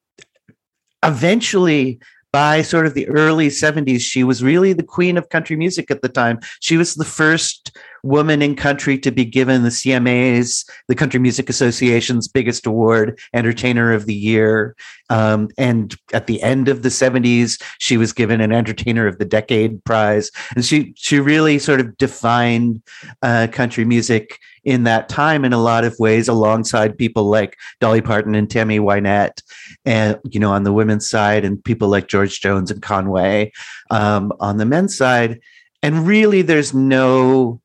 eventually, 1.03 1.99
by 2.33 2.63
sort 2.63 2.87
of 2.87 2.95
the 2.95 3.09
early 3.09 3.49
70s, 3.49 4.01
she 4.01 4.25
was 4.25 4.43
really 4.43 4.73
the 4.73 4.83
queen 4.83 5.19
of 5.19 5.29
country 5.29 5.55
music 5.55 5.91
at 5.91 6.01
the 6.01 6.09
time. 6.09 6.41
She 6.61 6.77
was 6.77 6.95
the 6.95 7.05
first 7.05 7.77
woman 8.03 8.43
in 8.43 8.57
country 8.57 8.99
to 8.99 9.11
be 9.11 9.25
given 9.25 9.63
the 9.63 9.69
CMA's, 9.69 10.65
the 10.89 10.95
Country 10.95 11.21
Music 11.21 11.49
Association's 11.49 12.29
biggest 12.29 12.67
award, 12.67 13.19
Entertainer 13.33 13.93
of 13.93 14.07
the 14.07 14.15
Year. 14.15 14.75
Um, 15.11 15.49
and 15.57 15.97
at 16.13 16.27
the 16.27 16.43
end 16.43 16.69
of 16.69 16.83
the 16.83 16.89
70s, 16.89 17.63
she 17.79 17.97
was 17.97 18.13
given 18.13 18.41
an 18.41 18.53
Entertainer 18.53 19.07
of 19.07 19.19
the 19.19 19.25
Decade 19.25 19.85
prize. 19.85 20.31
And 20.55 20.65
she, 20.65 20.95
she 20.97 21.21
really 21.21 21.59
sort 21.59 21.81
of 21.81 21.97
defined 21.97 22.83
uh, 23.23 23.49
country 23.53 23.85
music 23.85 24.39
in 24.65 24.85
that 24.85 25.09
time 25.09 25.45
in 25.45 25.53
a 25.53 25.63
lot 25.63 25.85
of 25.85 25.99
ways, 25.99 26.29
alongside 26.29 26.97
people 26.97 27.25
like 27.25 27.57
Dolly 27.81 28.01
Parton 28.01 28.35
and 28.35 28.49
Tammy 28.49 28.79
Wynette, 28.79 29.43
and 29.85 30.19
you 30.31 30.39
know, 30.39 30.53
on 30.53 30.63
the 30.63 30.73
women's 30.73 31.09
side, 31.09 31.45
and 31.45 31.63
people 31.65 31.89
like 31.89 32.09
George 32.09 32.41
Jones 32.41 32.71
and 32.71 32.81
Conway 32.81 33.53
um, 33.91 34.33
on 34.41 34.59
the 34.59 34.67
men's 34.67 34.97
side. 34.97 35.41
And 35.83 36.07
really, 36.07 36.43
there's 36.43 36.73
no 36.73 37.61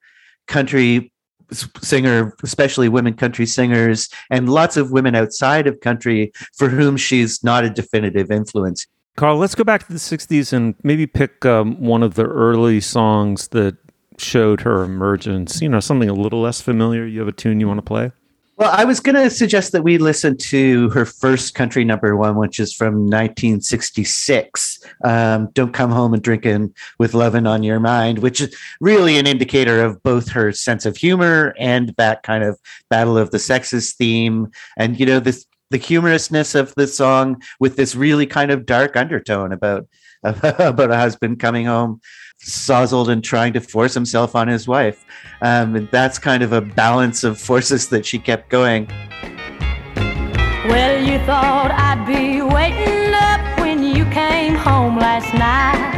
country 0.48 1.12
singer, 1.82 2.36
especially 2.44 2.90
women 2.90 3.14
country 3.14 3.46
singers, 3.46 4.10
and 4.30 4.50
lots 4.50 4.76
of 4.78 4.92
women 4.92 5.16
outside 5.16 5.68
of 5.68 5.80
country 5.80 6.32
for 6.56 6.68
whom 6.70 6.98
she's 6.98 7.44
not 7.44 7.64
a 7.64 7.70
definitive 7.70 8.32
influence. 8.32 8.86
Carl, 9.16 9.38
let's 9.38 9.56
go 9.56 9.64
back 9.64 9.88
to 9.88 9.94
the 9.94 10.00
60s 10.00 10.54
and 10.54 10.76
maybe 10.84 11.08
pick 11.08 11.46
um, 11.46 11.82
one 11.82 12.04
of 12.04 12.16
the 12.16 12.26
early 12.26 12.80
songs 12.80 13.48
that 13.50 13.76
showed 14.18 14.62
her 14.62 14.84
emergence? 14.84 15.62
You 15.62 15.70
know, 15.70 15.80
something 15.80 16.10
a 16.10 16.14
little 16.14 16.42
less 16.42 16.62
familiar. 16.62 17.06
You 17.06 17.20
have 17.20 17.28
a 17.28 17.34
tune 17.34 17.60
you 17.60 17.68
want 17.68 17.80
to 17.80 17.84
play? 17.84 18.12
Well, 18.58 18.72
I 18.74 18.86
was 18.86 19.00
going 19.00 19.14
to 19.14 19.30
suggest 19.30 19.72
that 19.74 19.84
we 19.84 20.00
listen 20.00 20.36
to 20.36 20.90
her 20.90 21.06
first 21.06 21.54
country 21.54 21.86
number 21.86 22.18
one, 22.18 22.38
which 22.38 22.60
is 22.60 22.74
from 22.74 23.06
1966. 23.06 24.84
Um, 25.04 25.50
Don't 25.54 25.74
Come 25.74 25.92
Home 25.92 26.16
and 26.16 26.24
Drinking 26.24 26.74
with 26.98 27.14
Lovin' 27.14 27.46
on 27.46 27.62
Your 27.62 27.80
Mind, 27.80 28.18
which 28.18 28.42
is 28.42 28.56
really 28.82 29.20
an 29.20 29.28
indicator 29.28 29.84
of 29.84 30.02
both 30.02 30.30
her 30.30 30.52
sense 30.52 30.88
of 30.88 30.98
humor 30.98 31.54
and 31.60 31.94
that 31.98 32.24
kind 32.24 32.44
of 32.44 32.60
battle 32.90 33.16
of 33.16 33.30
the 33.30 33.38
sexes 33.38 33.94
theme. 33.94 34.48
And, 34.76 35.00
you 35.00 35.06
know, 35.06 35.20
this, 35.20 35.46
the 35.70 35.78
humorousness 35.78 36.56
of 36.56 36.74
the 36.74 36.88
song 36.88 37.44
with 37.60 37.76
this 37.76 37.94
really 37.94 38.26
kind 38.26 38.50
of 38.50 38.66
dark 38.66 38.96
undertone 38.96 39.52
about, 39.52 39.86
about 40.24 40.90
a 40.90 40.98
husband 40.98 41.40
coming 41.40 41.68
home 41.68 42.02
sozzled 42.40 43.10
and 43.10 43.24
trying 43.24 43.54
to 43.54 43.62
force 43.62 43.94
himself 43.94 44.36
on 44.36 44.48
his 44.48 44.68
wife. 44.68 45.06
Um, 45.42 45.76
and 45.76 45.90
that's 45.92 46.20
kind 46.20 46.44
of 46.44 46.54
a 46.54 46.62
balance 46.62 47.24
of 47.24 47.40
forces 47.40 47.90
that 47.90 48.06
she 48.06 48.20
kept 48.20 48.50
going. 48.50 48.88
Well, 50.68 51.02
you 51.02 51.18
thought 51.26 51.72
I'd 51.72 52.06
be 52.06 52.42
waiting 52.42 53.14
up 53.14 53.60
when 53.60 53.84
you 53.84 54.06
came 54.12 54.56
home 54.56 54.98
last 54.98 55.34
night. 55.34 55.98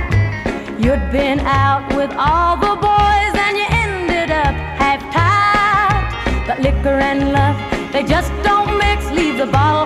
You'd 0.79 1.11
been 1.11 1.39
out 1.41 1.87
with 1.95 2.11
all 2.13 2.55
the 2.55 2.75
boys 2.75 3.33
and 3.45 3.57
you 3.57 3.65
ended 3.69 4.31
up 4.31 4.55
half 4.79 5.01
tied. 5.13 6.47
But 6.47 6.59
liquor 6.61 6.99
and 6.99 7.31
love, 7.33 7.57
they 7.91 8.03
just 8.03 8.31
don't 8.43 8.77
mix. 8.77 9.09
Leave 9.11 9.37
the 9.37 9.47
bottle 9.47 9.78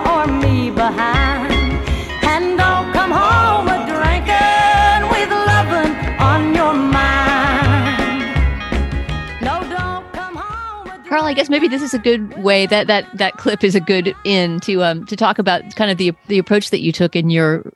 Carl, 11.14 11.26
I 11.26 11.32
guess 11.32 11.48
maybe 11.48 11.68
this 11.68 11.80
is 11.80 11.94
a 11.94 11.98
good 12.00 12.42
way 12.42 12.66
that 12.66 12.88
that 12.88 13.06
that 13.18 13.36
clip 13.36 13.62
is 13.62 13.76
a 13.76 13.80
good 13.80 14.16
in 14.24 14.58
to 14.60 14.82
um 14.82 15.06
to 15.06 15.14
talk 15.14 15.38
about 15.38 15.76
kind 15.76 15.88
of 15.88 15.96
the 15.96 16.12
the 16.26 16.38
approach 16.38 16.70
that 16.70 16.80
you 16.80 16.90
took 16.90 17.14
in 17.14 17.30
your 17.30 17.72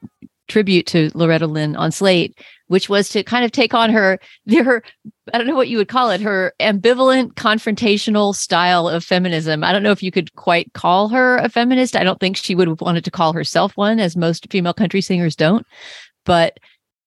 tribute 0.48 0.88
to 0.88 1.12
Loretta 1.14 1.46
Lynn 1.46 1.76
on 1.76 1.92
Slate, 1.92 2.36
which 2.66 2.88
was 2.88 3.08
to 3.10 3.22
kind 3.22 3.44
of 3.44 3.52
take 3.52 3.74
on 3.74 3.90
her 3.90 4.18
her 4.50 4.82
I 5.32 5.38
don't 5.38 5.46
know 5.46 5.54
what 5.54 5.68
you 5.68 5.76
would 5.76 5.86
call 5.86 6.10
it, 6.10 6.20
her 6.20 6.52
ambivalent 6.58 7.34
confrontational 7.34 8.34
style 8.34 8.88
of 8.88 9.04
feminism. 9.04 9.62
I 9.62 9.70
don't 9.70 9.84
know 9.84 9.92
if 9.92 10.02
you 10.02 10.10
could 10.10 10.34
quite 10.34 10.72
call 10.72 11.08
her 11.10 11.36
a 11.36 11.48
feminist. 11.48 11.94
I 11.94 12.02
don't 12.02 12.18
think 12.18 12.36
she 12.36 12.56
would 12.56 12.66
have 12.66 12.80
wanted 12.80 13.04
to 13.04 13.12
call 13.12 13.32
herself 13.34 13.76
one, 13.76 14.00
as 14.00 14.16
most 14.16 14.48
female 14.50 14.74
country 14.74 15.00
singers 15.00 15.36
don't. 15.36 15.64
But 16.24 16.58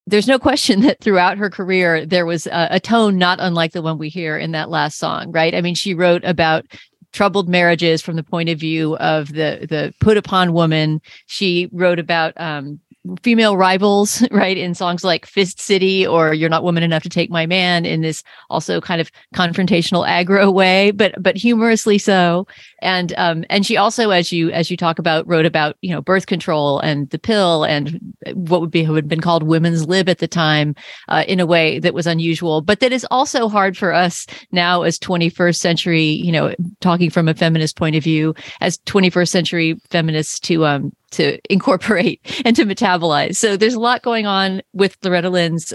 there's 0.08 0.28
no 0.28 0.40
question 0.40 0.82
that 0.82 1.00
throughout 1.00 1.38
her 1.38 1.50
career 1.50 2.06
there 2.06 2.26
was 2.26 2.48
a, 2.48 2.68
a, 2.72 2.80
tone 2.80 3.18
not 3.18 3.40
unlike 3.40 3.72
the 3.72 3.82
one 3.82 3.98
we 3.98 4.10
hear 4.10 4.38
in 4.38 4.52
that 4.52 4.70
last 4.70 4.98
song 4.98 5.32
right? 5.32 5.56
I 5.56 5.62
mean 5.62 5.76
she 5.76 5.94
wrote 5.94 6.24
about 6.24 6.66
troubled 7.14 7.50
marriages 7.50 8.02
from 8.02 8.16
the 8.16 8.24
point 8.24 8.50
of 8.50 8.60
view 8.60 8.96
of 8.98 9.30
the 9.30 9.66
the 9.70 9.94
put 10.00 10.18
upon 10.18 10.54
woman. 10.54 11.02
She 11.26 11.70
wrote 11.72 12.00
about 12.00 12.34
um, 12.40 12.80
female 13.24 13.58
rivals 13.58 14.26
right 14.32 14.58
in 14.58 14.76
songs 14.76 15.04
like 15.04 15.26
fist 15.26 15.60
city 15.60 16.06
or 16.06 16.34
you're 16.34 16.50
not 16.50 16.64
woman 16.64 16.84
enough 16.84 17.04
to 17.04 17.10
take 17.10 17.30
my 17.30 17.46
man 17.46 17.86
in 17.86 18.02
this 18.02 18.24
also 18.50 18.80
kind 18.80 19.02
of 19.02 19.12
confrontational 19.34 20.08
aggro 20.08 20.54
way 20.54 20.92
but 20.92 21.14
but 21.22 21.36
humorously 21.36 21.98
so 21.98 22.46
and 22.82 23.14
um 23.18 23.44
and 23.50 23.66
she 23.66 23.78
also 23.78 24.10
as 24.10 24.32
you 24.32 24.52
as 24.52 24.70
you 24.70 24.78
talk 24.78 25.00
about 25.00 25.28
wrote 25.28 25.46
about 25.46 25.78
you 25.82 25.92
know 25.92 26.02
birth 26.02 26.26
control 26.26 26.80
and 26.80 27.10
the 27.10 27.20
pill 27.20 27.64
and 27.64 28.00
what 28.34 28.62
would 28.62 28.72
be 28.72 28.86
would 28.86 29.04
have 29.04 29.10
been 29.10 29.22
called 29.22 29.44
women's 29.44 29.88
lib 29.88 30.10
at 30.10 30.20
the 30.20 30.28
time 30.28 30.76
uh, 31.10 31.24
in 31.28 31.40
a 31.40 31.46
way 31.46 31.80
that 31.80 31.94
was 31.94 32.08
unusual 32.08 32.62
but 32.62 32.80
that 32.80 32.92
is 32.92 33.06
also 33.12 33.48
hard 33.48 33.78
for 33.78 33.94
us 33.94 34.26
now 34.52 34.82
as 34.82 35.00
21st 35.00 35.58
century 35.58 36.04
you 36.04 36.32
know 36.32 36.54
talking 36.80 37.10
from 37.10 37.28
a 37.28 37.34
feminist 37.34 37.78
point 37.78 37.96
of 37.96 38.04
view 38.04 38.34
as 38.60 38.78
21st 38.80 39.30
century 39.30 39.76
feminists 39.90 40.40
to 40.40 40.66
um 40.66 40.92
to 41.12 41.40
incorporate 41.50 42.22
and 42.46 42.56
to 42.56 42.66
metabolize. 42.66 43.36
So 43.36 43.56
there's 43.56 43.74
a 43.74 43.80
lot 43.80 44.02
going 44.02 44.26
on 44.26 44.62
with 44.74 44.98
Loretta 45.04 45.30
Lynn's 45.30 45.74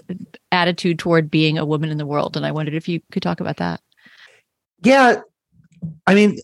attitude 0.50 0.98
toward 0.98 1.30
being 1.30 1.58
a 1.58 1.66
woman 1.66 1.90
in 1.90 1.98
the 1.98 2.06
world. 2.06 2.36
And 2.36 2.44
I 2.44 2.52
wondered 2.52 2.74
if 2.74 2.88
you 2.88 3.00
could 3.12 3.22
talk 3.22 3.40
about 3.40 3.58
that. 3.58 3.80
Yeah. 4.82 5.20
I 6.06 6.14
mean, 6.14 6.38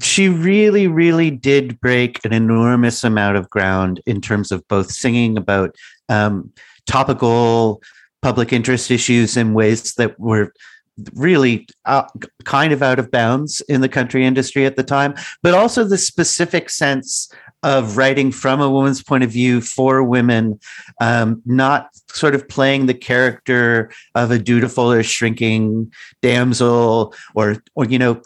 she 0.00 0.28
really, 0.28 0.86
really 0.86 1.30
did 1.30 1.80
break 1.80 2.24
an 2.24 2.32
enormous 2.32 3.04
amount 3.04 3.36
of 3.36 3.50
ground 3.50 4.00
in 4.06 4.20
terms 4.20 4.50
of 4.50 4.66
both 4.68 4.90
singing 4.90 5.36
about 5.36 5.76
um, 6.08 6.52
topical 6.86 7.82
public 8.22 8.52
interest 8.52 8.90
issues 8.90 9.36
in 9.36 9.54
ways 9.54 9.94
that 9.94 10.18
were 10.18 10.52
really 11.14 11.66
uh, 11.84 12.04
kind 12.44 12.72
of 12.72 12.82
out 12.82 12.98
of 12.98 13.10
bounds 13.10 13.60
in 13.62 13.80
the 13.80 13.88
country 13.88 14.24
industry 14.24 14.66
at 14.66 14.76
the 14.76 14.82
time, 14.82 15.14
but 15.42 15.54
also 15.54 15.84
the 15.84 15.98
specific 15.98 16.70
sense 16.70 17.32
of 17.62 17.96
writing 17.96 18.32
from 18.32 18.60
a 18.60 18.70
woman's 18.70 19.02
point 19.02 19.22
of 19.22 19.30
view 19.30 19.60
for 19.60 20.02
women, 20.02 20.58
um, 21.00 21.40
not 21.46 21.88
sort 22.10 22.34
of 22.34 22.48
playing 22.48 22.86
the 22.86 22.94
character 22.94 23.90
of 24.14 24.30
a 24.30 24.38
dutiful 24.38 24.90
or 24.90 25.02
shrinking 25.02 25.92
damsel, 26.22 27.14
or 27.34 27.62
or 27.74 27.84
you 27.86 27.98
know, 27.98 28.20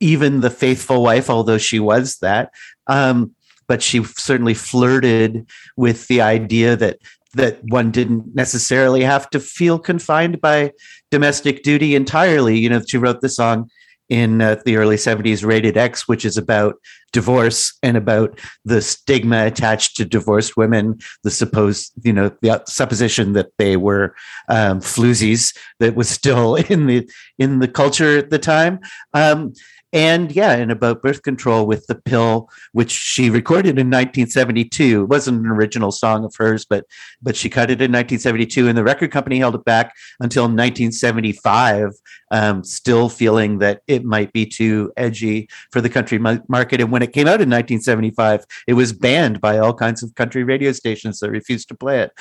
even 0.00 0.40
the 0.40 0.50
faithful 0.50 1.02
wife, 1.02 1.28
although 1.28 1.58
she 1.58 1.80
was 1.80 2.18
that. 2.18 2.52
Um, 2.86 3.34
but 3.66 3.82
she 3.82 4.02
certainly 4.04 4.54
flirted 4.54 5.46
with 5.76 6.06
the 6.08 6.20
idea 6.20 6.76
that 6.76 6.98
that 7.34 7.62
one 7.64 7.90
didn't 7.90 8.34
necessarily 8.34 9.02
have 9.02 9.28
to 9.30 9.38
feel 9.38 9.78
confined 9.78 10.40
by 10.40 10.72
domestic 11.10 11.62
duty 11.62 11.94
entirely. 11.94 12.58
You 12.58 12.70
know, 12.70 12.82
she 12.86 12.96
wrote 12.96 13.20
the 13.20 13.28
song 13.28 13.70
in 14.08 14.40
uh, 14.40 14.56
the 14.64 14.76
early 14.76 14.96
70s 14.96 15.44
rated 15.44 15.76
x 15.76 16.08
which 16.08 16.24
is 16.24 16.36
about 16.36 16.76
divorce 17.12 17.76
and 17.82 17.96
about 17.96 18.38
the 18.64 18.80
stigma 18.80 19.46
attached 19.46 19.96
to 19.96 20.04
divorced 20.04 20.56
women 20.56 20.98
the 21.24 21.30
supposed 21.30 21.92
you 22.04 22.12
know 22.12 22.30
the 22.40 22.62
supposition 22.66 23.34
that 23.34 23.50
they 23.58 23.76
were 23.76 24.14
um, 24.48 24.80
floozies 24.80 25.56
that 25.78 25.94
was 25.94 26.08
still 26.08 26.54
in 26.70 26.86
the 26.86 27.08
in 27.38 27.58
the 27.58 27.68
culture 27.68 28.18
at 28.18 28.30
the 28.30 28.38
time 28.38 28.80
um, 29.12 29.52
and 29.92 30.30
yeah, 30.32 30.52
and 30.52 30.70
about 30.70 31.02
birth 31.02 31.22
control 31.22 31.66
with 31.66 31.86
the 31.86 31.94
pill, 31.94 32.50
which 32.72 32.90
she 32.90 33.30
recorded 33.30 33.78
in 33.78 33.86
1972. 33.86 35.02
It 35.02 35.06
wasn't 35.06 35.40
an 35.40 35.46
original 35.46 35.90
song 35.90 36.24
of 36.24 36.34
hers, 36.36 36.66
but 36.66 36.84
but 37.22 37.36
she 37.36 37.48
cut 37.48 37.70
it 37.70 37.80
in 37.80 37.90
1972, 37.90 38.68
and 38.68 38.76
the 38.76 38.84
record 38.84 39.10
company 39.10 39.38
held 39.38 39.54
it 39.54 39.64
back 39.64 39.94
until 40.20 40.44
1975, 40.44 41.92
um, 42.30 42.62
still 42.64 43.08
feeling 43.08 43.58
that 43.58 43.80
it 43.86 44.04
might 44.04 44.32
be 44.32 44.44
too 44.44 44.92
edgy 44.96 45.48
for 45.70 45.80
the 45.80 45.88
country 45.88 46.18
market. 46.18 46.80
And 46.80 46.92
when 46.92 47.02
it 47.02 47.12
came 47.12 47.26
out 47.26 47.40
in 47.40 47.48
1975, 47.48 48.44
it 48.66 48.74
was 48.74 48.92
banned 48.92 49.40
by 49.40 49.58
all 49.58 49.72
kinds 49.72 50.02
of 50.02 50.14
country 50.14 50.44
radio 50.44 50.72
stations 50.72 51.20
that 51.20 51.30
refused 51.30 51.68
to 51.68 51.74
play 51.74 52.00
it. 52.00 52.12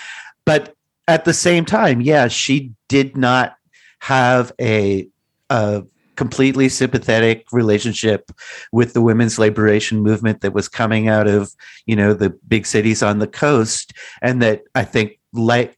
But 0.46 0.74
at 1.08 1.26
the 1.26 1.34
same 1.34 1.66
time, 1.66 2.00
yeah, 2.00 2.30
she 2.30 2.72
did 2.88 3.18
not 3.18 3.56
have 4.00 4.54
a, 4.60 5.10
a 5.50 5.84
completely 6.18 6.68
sympathetic 6.68 7.46
relationship 7.54 8.32
with 8.74 8.94
the 8.94 9.02
women's 9.02 9.40
liberation 9.40 10.02
movement 10.02 10.42
that 10.42 10.54
was 10.54 10.68
coming 10.68 11.08
out 11.08 11.28
of 11.28 11.56
you 11.86 11.96
know 11.96 12.14
the 12.14 12.32
big 12.48 12.66
cities 12.66 13.02
on 13.02 13.20
the 13.20 13.28
coast 13.28 13.94
and 14.22 14.42
that 14.42 14.64
i 14.76 14.84
think 14.84 15.20
like 15.32 15.78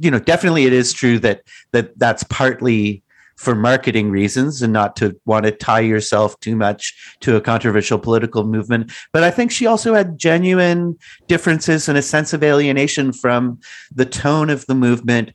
you 0.00 0.10
know 0.10 0.18
definitely 0.18 0.64
it 0.64 0.72
is 0.72 0.92
true 0.92 1.18
that 1.18 1.42
that 1.72 1.98
that's 1.98 2.22
partly 2.24 3.02
for 3.36 3.56
marketing 3.56 4.10
reasons 4.10 4.62
and 4.62 4.72
not 4.72 4.94
to 4.94 5.18
want 5.24 5.44
to 5.44 5.50
tie 5.50 5.80
yourself 5.80 6.38
too 6.38 6.54
much 6.54 7.16
to 7.18 7.34
a 7.34 7.40
controversial 7.40 7.98
political 7.98 8.44
movement. 8.44 8.92
But 9.12 9.24
I 9.24 9.32
think 9.32 9.50
she 9.50 9.66
also 9.66 9.94
had 9.94 10.16
genuine 10.16 10.96
differences 11.26 11.88
and 11.88 11.98
a 11.98 12.02
sense 12.02 12.32
of 12.32 12.44
alienation 12.44 13.12
from 13.12 13.58
the 13.92 14.06
tone 14.06 14.48
of 14.48 14.66
the 14.66 14.76
movement. 14.76 15.32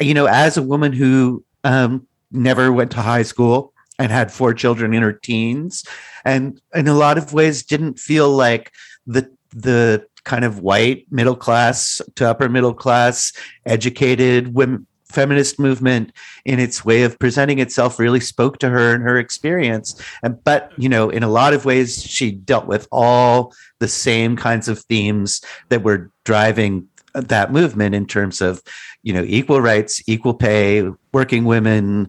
You 0.00 0.14
know, 0.14 0.26
as 0.26 0.56
a 0.56 0.62
woman 0.62 0.92
who 0.92 1.42
um, 1.64 2.06
never 2.30 2.72
went 2.72 2.92
to 2.92 3.02
high 3.02 3.24
school 3.24 3.72
and 3.98 4.12
had 4.12 4.32
four 4.32 4.54
children 4.54 4.94
in 4.94 5.02
her 5.02 5.12
teens. 5.12 5.84
And 6.24 6.60
in 6.74 6.88
a 6.88 6.94
lot 6.94 7.18
of 7.18 7.32
ways 7.32 7.62
didn't 7.62 7.98
feel 7.98 8.30
like 8.30 8.72
the 9.06 9.30
the 9.50 10.06
kind 10.24 10.44
of 10.44 10.60
white 10.60 11.06
middle 11.10 11.36
class 11.36 12.02
to 12.16 12.28
upper 12.28 12.48
middle 12.48 12.74
class 12.74 13.32
educated 13.64 14.54
women 14.54 14.86
feminist 15.10 15.58
movement 15.58 16.12
in 16.44 16.58
its 16.60 16.84
way 16.84 17.02
of 17.02 17.18
presenting 17.18 17.58
itself 17.58 17.98
really 17.98 18.20
spoke 18.20 18.58
to 18.58 18.68
her 18.68 18.94
and 18.94 19.02
her 19.02 19.18
experience. 19.18 20.00
And 20.22 20.42
but 20.44 20.72
you 20.76 20.88
know 20.88 21.08
in 21.10 21.22
a 21.22 21.30
lot 21.30 21.54
of 21.54 21.64
ways 21.64 22.02
she 22.02 22.30
dealt 22.30 22.66
with 22.66 22.86
all 22.92 23.54
the 23.78 23.88
same 23.88 24.36
kinds 24.36 24.68
of 24.68 24.80
themes 24.80 25.40
that 25.70 25.82
were 25.82 26.10
driving 26.24 26.88
that 27.14 27.52
movement 27.52 27.94
in 27.94 28.06
terms 28.06 28.40
of 28.40 28.62
you 29.02 29.12
know 29.12 29.24
equal 29.26 29.60
rights 29.60 30.02
equal 30.06 30.34
pay 30.34 30.88
working 31.12 31.44
women 31.44 32.08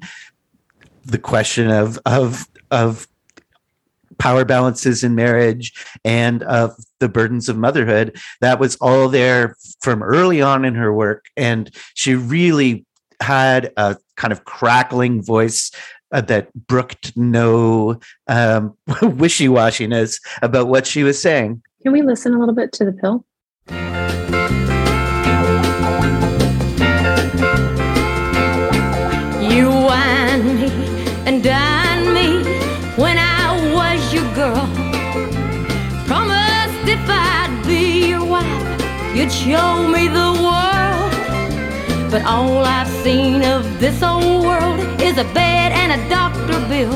the 1.10 1.18
question 1.18 1.70
of 1.70 2.00
of 2.06 2.46
of 2.72 3.08
power 4.18 4.44
balances 4.44 5.04
in 5.04 5.16
marriage 5.16 5.74
and 6.04 6.44
of 6.44 6.76
the 7.00 7.08
burdens 7.08 7.48
of 7.48 7.58
motherhood 7.58 8.18
that 8.42 8.60
was 8.60 8.76
all 8.78 9.08
there 9.08 9.56
from 9.80 10.04
early 10.04 10.42
on 10.42 10.66
in 10.66 10.76
her 10.76 10.94
work 10.94 11.26
and 11.38 11.74
she 11.94 12.16
really 12.16 12.86
had 13.22 13.72
a 13.78 13.98
kind 14.18 14.32
of 14.32 14.44
crackling 14.44 15.22
voice 15.22 15.72
uh, 16.12 16.22
that 16.22 16.52
brooked 16.68 17.16
no 17.16 18.00
um, 18.28 18.76
wishy-washiness 19.02 20.20
about 20.42 20.68
what 20.68 20.86
she 20.86 21.04
was 21.04 21.22
saying 21.22 21.62
Can 21.82 21.94
we 21.94 22.02
listen 22.02 22.34
a 22.34 22.40
little 22.40 22.56
bit 22.56 22.72
to 22.74 22.86
the 22.86 22.92
pill? 22.92 23.26
You 29.50 29.70
show 39.40 39.88
me 39.88 40.10
the 40.10 40.32
world. 40.44 41.12
But 42.12 42.26
all 42.26 42.66
I've 42.66 42.90
seen 43.04 43.42
of 43.44 43.80
this 43.80 44.04
old 44.04 44.44
world 44.44 44.80
is 45.02 45.18
a 45.18 45.24
bed 45.34 45.72
and 45.72 45.94
a 45.96 46.10
doctor 46.10 46.60
bill. 46.68 46.94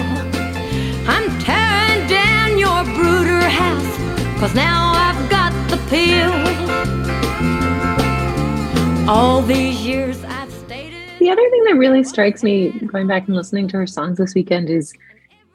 I'm 1.07 1.29
tearing 1.39 2.05
down 2.09 2.57
your 2.57 2.83
brooder 2.95 3.47
house, 3.47 3.97
cause 4.41 4.53
now 4.53 4.91
I've 4.93 5.29
got 5.29 5.53
the 5.69 5.77
pill. 5.87 6.33
All 9.09 9.41
these 9.41 9.79
years 9.85 10.21
I've 10.25 10.51
stayed. 10.51 10.93
The 11.19 11.29
other 11.29 11.49
thing 11.49 11.63
that 11.63 11.75
really 11.77 12.03
strikes 12.03 12.43
me 12.43 12.71
going 12.71 13.07
back 13.07 13.25
and 13.27 13.37
listening 13.37 13.69
to 13.69 13.77
her 13.77 13.87
songs 13.87 14.17
this 14.17 14.35
weekend 14.35 14.69
is 14.69 14.93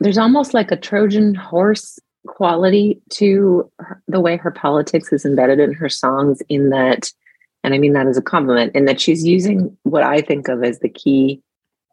there's 0.01 0.16
almost 0.16 0.55
like 0.55 0.70
a 0.70 0.76
Trojan 0.76 1.34
horse 1.34 1.99
quality 2.27 3.01
to 3.11 3.71
her, 3.79 4.03
the 4.09 4.21
way 4.21 4.37
her 4.37 4.51
politics 4.51 5.12
is 5.12 5.25
embedded 5.25 5.61
in 5.61 5.73
her 5.73 5.89
songs, 5.89 6.43
in 6.49 6.71
that, 6.71 7.11
and 7.64 7.75
I 7.75 7.79
mean 7.79 7.93
that 7.93 8.07
as 8.07 8.16
a 8.16 8.23
compliment, 8.23 8.75
in 8.75 8.85
that 8.87 9.01
she's 9.01 9.25
using 9.25 9.77
what 9.83 10.03
I 10.03 10.21
think 10.21 10.49
of 10.49 10.62
as 10.62 10.81
the 10.81 10.89
key 10.89 11.43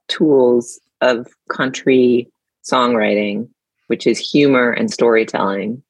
tools 0.07 0.79
of 1.01 1.27
country 1.49 2.29
songwriting, 2.69 3.49
which 3.87 4.07
is 4.07 4.19
humor 4.19 4.71
and 4.71 4.91
storytelling. 4.91 5.81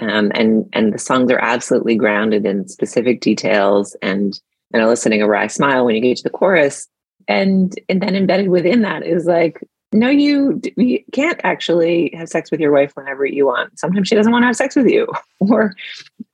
Um, 0.00 0.32
and 0.34 0.68
and 0.72 0.92
the 0.92 0.98
songs 0.98 1.30
are 1.30 1.38
absolutely 1.38 1.94
grounded 1.94 2.44
in 2.44 2.66
specific 2.66 3.20
details 3.20 3.96
and 4.02 4.38
and 4.72 4.82
eliciting 4.82 5.22
a 5.22 5.28
wry 5.28 5.46
smile 5.46 5.84
when 5.84 5.94
you 5.94 6.00
get 6.00 6.16
to 6.16 6.24
the 6.24 6.30
chorus 6.30 6.88
and 7.28 7.74
and 7.88 8.02
then 8.02 8.16
embedded 8.16 8.48
within 8.48 8.82
that 8.82 9.04
is 9.04 9.26
like 9.26 9.62
no 9.94 10.10
you, 10.10 10.60
you 10.76 11.02
can't 11.12 11.40
actually 11.44 12.10
have 12.14 12.28
sex 12.28 12.50
with 12.50 12.58
your 12.58 12.72
wife 12.72 12.92
whenever 12.96 13.24
you 13.24 13.46
want. 13.46 13.78
Sometimes 13.78 14.08
she 14.08 14.16
doesn't 14.16 14.32
want 14.32 14.42
to 14.42 14.46
have 14.46 14.56
sex 14.56 14.76
with 14.76 14.88
you. 14.88 15.08
Or 15.40 15.74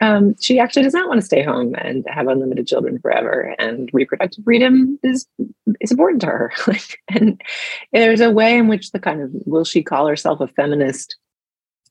um, 0.01 0.37
she 0.41 0.61
actually 0.61 0.85
does 0.85 0.95
not 0.95 1.09
want 1.09 1.21
to 1.21 1.27
stay 1.27 1.43
home 1.43 1.75
and 1.75 2.05
have 2.09 2.29
unlimited 2.29 2.69
children 2.69 3.01
forever. 3.01 3.57
And 3.59 3.91
reproductive 3.93 4.45
freedom 4.45 5.01
is 5.03 5.27
is 5.81 5.91
important 5.91 6.21
to 6.21 6.29
her. 6.29 6.53
And 7.09 7.43
there's 7.93 8.21
a 8.21 8.31
way 8.31 8.57
in 8.57 8.69
which 8.69 8.93
the 8.93 9.01
kind 9.01 9.21
of 9.21 9.31
will 9.47 9.65
she 9.65 9.83
call 9.83 10.07
herself 10.07 10.41
a 10.41 10.47
feminist 10.47 11.17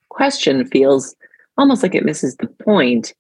question 0.08 0.66
feels 0.66 1.14
almost 1.58 1.84
like 1.84 1.94
it 1.94 2.06
misses 2.06 2.38
the 2.38 2.48
point 2.48 3.14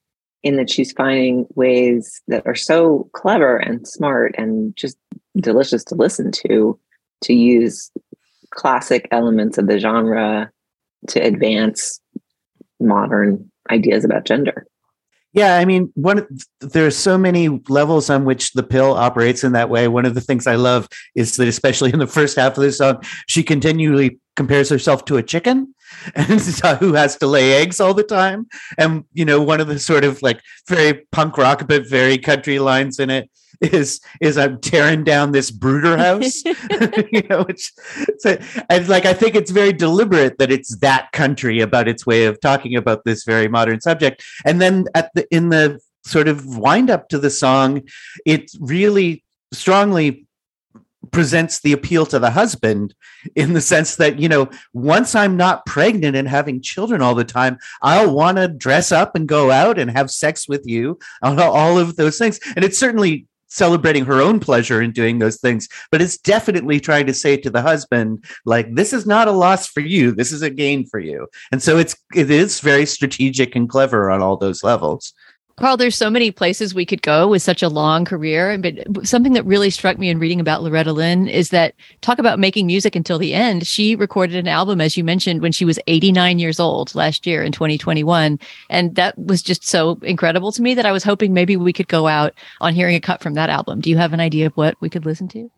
in 0.44 0.56
that 0.56 0.70
she's 0.70 0.94
finding 0.94 1.46
ways 1.56 2.22
that 2.30 2.48
are 2.48 2.56
so 2.56 3.10
clever 3.12 3.58
and 3.58 3.86
smart 3.86 4.34
and 4.38 4.74
just 4.78 4.98
delicious 5.38 5.84
to 5.86 5.96
listen 5.96 6.32
to 6.32 6.80
to 7.22 7.34
use 7.34 7.92
classic 8.52 9.08
elements 9.12 9.58
of 9.58 9.68
the 9.68 9.80
genre 9.80 10.52
to 11.08 11.20
advance 11.20 12.00
modern 12.80 13.50
ideas 13.70 14.04
about 14.04 14.26
gender. 14.26 14.66
Yeah, 15.32 15.58
I 15.58 15.66
mean, 15.66 15.92
one 15.94 16.26
there's 16.60 16.98
so 16.98 17.16
many 17.16 17.50
levels 17.70 18.10
on 18.10 18.26
which 18.26 18.54
the 18.54 18.64
pill 18.64 18.94
operates 18.94 19.44
in 19.44 19.52
that 19.52 19.70
way. 19.70 19.88
One 19.88 20.06
of 20.06 20.16
the 20.16 20.22
things 20.22 20.48
I 20.48 20.56
love 20.56 20.88
is 21.14 21.36
that, 21.38 21.48
especially 21.48 21.94
in 21.94 22.00
the 22.00 22.08
first 22.08 22.36
half 22.36 22.58
of 22.58 22.64
the 22.64 22.72
song, 22.72 23.04
she 23.28 23.44
continually 23.44 24.20
compares 24.36 24.70
herself 24.70 25.06
to 25.06 25.18
a 25.18 25.24
chicken, 25.24 25.76
and 26.16 26.62
uh, 26.64 26.78
who 26.78 26.94
has 26.94 27.16
to 27.18 27.28
lay 27.28 27.54
eggs 27.54 27.80
all 27.80 27.94
the 27.94 28.04
time. 28.04 28.48
And 28.80 29.04
you 29.14 29.24
know, 29.24 29.40
one 29.40 29.62
of 29.62 29.68
the 29.68 29.78
sort 29.78 30.04
of 30.04 30.20
like 30.24 30.42
very 30.68 31.06
punk 31.12 31.38
rock 31.38 31.68
but 31.68 31.88
very 31.88 32.18
country 32.18 32.58
lines 32.58 32.98
in 33.00 33.12
it 33.12 33.30
is 33.62 34.00
is 34.22 34.38
I'm 34.38 34.60
tearing 34.60 35.04
down 35.04 35.32
this 35.32 35.52
brooder 35.52 35.98
house. 35.98 36.44
you 37.12 37.24
know, 37.30 37.44
which 37.44 37.72
so 38.20 38.38
and 38.70 38.88
like 38.88 39.06
I 39.06 39.14
think 39.14 39.36
it's 39.36 39.52
very 39.52 39.74
deliberate 39.74 40.38
that 40.38 40.52
it's 40.52 40.78
that 40.78 41.12
country 41.12 41.60
about 41.60 41.88
its 41.88 42.06
way 42.06 42.26
of 42.26 42.40
talking 42.40 42.76
about 42.76 43.04
this 43.06 43.24
very 43.24 43.48
modern 43.48 43.82
subject. 43.82 44.24
And 44.46 44.62
then 44.62 44.86
at 44.96 45.12
the 45.14 45.28
in 45.34 45.50
the 45.50 45.80
sort 46.06 46.28
of 46.28 46.58
wind 46.58 46.90
up 46.90 47.10
to 47.10 47.20
the 47.20 47.30
song, 47.30 47.84
it 48.26 48.52
really 48.60 49.24
strongly 49.54 50.26
presents 51.12 51.62
the 51.62 51.72
appeal 51.72 52.06
to 52.06 52.20
the 52.20 52.30
husband 52.30 52.94
in 53.36 53.54
the 53.54 53.62
sense 53.62 53.96
that 53.96 54.20
you 54.20 54.28
know 54.28 54.50
once 54.74 55.16
i'm 55.16 55.38
not 55.38 55.66
pregnant 55.66 56.16
and 56.16 56.28
having 56.28 56.62
children 56.62 57.02
all 57.02 57.16
the 57.16 57.24
time 57.24 57.58
i'll 57.82 58.14
want 58.14 58.38
to 58.38 58.50
dress 58.50 58.92
up 58.92 59.16
and 59.16 59.28
go 59.28 59.50
out 59.50 59.80
and 59.80 59.90
have 59.90 60.12
sex 60.12 60.48
with 60.48 60.62
you 60.66 61.00
all 61.24 61.80
of 61.80 61.96
those 61.96 62.18
things 62.18 62.40
and 62.56 62.66
it's 62.66 62.78
certainly 62.78 63.26
celebrating 63.50 64.06
her 64.06 64.22
own 64.22 64.40
pleasure 64.40 64.82
in 64.82 64.92
doing 64.92 65.20
those 65.20 65.40
things 65.40 65.68
but 65.92 66.02
it's 66.02 66.18
definitely 66.18 66.80
trying 66.80 67.06
to 67.06 67.14
say 67.14 67.36
to 67.36 67.50
the 67.50 67.62
husband 67.62 68.24
like 68.46 68.74
this 68.76 68.94
is 68.94 69.06
not 69.06 69.28
a 69.28 69.32
loss 69.32 69.68
for 69.68 69.82
you 69.82 70.12
this 70.12 70.32
is 70.32 70.42
a 70.42 70.50
gain 70.50 70.86
for 70.86 71.00
you. 71.00 71.28
And 71.52 71.62
so 71.62 71.78
it's 71.78 71.96
it 72.16 72.30
is 72.30 72.60
very 72.60 72.86
strategic 72.86 73.56
and 73.56 73.70
clever 73.70 74.10
on 74.10 74.22
all 74.22 74.38
those 74.38 74.64
levels 74.64 75.14
Carl, 75.60 75.76
there's 75.76 75.98
so 75.98 76.10
many 76.10 76.32
places 76.32 76.74
we 76.74 76.86
could 76.86 77.02
go 77.02 77.28
with 77.28 77.42
such 77.42 77.62
a 77.62 77.68
long 77.68 78.06
career. 78.06 78.58
But 78.58 79.06
something 79.06 79.34
that 79.34 79.46
really 79.46 79.70
struck 79.70 80.00
me 80.00 80.10
in 80.10 80.18
reading 80.18 80.40
about 80.40 80.64
Loretta 80.64 80.94
Lynn 80.94 81.28
is 81.28 81.50
that 81.50 81.76
talk 82.00 82.18
about 82.18 82.40
making 82.40 82.66
music 82.66 82.96
until 82.96 83.20
the 83.20 83.34
end. 83.34 83.68
She 83.68 83.94
recorded 83.94 84.38
an 84.38 84.48
album, 84.48 84.80
as 84.80 84.96
you 84.96 85.04
mentioned, 85.04 85.42
when 85.42 85.52
she 85.52 85.66
was 85.66 85.78
89 85.86 86.40
years 86.40 86.62
old 86.62 86.96
last 86.96 87.28
year 87.28 87.44
in 87.44 87.52
2021. 87.52 88.40
And 88.70 88.96
that 88.96 89.18
was 89.18 89.42
just 89.42 89.66
so 89.66 90.00
incredible 90.02 90.54
to 90.54 90.62
me 90.62 90.74
that 90.76 90.86
I 90.86 90.94
was 90.94 91.04
hoping 91.04 91.34
maybe 91.34 91.58
we 91.58 91.74
could 91.74 91.90
go 91.90 92.08
out 92.08 92.34
on 92.62 92.74
hearing 92.74 92.96
a 92.96 93.02
cut 93.02 93.22
from 93.22 93.34
that 93.34 93.50
album. 93.50 93.82
Do 93.82 93.90
you 93.90 93.98
have 93.98 94.14
an 94.14 94.22
idea 94.22 94.46
of 94.46 94.54
what 94.56 94.76
we 94.80 94.90
could 94.90 95.06
listen 95.06 95.28
to? 95.30 95.52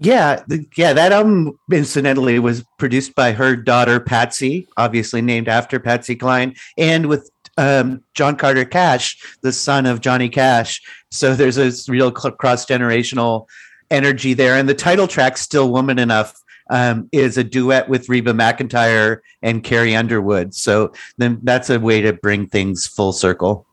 Yeah, 0.00 0.44
yeah, 0.76 0.92
that 0.92 1.10
album 1.10 1.58
incidentally 1.72 2.38
was 2.38 2.64
produced 2.78 3.16
by 3.16 3.32
her 3.32 3.56
daughter 3.56 3.98
Patsy, 3.98 4.68
obviously 4.76 5.20
named 5.20 5.48
after 5.48 5.80
Patsy 5.80 6.14
Cline, 6.14 6.54
and 6.76 7.06
with 7.06 7.28
um, 7.58 8.02
John 8.14 8.36
Carter 8.36 8.64
Cash, 8.64 9.20
the 9.42 9.52
son 9.52 9.84
of 9.84 10.00
Johnny 10.00 10.30
Cash. 10.30 10.80
So 11.10 11.34
there's 11.34 11.58
a 11.58 11.92
real 11.92 12.10
cross 12.10 12.64
generational 12.64 13.46
energy 13.90 14.32
there. 14.32 14.54
And 14.54 14.68
the 14.68 14.74
title 14.74 15.08
track, 15.08 15.36
Still 15.36 15.70
Woman 15.70 15.98
Enough, 15.98 16.40
um, 16.70 17.08
is 17.12 17.36
a 17.36 17.44
duet 17.44 17.88
with 17.88 18.08
Reba 18.08 18.32
McEntire 18.32 19.18
and 19.42 19.64
Carrie 19.64 19.96
Underwood. 19.96 20.54
So 20.54 20.92
then 21.16 21.40
that's 21.42 21.68
a 21.68 21.80
way 21.80 22.00
to 22.02 22.12
bring 22.12 22.46
things 22.46 22.86
full 22.86 23.12
circle. 23.12 23.66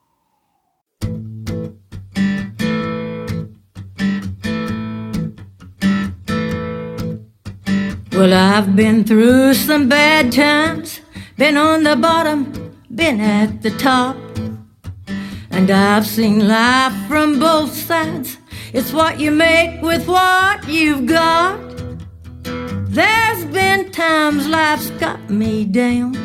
Well, 8.11 8.33
I've 8.33 8.77
been 8.77 9.03
through 9.03 9.55
some 9.55 9.89
bad 9.89 10.31
times, 10.31 11.01
been 11.37 11.57
on 11.57 11.83
the 11.83 11.97
bottom, 11.97 12.64
been 12.95 13.19
at 13.19 13.61
the 13.61 13.71
top. 13.71 14.15
And 15.51 15.69
I've 15.69 16.07
seen 16.07 16.47
life 16.47 16.93
from 17.07 17.39
both 17.39 17.73
sides. 17.73 18.37
It's 18.73 18.93
what 18.93 19.19
you 19.19 19.31
make 19.31 19.81
with 19.81 20.07
what 20.07 20.67
you've 20.67 21.05
got. 21.05 21.59
There's 22.43 23.45
been 23.45 23.91
times 23.91 24.47
life's 24.47 24.89
got 24.91 25.29
me 25.29 25.65
down. 25.65 26.15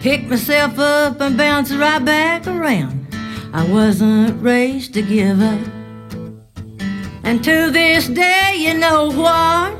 Pick 0.00 0.26
myself 0.26 0.78
up 0.78 1.20
and 1.20 1.36
bounce 1.36 1.72
right 1.72 2.04
back 2.04 2.46
around. 2.46 3.06
I 3.52 3.66
wasn't 3.70 4.42
raised 4.42 4.94
to 4.94 5.02
give 5.02 5.40
up. 5.40 5.60
And 7.22 7.42
to 7.44 7.70
this 7.70 8.08
day, 8.08 8.56
you 8.56 8.74
know 8.74 9.10
what? 9.10 9.72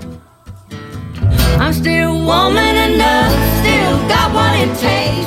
I'm 1.60 1.72
still 1.72 2.24
woman 2.24 2.76
enough, 2.90 3.32
still 3.60 4.08
got 4.08 4.34
what 4.34 4.68
it 4.68 4.78
takes. 4.78 5.24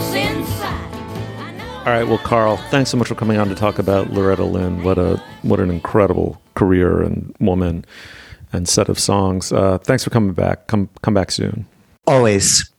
All 1.88 1.94
right, 1.94 2.06
well, 2.06 2.18
Carl, 2.18 2.58
thanks 2.70 2.90
so 2.90 2.98
much 2.98 3.08
for 3.08 3.16
coming 3.16 3.38
on 3.38 3.48
to 3.48 3.56
talk 3.56 3.80
about 3.80 4.12
Loretta 4.12 4.44
Lynn. 4.44 4.84
What 4.84 4.98
a 4.98 5.24
what 5.44 5.62
an 5.62 5.72
incredible 5.72 6.38
career 6.54 7.02
and 7.02 7.34
woman 7.40 7.86
and 8.52 8.68
set 8.68 8.90
of 8.90 9.00
songs. 9.00 9.54
Uh, 9.54 9.78
thanks 9.78 10.04
for 10.04 10.10
coming 10.10 10.34
back. 10.34 10.68
Come 10.68 10.90
come 11.02 11.14
back 11.14 11.32
soon. 11.32 11.66
Always. 12.06 12.70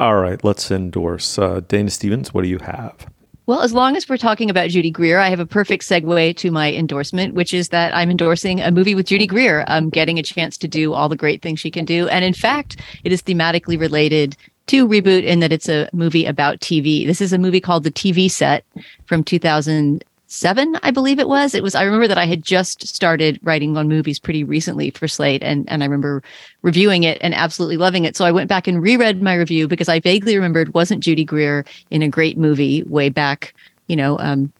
All 0.00 0.16
right, 0.16 0.42
let's 0.42 0.70
endorse 0.70 1.38
uh, 1.38 1.60
Dana 1.68 1.90
Stevens. 1.90 2.32
What 2.32 2.40
do 2.40 2.48
you 2.48 2.56
have? 2.60 3.06
Well, 3.44 3.60
as 3.60 3.74
long 3.74 3.96
as 3.96 4.08
we're 4.08 4.16
talking 4.16 4.48
about 4.48 4.70
Judy 4.70 4.90
Greer, 4.90 5.18
I 5.18 5.28
have 5.28 5.40
a 5.40 5.46
perfect 5.46 5.84
segue 5.84 6.34
to 6.38 6.50
my 6.50 6.72
endorsement, 6.72 7.34
which 7.34 7.52
is 7.52 7.68
that 7.68 7.94
I'm 7.94 8.10
endorsing 8.10 8.62
a 8.62 8.70
movie 8.70 8.94
with 8.94 9.08
Judy 9.08 9.26
Greer. 9.26 9.62
I'm 9.68 9.90
getting 9.90 10.18
a 10.18 10.22
chance 10.22 10.56
to 10.56 10.68
do 10.68 10.94
all 10.94 11.10
the 11.10 11.16
great 11.16 11.42
things 11.42 11.60
she 11.60 11.70
can 11.70 11.84
do. 11.84 12.08
And 12.08 12.24
in 12.24 12.32
fact, 12.32 12.80
it 13.04 13.12
is 13.12 13.22
thematically 13.22 13.78
related 13.78 14.38
to 14.68 14.86
Reboot 14.86 15.24
in 15.24 15.40
that 15.40 15.52
it's 15.52 15.68
a 15.68 15.88
movie 15.92 16.24
about 16.24 16.60
TV. 16.60 17.06
This 17.06 17.20
is 17.20 17.32
a 17.32 17.38
movie 17.38 17.60
called 17.60 17.84
The 17.84 17.90
TV 17.90 18.30
Set 18.30 18.64
from 19.06 19.24
2007, 19.24 20.78
I 20.82 20.90
believe 20.90 21.18
it 21.18 21.28
was. 21.28 21.54
It 21.54 21.62
was, 21.62 21.74
I 21.74 21.82
remember 21.82 22.06
that 22.08 22.18
I 22.18 22.26
had 22.26 22.42
just 22.42 22.86
started 22.86 23.40
writing 23.42 23.76
on 23.76 23.88
movies 23.88 24.18
pretty 24.18 24.44
recently 24.44 24.90
for 24.90 25.08
Slate. 25.08 25.42
And, 25.42 25.68
and 25.70 25.82
I 25.82 25.86
remember 25.86 26.22
reviewing 26.62 27.04
it 27.04 27.18
and 27.20 27.34
absolutely 27.34 27.78
loving 27.78 28.04
it. 28.04 28.16
So 28.16 28.24
I 28.24 28.32
went 28.32 28.48
back 28.48 28.66
and 28.66 28.82
reread 28.82 29.22
my 29.22 29.34
review 29.34 29.68
because 29.68 29.88
I 29.88 30.00
vaguely 30.00 30.36
remembered 30.36 30.74
wasn't 30.74 31.02
Judy 31.02 31.24
Greer 31.24 31.64
in 31.90 32.02
a 32.02 32.08
great 32.08 32.38
movie 32.38 32.82
way 32.84 33.08
back, 33.08 33.54
you 33.86 33.96
know, 33.96 34.18
um, 34.18 34.52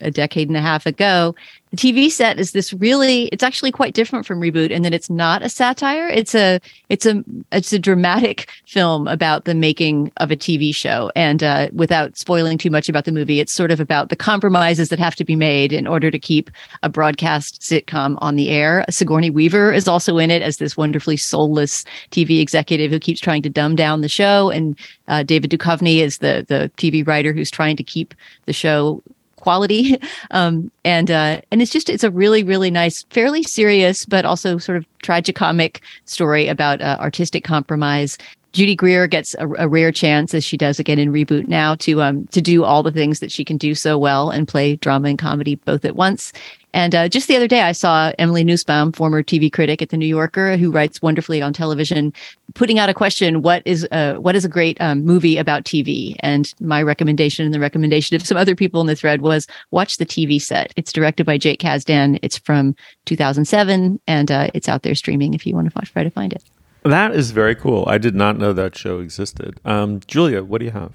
a 0.00 0.10
decade 0.10 0.48
and 0.48 0.56
a 0.56 0.62
half 0.62 0.86
ago. 0.86 1.34
The 1.70 1.76
TV 1.76 2.10
set 2.10 2.40
is 2.40 2.50
this 2.50 2.72
really 2.72 3.26
it's 3.26 3.44
actually 3.44 3.70
quite 3.70 3.94
different 3.94 4.26
from 4.26 4.40
Reboot 4.40 4.70
in 4.70 4.82
that 4.82 4.92
it's 4.92 5.08
not 5.08 5.42
a 5.42 5.48
satire. 5.48 6.08
It's 6.08 6.34
a 6.34 6.60
it's 6.88 7.06
a 7.06 7.24
it's 7.52 7.72
a 7.72 7.78
dramatic 7.78 8.50
film 8.66 9.06
about 9.06 9.44
the 9.44 9.54
making 9.54 10.10
of 10.16 10.32
a 10.32 10.36
TV 10.36 10.74
show. 10.74 11.12
And 11.14 11.44
uh, 11.44 11.68
without 11.72 12.18
spoiling 12.18 12.58
too 12.58 12.70
much 12.70 12.88
about 12.88 13.04
the 13.04 13.12
movie, 13.12 13.38
it's 13.38 13.52
sort 13.52 13.70
of 13.70 13.78
about 13.78 14.08
the 14.08 14.16
compromises 14.16 14.88
that 14.88 14.98
have 14.98 15.14
to 15.16 15.24
be 15.24 15.36
made 15.36 15.72
in 15.72 15.86
order 15.86 16.10
to 16.10 16.18
keep 16.18 16.50
a 16.82 16.88
broadcast 16.88 17.60
sitcom 17.60 18.18
on 18.20 18.34
the 18.34 18.50
air. 18.50 18.84
Sigourney 18.90 19.30
Weaver 19.30 19.72
is 19.72 19.86
also 19.86 20.18
in 20.18 20.32
it 20.32 20.42
as 20.42 20.56
this 20.56 20.76
wonderfully 20.76 21.16
soulless 21.16 21.84
TV 22.10 22.40
executive 22.40 22.90
who 22.90 22.98
keeps 22.98 23.20
trying 23.20 23.42
to 23.42 23.50
dumb 23.50 23.76
down 23.76 24.00
the 24.00 24.08
show. 24.08 24.50
And 24.50 24.76
uh, 25.06 25.22
David 25.22 25.52
Duchovny 25.52 25.98
is 25.98 26.18
the 26.18 26.44
the 26.48 26.68
TV 26.78 27.06
writer 27.06 27.32
who's 27.32 27.50
trying 27.50 27.76
to 27.76 27.84
keep 27.84 28.12
the 28.46 28.52
show 28.52 29.00
quality 29.40 30.00
um, 30.30 30.70
and 30.84 31.10
uh, 31.10 31.40
and 31.50 31.60
it's 31.62 31.72
just 31.72 31.90
it's 31.90 32.04
a 32.04 32.10
really 32.10 32.42
really 32.42 32.70
nice 32.70 33.04
fairly 33.10 33.42
serious 33.42 34.04
but 34.04 34.24
also 34.24 34.58
sort 34.58 34.78
of 34.78 34.86
tragicomic 35.02 35.80
story 36.04 36.48
about 36.48 36.80
uh, 36.80 36.96
artistic 37.00 37.44
compromise 37.44 38.18
Judy 38.52 38.74
Greer 38.74 39.06
gets 39.06 39.34
a, 39.38 39.48
a, 39.58 39.68
rare 39.68 39.92
chance, 39.92 40.34
as 40.34 40.44
she 40.44 40.56
does 40.56 40.80
again 40.80 40.98
in 40.98 41.12
reboot 41.12 41.46
now, 41.46 41.76
to 41.76 42.02
um 42.02 42.26
to 42.28 42.40
do 42.40 42.64
all 42.64 42.82
the 42.82 42.90
things 42.90 43.20
that 43.20 43.30
she 43.30 43.44
can 43.44 43.56
do 43.56 43.74
so 43.74 43.96
well 43.96 44.30
and 44.30 44.48
play 44.48 44.76
drama 44.76 45.08
and 45.08 45.18
comedy 45.18 45.54
both 45.54 45.84
at 45.84 45.96
once. 45.96 46.32
And 46.72 46.94
uh, 46.94 47.08
just 47.08 47.28
the 47.28 47.36
other 47.36 47.48
day, 47.48 47.62
I 47.62 47.72
saw 47.72 48.12
Emily 48.18 48.44
Nussbaum, 48.44 48.92
former 48.92 49.22
TV 49.22 49.52
critic 49.52 49.82
at 49.82 49.88
the 49.88 49.96
New 49.96 50.06
Yorker, 50.06 50.56
who 50.56 50.70
writes 50.70 51.02
wonderfully 51.02 51.42
on 51.42 51.52
television, 51.52 52.12
putting 52.54 52.78
out 52.78 52.88
a 52.88 52.94
question: 52.94 53.42
"What 53.42 53.62
is 53.64 53.86
uh, 53.90 54.14
what 54.14 54.36
is 54.36 54.44
a 54.44 54.48
great 54.48 54.80
um, 54.80 55.04
movie 55.04 55.36
about 55.36 55.64
TV?" 55.64 56.16
And 56.20 56.52
my 56.60 56.82
recommendation, 56.82 57.44
and 57.44 57.54
the 57.54 57.60
recommendation 57.60 58.14
of 58.16 58.24
some 58.24 58.36
other 58.36 58.54
people 58.54 58.80
in 58.80 58.86
the 58.86 58.96
thread, 58.96 59.22
was 59.22 59.46
watch 59.70 59.96
the 59.96 60.06
TV 60.06 60.40
set. 60.40 60.72
It's 60.76 60.92
directed 60.92 61.24
by 61.24 61.38
Jake 61.38 61.60
Kasdan. 61.60 62.18
It's 62.22 62.38
from 62.38 62.74
2007, 63.06 64.00
and 64.06 64.30
uh, 64.30 64.50
it's 64.54 64.68
out 64.68 64.82
there 64.82 64.94
streaming 64.94 65.34
if 65.34 65.46
you 65.46 65.54
want 65.54 65.72
to 65.72 65.92
try 65.92 66.02
to 66.02 66.10
find 66.10 66.32
it. 66.32 66.44
That 66.82 67.14
is 67.14 67.32
very 67.32 67.54
cool. 67.54 67.84
I 67.86 67.98
did 67.98 68.14
not 68.14 68.38
know 68.38 68.52
that 68.52 68.76
show 68.76 69.00
existed. 69.00 69.60
Um, 69.64 70.00
Julia, 70.06 70.42
what 70.42 70.60
do 70.60 70.64
you 70.64 70.70
have? 70.70 70.92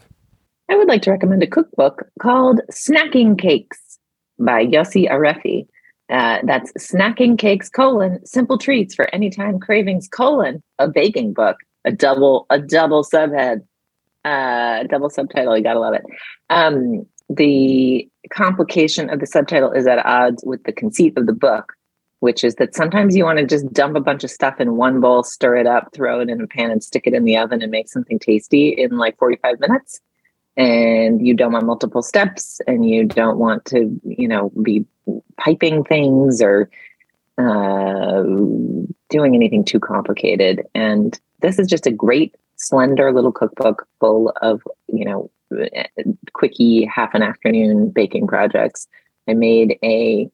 I 0.69 0.75
would 0.75 0.87
like 0.87 1.03
to 1.03 1.11
recommend 1.11 1.43
a 1.43 1.47
cookbook 1.47 2.07
called 2.19 2.59
Snacking 2.71 3.39
Cakes 3.39 3.84
by 4.39 4.65
Yossy 4.65 5.09
Arefi. 5.09 5.67
Uh, 6.09 6.39
that's 6.43 6.71
Snacking 6.73 7.37
Cakes 7.37 7.69
colon 7.69 8.23
Simple 8.25 8.57
Treats 8.57 8.93
for 8.93 9.13
Anytime 9.13 9.59
Cravings 9.59 10.07
colon 10.07 10.61
a 10.77 10.87
baking 10.87 11.33
book. 11.33 11.57
A 11.83 11.91
double 11.91 12.47
a 12.49 12.59
double 12.59 13.03
subhead, 13.03 13.63
uh, 14.23 14.83
double 14.83 15.09
subtitle. 15.09 15.55
You 15.55 15.63
gotta 15.63 15.79
love 15.79 15.93
it. 15.93 16.03
Um, 16.49 17.05
the 17.29 18.07
complication 18.31 19.09
of 19.09 19.19
the 19.19 19.27
subtitle 19.27 19.71
is 19.71 19.87
at 19.87 20.03
odds 20.05 20.43
with 20.45 20.63
the 20.63 20.71
conceit 20.71 21.17
of 21.17 21.25
the 21.25 21.33
book, 21.33 21.73
which 22.19 22.43
is 22.43 22.55
that 22.55 22.75
sometimes 22.75 23.15
you 23.15 23.23
want 23.23 23.39
to 23.39 23.45
just 23.45 23.71
dump 23.71 23.95
a 23.95 23.99
bunch 23.99 24.23
of 24.23 24.31
stuff 24.31 24.59
in 24.59 24.75
one 24.75 24.99
bowl, 24.99 25.23
stir 25.23 25.57
it 25.57 25.67
up, 25.67 25.89
throw 25.93 26.19
it 26.21 26.29
in 26.29 26.41
a 26.41 26.47
pan, 26.47 26.71
and 26.71 26.83
stick 26.83 27.03
it 27.05 27.13
in 27.13 27.23
the 27.23 27.37
oven 27.37 27.61
and 27.61 27.71
make 27.71 27.89
something 27.89 28.19
tasty 28.19 28.69
in 28.69 28.97
like 28.97 29.17
45 29.17 29.59
minutes. 29.59 30.01
And 30.57 31.25
you 31.25 31.33
don't 31.33 31.51
want 31.51 31.65
multiple 31.65 32.01
steps 32.01 32.61
and 32.65 32.89
you 32.89 33.05
don't 33.05 33.37
want 33.37 33.65
to, 33.65 33.99
you 34.03 34.27
know, 34.27 34.51
be 34.61 34.85
piping 35.37 35.83
things 35.83 36.41
or 36.41 36.69
uh, 37.37 38.23
doing 39.09 39.35
anything 39.35 39.65
too 39.65 39.79
complicated. 39.79 40.63
And 40.73 41.19
this 41.41 41.59
is 41.59 41.67
just 41.67 41.85
a 41.85 41.91
great, 41.91 42.35
slender 42.55 43.11
little 43.11 43.33
cookbook 43.33 43.85
full 43.99 44.31
of, 44.41 44.61
you 44.87 45.03
know, 45.03 45.29
quickie 46.33 46.85
half 46.85 47.13
an 47.13 47.21
afternoon 47.21 47.89
baking 47.89 48.27
projects. 48.27 48.87
I 49.27 49.33
made 49.33 49.77
a 49.83 50.29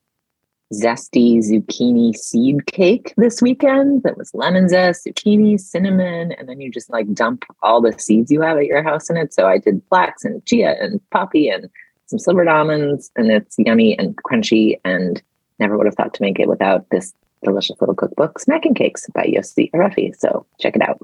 zesty 0.73 1.39
zucchini 1.39 2.15
seed 2.15 2.65
cake 2.65 3.13
this 3.17 3.41
weekend 3.41 4.03
that 4.03 4.17
was 4.17 4.33
lemon 4.33 4.69
zest, 4.69 5.05
zucchini, 5.05 5.59
cinnamon, 5.59 6.31
and 6.33 6.47
then 6.47 6.61
you 6.61 6.71
just 6.71 6.89
like 6.89 7.11
dump 7.13 7.45
all 7.61 7.81
the 7.81 7.97
seeds 7.99 8.31
you 8.31 8.41
have 8.41 8.57
at 8.57 8.65
your 8.65 8.83
house 8.83 9.09
in 9.09 9.17
it. 9.17 9.33
So 9.33 9.47
I 9.47 9.57
did 9.57 9.81
flax 9.89 10.23
and 10.23 10.45
chia 10.45 10.75
and 10.79 11.01
poppy 11.11 11.49
and 11.49 11.69
some 12.05 12.19
slivered 12.19 12.47
almonds, 12.47 13.11
and 13.15 13.31
it's 13.31 13.55
yummy 13.57 13.97
and 13.97 14.15
crunchy. 14.23 14.79
And 14.83 15.21
never 15.59 15.77
would 15.77 15.85
have 15.85 15.95
thought 15.95 16.13
to 16.13 16.21
make 16.21 16.39
it 16.39 16.47
without 16.47 16.89
this 16.89 17.13
delicious 17.43 17.79
little 17.79 17.95
cookbook, 17.95 18.39
Snacking 18.39 18.75
Cakes 18.75 19.07
by 19.13 19.25
Yossy 19.25 19.71
Arefi. 19.71 20.15
So 20.17 20.45
check 20.59 20.75
it 20.75 20.81
out. 20.81 20.99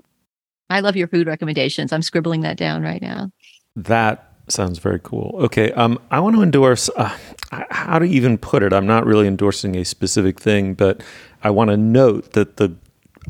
I 0.70 0.82
love 0.82 0.96
your 0.96 1.08
food 1.08 1.28
recommendations. 1.28 1.94
I'm 1.94 2.02
scribbling 2.02 2.42
that 2.42 2.58
down 2.58 2.84
right 2.84 3.02
now. 3.02 3.32
That 3.76 4.34
sounds 4.48 4.80
very 4.80 5.00
cool. 5.02 5.36
Okay, 5.44 5.72
um, 5.74 6.00
I 6.12 6.20
want 6.20 6.36
to 6.36 6.42
endorse. 6.42 6.90
Uh, 6.96 7.16
how 7.52 8.00
to 8.00 8.06
even 8.06 8.38
put 8.38 8.64
it? 8.64 8.74
I'm 8.74 8.88
not 8.88 9.06
really 9.06 9.28
endorsing 9.28 9.76
a 9.76 9.86
specific 9.86 10.40
thing, 10.40 10.74
but 10.74 11.02
I 11.44 11.50
want 11.50 11.70
to 11.70 11.78
note 11.78 12.34
that 12.34 12.58
the, 12.58 12.76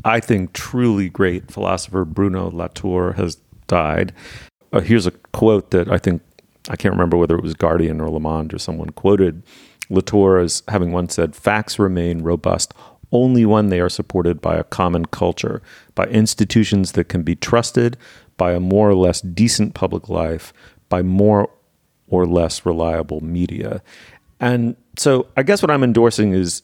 I 0.04 0.20
think, 0.20 0.52
truly 0.52 1.08
great 1.08 1.50
philosopher 1.50 2.04
Bruno 2.04 2.50
Latour 2.50 3.12
has 3.12 3.36
died. 3.66 4.12
Uh, 4.72 4.80
here's 4.80 5.06
a 5.06 5.12
quote 5.12 5.70
that 5.70 5.90
I 5.90 5.98
think 5.98 6.22
I 6.68 6.76
can't 6.76 6.94
remember 6.94 7.16
whether 7.16 7.36
it 7.36 7.42
was 7.42 7.54
Guardian 7.54 8.00
or 8.00 8.10
Le 8.10 8.20
Monde 8.20 8.54
or 8.54 8.58
someone 8.58 8.90
quoted 8.90 9.42
Latour 9.88 10.38
as 10.38 10.62
having 10.68 10.92
once 10.92 11.14
said, 11.14 11.34
"Facts 11.34 11.78
remain 11.78 12.22
robust." 12.22 12.74
Only 13.10 13.46
when 13.46 13.70
they 13.70 13.80
are 13.80 13.88
supported 13.88 14.42
by 14.42 14.56
a 14.56 14.64
common 14.64 15.06
culture, 15.06 15.62
by 15.94 16.04
institutions 16.08 16.92
that 16.92 17.08
can 17.08 17.22
be 17.22 17.34
trusted, 17.34 17.96
by 18.36 18.52
a 18.52 18.60
more 18.60 18.90
or 18.90 18.94
less 18.94 19.22
decent 19.22 19.72
public 19.72 20.10
life, 20.10 20.52
by 20.88 21.02
more 21.02 21.50
or 22.08 22.26
less 22.26 22.64
reliable 22.64 23.20
media. 23.22 23.82
And 24.40 24.76
so 24.96 25.26
I 25.36 25.42
guess 25.42 25.62
what 25.62 25.70
I'm 25.70 25.84
endorsing 25.84 26.32
is 26.32 26.62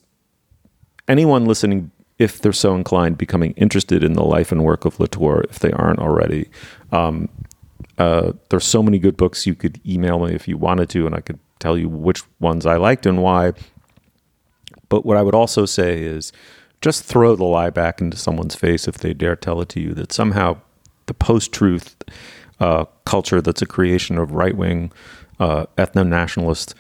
anyone 1.09 1.45
listening, 1.45 1.91
if 2.19 2.41
they're 2.41 2.53
so 2.53 2.75
inclined, 2.75 3.19
becoming 3.19 3.53
interested 3.53 4.03
in 4.03 4.15
the 4.15 4.25
life 4.25 4.53
and 4.53 4.65
work 4.65 4.85
of 4.85 4.99
Latour, 5.01 5.45
if 5.51 5.59
they 5.59 5.73
aren't 5.73 5.99
already. 5.99 6.49
Um, 6.93 7.29
uh, 7.99 8.33
there's 8.51 8.65
so 8.65 8.83
many 8.83 8.99
good 8.99 9.17
books 9.17 9.47
you 9.47 9.55
could 9.55 9.81
email 9.87 10.19
me 10.19 10.35
if 10.35 10.49
you 10.49 10.57
wanted 10.57 10.89
to, 10.91 11.07
and 11.07 11.15
I 11.15 11.21
could 11.21 11.39
tell 11.59 11.77
you 11.79 11.89
which 11.89 12.23
ones 12.41 12.67
I 12.67 12.77
liked 12.77 13.07
and 13.07 13.23
why. 13.23 13.53
But 14.89 15.05
what 15.05 15.17
I 15.17 15.23
would 15.23 15.35
also 15.35 15.67
say 15.67 16.01
is 16.01 16.33
just 16.81 17.05
throw 17.05 17.35
the 17.37 17.45
lie 17.45 17.71
back 17.71 18.01
into 18.01 18.17
someone's 18.17 18.55
face 18.55 18.87
if 18.87 18.99
they 18.99 19.15
dare 19.15 19.37
tell 19.37 19.61
it 19.61 19.69
to 19.71 19.81
you 19.81 19.95
that 19.95 20.13
somehow 20.13 20.59
the 21.07 21.15
post 21.15 21.53
truth 21.53 21.97
uh, 22.61 22.85
culture 23.05 23.41
that's 23.41 23.63
a 23.63 23.67
creation 23.67 24.19
of 24.19 24.33
right 24.33 24.57
wing 24.57 24.93
uh, 25.41 25.67
ethno 25.77 26.07
nationalist 26.07 26.75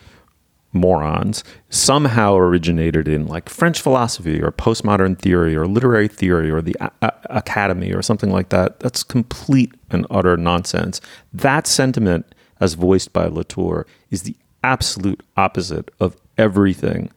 morons 0.75 1.45
somehow 1.70 2.35
originated 2.35 3.07
in 3.07 3.27
like 3.27 3.49
French 3.49 3.81
philosophy 3.81 4.43
or 4.43 4.51
postmodern 4.51 5.16
theory 5.18 5.55
or 5.57 5.66
literary 5.66 6.09
theory 6.09 6.51
or 6.51 6.61
the 6.61 6.77
a- 6.81 6.91
a- 7.01 7.12
academy 7.31 7.93
or 7.93 8.03
something 8.03 8.31
like 8.31 8.49
that. 8.49 8.81
That's 8.81 9.05
complete 9.05 9.72
and 9.91 10.05
utter 10.11 10.37
nonsense. 10.37 11.01
That 11.33 11.66
sentiment, 11.68 12.35
as 12.61 12.75
voiced 12.75 13.12
by 13.12 13.27
Latour, 13.27 13.87
is 14.11 14.22
the 14.22 14.37
absolute 14.64 15.22
opposite 15.37 15.91
of 16.01 16.16
everything 16.37 17.11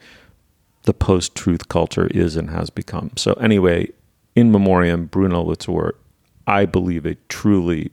the 0.84 0.94
post 0.94 1.34
truth 1.34 1.68
culture 1.68 2.08
is 2.08 2.36
and 2.36 2.52
has 2.52 2.70
become. 2.70 3.10
So, 3.18 3.34
anyway, 3.34 3.90
in 4.36 4.52
memoriam, 4.52 5.08
Bruno 5.08 5.42
Latour, 5.42 5.96
I 6.46 6.66
believe 6.66 7.06
a 7.06 7.16
truly 7.28 7.92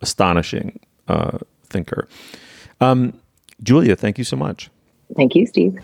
astonishing 0.00 0.78
uh, 1.08 1.38
thinker. 1.68 2.08
Um, 2.80 3.20
Julia, 3.62 3.96
thank 3.96 4.18
you 4.18 4.24
so 4.24 4.36
much. 4.36 4.70
Thank 5.16 5.34
you, 5.34 5.46
Steve. 5.46 5.78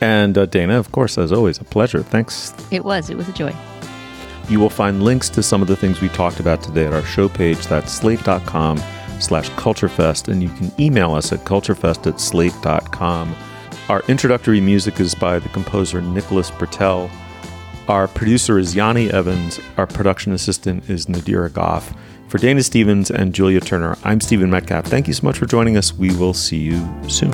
And 0.00 0.36
uh, 0.36 0.46
Dana, 0.46 0.78
of 0.78 0.92
course, 0.92 1.18
as 1.18 1.32
always, 1.32 1.58
a 1.58 1.64
pleasure. 1.64 2.02
Thanks. 2.02 2.54
It 2.70 2.84
was. 2.84 3.10
It 3.10 3.16
was 3.16 3.28
a 3.28 3.32
joy. 3.32 3.54
You 4.48 4.58
will 4.58 4.70
find 4.70 5.02
links 5.02 5.28
to 5.30 5.42
some 5.42 5.62
of 5.62 5.68
the 5.68 5.76
things 5.76 6.00
we 6.00 6.08
talked 6.08 6.40
about 6.40 6.62
today 6.62 6.86
at 6.86 6.92
our 6.92 7.04
show 7.04 7.28
page. 7.28 7.66
That's 7.66 7.92
slate.com 7.92 8.78
slash 9.20 9.50
culturefest. 9.50 10.28
And 10.28 10.42
you 10.42 10.48
can 10.50 10.72
email 10.80 11.14
us 11.14 11.32
at 11.32 11.40
culturefest 11.40 12.06
at 12.06 12.18
slate.com. 12.20 13.36
Our 13.88 14.02
introductory 14.08 14.60
music 14.60 14.98
is 15.00 15.14
by 15.14 15.38
the 15.38 15.48
composer 15.50 16.00
Nicholas 16.00 16.50
Britell. 16.50 17.10
Our 17.88 18.08
producer 18.08 18.58
is 18.58 18.74
Yanii 18.74 19.10
Evans. 19.10 19.60
Our 19.76 19.86
production 19.86 20.32
assistant 20.32 20.88
is 20.88 21.06
Nadira 21.06 21.50
Goffe. 21.50 21.94
For 22.30 22.38
Dana 22.38 22.62
Stevens 22.62 23.10
and 23.10 23.34
Julia 23.34 23.58
Turner, 23.58 23.98
I'm 24.04 24.20
Stephen 24.20 24.50
Metcalf. 24.50 24.86
Thank 24.86 25.08
you 25.08 25.14
so 25.14 25.26
much 25.26 25.36
for 25.36 25.46
joining 25.46 25.76
us. 25.76 25.92
We 25.92 26.14
will 26.14 26.32
see 26.32 26.58
you 26.58 26.78
soon. 27.08 27.32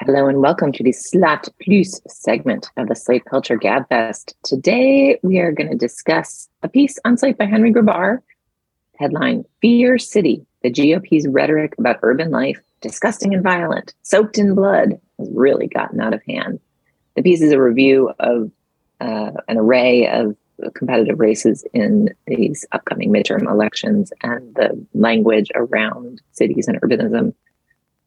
Hello 0.00 0.28
and 0.28 0.40
welcome 0.40 0.72
to 0.72 0.82
the 0.82 0.92
Slate 0.92 1.50
Plus 1.62 2.00
segment 2.08 2.70
of 2.78 2.88
the 2.88 2.96
Slate 2.96 3.26
Culture 3.26 3.58
Gabfest. 3.58 4.32
Today 4.44 5.20
we 5.22 5.40
are 5.40 5.52
going 5.52 5.68
to 5.68 5.76
discuss 5.76 6.48
a 6.62 6.70
piece 6.70 6.98
on 7.04 7.18
Slate 7.18 7.36
by 7.36 7.44
Henry 7.44 7.70
Grabar, 7.70 8.20
headline 8.96 9.44
Fear 9.60 9.98
City, 9.98 10.46
the 10.62 10.70
GOP's 10.70 11.28
rhetoric 11.28 11.74
about 11.78 11.98
urban 12.02 12.30
life, 12.30 12.62
disgusting 12.80 13.34
and 13.34 13.42
violent, 13.42 13.92
soaked 14.04 14.38
in 14.38 14.54
blood, 14.54 14.98
has 15.18 15.28
really 15.32 15.66
gotten 15.66 16.00
out 16.00 16.14
of 16.14 16.22
hand. 16.26 16.60
The 17.16 17.22
piece 17.22 17.42
is 17.42 17.52
a 17.52 17.60
review 17.60 18.12
of 18.18 18.50
uh, 19.00 19.32
an 19.48 19.56
array 19.56 20.08
of 20.08 20.36
competitive 20.74 21.18
races 21.18 21.64
in 21.72 22.14
these 22.26 22.64
upcoming 22.72 23.10
midterm 23.10 23.50
elections 23.50 24.12
and 24.22 24.54
the 24.54 24.86
language 24.94 25.50
around 25.54 26.20
cities 26.32 26.68
and 26.68 26.80
urbanism 26.80 27.34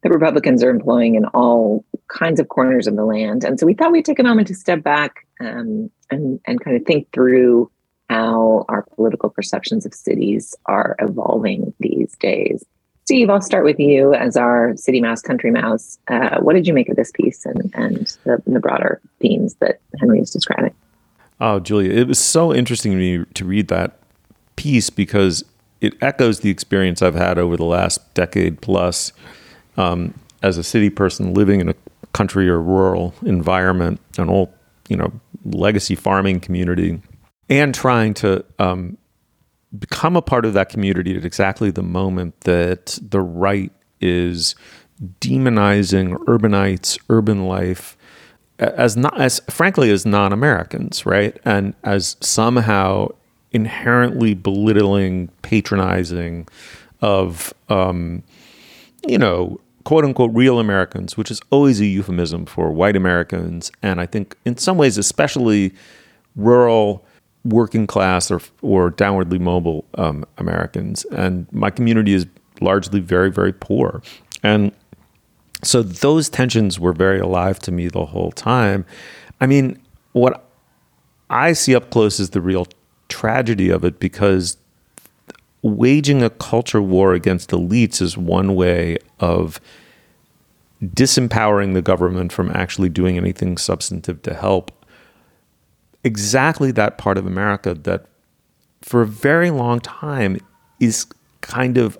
that 0.02 0.10
Republicans 0.10 0.62
are 0.62 0.70
employing 0.70 1.14
in 1.14 1.24
all 1.26 1.84
kinds 2.08 2.40
of 2.40 2.48
corners 2.48 2.86
of 2.86 2.96
the 2.96 3.04
land. 3.04 3.44
And 3.44 3.58
so 3.58 3.66
we 3.66 3.74
thought 3.74 3.92
we'd 3.92 4.04
take 4.04 4.18
a 4.18 4.22
moment 4.22 4.48
to 4.48 4.54
step 4.54 4.82
back 4.82 5.26
um, 5.40 5.90
and, 6.10 6.40
and 6.46 6.60
kind 6.60 6.76
of 6.76 6.84
think 6.86 7.10
through 7.12 7.70
how 8.08 8.64
our 8.68 8.82
political 8.94 9.28
perceptions 9.28 9.84
of 9.84 9.92
cities 9.92 10.54
are 10.66 10.96
evolving 11.00 11.74
these 11.80 12.16
days. 12.16 12.64
Steve, 13.08 13.30
I'll 13.30 13.40
start 13.40 13.64
with 13.64 13.80
you 13.80 14.12
as 14.12 14.36
our 14.36 14.76
city 14.76 15.00
mouse, 15.00 15.22
country 15.22 15.50
mouse. 15.50 15.98
Uh, 16.08 16.40
what 16.40 16.52
did 16.52 16.66
you 16.66 16.74
make 16.74 16.90
of 16.90 16.96
this 16.96 17.10
piece 17.10 17.46
and, 17.46 17.70
and 17.72 18.06
the, 18.24 18.42
the 18.46 18.60
broader 18.60 19.00
themes 19.18 19.54
that 19.60 19.80
Henry 19.98 20.20
is 20.20 20.30
describing? 20.30 20.74
Oh, 21.40 21.58
Julia, 21.58 21.90
it 21.90 22.06
was 22.06 22.18
so 22.18 22.52
interesting 22.52 22.92
to 22.92 22.98
me 22.98 23.24
to 23.32 23.46
read 23.46 23.68
that 23.68 23.98
piece 24.56 24.90
because 24.90 25.42
it 25.80 25.94
echoes 26.02 26.40
the 26.40 26.50
experience 26.50 27.00
I've 27.00 27.14
had 27.14 27.38
over 27.38 27.56
the 27.56 27.64
last 27.64 28.12
decade 28.12 28.60
plus 28.60 29.14
um, 29.78 30.12
as 30.42 30.58
a 30.58 30.62
city 30.62 30.90
person 30.90 31.32
living 31.32 31.62
in 31.62 31.70
a 31.70 31.74
country 32.12 32.46
or 32.46 32.60
rural 32.60 33.14
environment, 33.22 34.02
an 34.18 34.28
old, 34.28 34.52
you 34.90 34.98
know, 34.98 35.10
legacy 35.46 35.94
farming 35.94 36.40
community, 36.40 37.00
and 37.48 37.74
trying 37.74 38.12
to 38.12 38.44
um, 38.58 38.98
become 39.76 40.16
a 40.16 40.22
part 40.22 40.44
of 40.44 40.54
that 40.54 40.68
community 40.68 41.16
at 41.16 41.24
exactly 41.24 41.70
the 41.70 41.82
moment 41.82 42.40
that 42.42 42.98
the 43.02 43.20
right 43.20 43.72
is 44.00 44.54
demonizing 45.20 46.14
urbanites, 46.24 46.98
urban 47.08 47.46
life 47.46 47.96
as 48.58 48.96
not 48.96 49.20
as 49.20 49.40
frankly 49.48 49.90
as 49.90 50.04
non-Americans, 50.04 51.06
right? 51.06 51.38
And 51.44 51.74
as 51.84 52.16
somehow 52.20 53.08
inherently 53.52 54.34
belittling, 54.34 55.28
patronizing 55.42 56.48
of 57.00 57.54
um, 57.68 58.22
you 59.06 59.18
know 59.18 59.60
quote 59.84 60.04
unquote 60.04 60.34
real 60.34 60.58
Americans, 60.58 61.16
which 61.16 61.30
is 61.30 61.40
always 61.50 61.80
a 61.80 61.86
euphemism 61.86 62.46
for 62.46 62.72
white 62.72 62.96
Americans, 62.96 63.70
and 63.82 64.00
I 64.00 64.06
think 64.06 64.36
in 64.44 64.56
some 64.56 64.76
ways, 64.76 64.98
especially 64.98 65.72
rural, 66.34 67.04
working 67.48 67.86
class, 67.86 68.30
or 68.30 68.40
or 68.62 68.90
downwardly 68.90 69.40
mobile 69.40 69.84
um, 69.94 70.24
Americans. 70.38 71.04
And 71.06 71.46
my 71.52 71.70
community 71.70 72.14
is 72.14 72.26
largely 72.60 73.00
very 73.00 73.30
very 73.30 73.52
poor, 73.52 74.02
and 74.42 74.72
so 75.62 75.82
those 75.82 76.28
tensions 76.28 76.78
were 76.78 76.92
very 76.92 77.18
alive 77.18 77.58
to 77.60 77.72
me 77.72 77.88
the 77.88 78.06
whole 78.06 78.30
time. 78.30 78.84
I 79.40 79.46
mean, 79.46 79.80
what 80.12 80.48
I 81.30 81.52
see 81.52 81.74
up 81.74 81.90
close 81.90 82.20
is 82.20 82.30
the 82.30 82.40
real 82.40 82.66
tragedy 83.08 83.70
of 83.70 83.84
it 83.84 83.98
because 83.98 84.56
waging 85.62 86.22
a 86.22 86.30
culture 86.30 86.82
war 86.82 87.14
against 87.14 87.50
elites 87.50 88.00
is 88.00 88.16
one 88.16 88.54
way 88.54 88.98
of 89.18 89.60
disempowering 90.82 91.74
the 91.74 91.82
government 91.82 92.32
from 92.32 92.50
actually 92.50 92.88
doing 92.88 93.16
anything 93.16 93.58
substantive 93.58 94.22
to 94.22 94.34
help 94.34 94.70
exactly 96.04 96.70
that 96.72 96.98
part 96.98 97.18
of 97.18 97.26
America 97.26 97.74
that 97.74 98.06
for 98.82 99.02
a 99.02 99.06
very 99.06 99.50
long 99.50 99.80
time 99.80 100.38
is 100.80 101.06
kind 101.40 101.78
of 101.78 101.98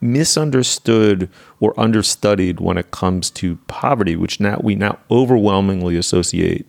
misunderstood 0.00 1.28
or 1.60 1.78
understudied 1.78 2.60
when 2.60 2.78
it 2.78 2.90
comes 2.90 3.30
to 3.30 3.56
poverty, 3.66 4.14
which 4.14 4.38
now 4.38 4.60
we 4.62 4.74
now 4.74 4.98
overwhelmingly 5.10 5.96
associate 5.96 6.66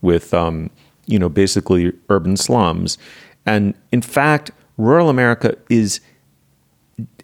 with, 0.00 0.34
um, 0.34 0.70
you 1.06 1.18
know, 1.18 1.28
basically 1.28 1.92
urban 2.08 2.36
slums. 2.36 2.98
And 3.46 3.74
in 3.92 4.02
fact, 4.02 4.50
rural 4.76 5.08
America 5.08 5.56
is 5.68 6.00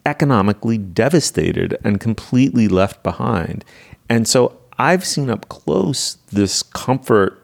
economically 0.07 0.79
devastated 0.79 1.77
and 1.83 1.99
completely 1.99 2.69
left 2.69 3.03
behind. 3.03 3.65
And 4.09 4.29
so 4.29 4.59
I've 4.79 5.05
seen 5.05 5.31
up 5.31 5.49
close 5.49 6.19
this 6.31 6.63
comfort 6.63 7.44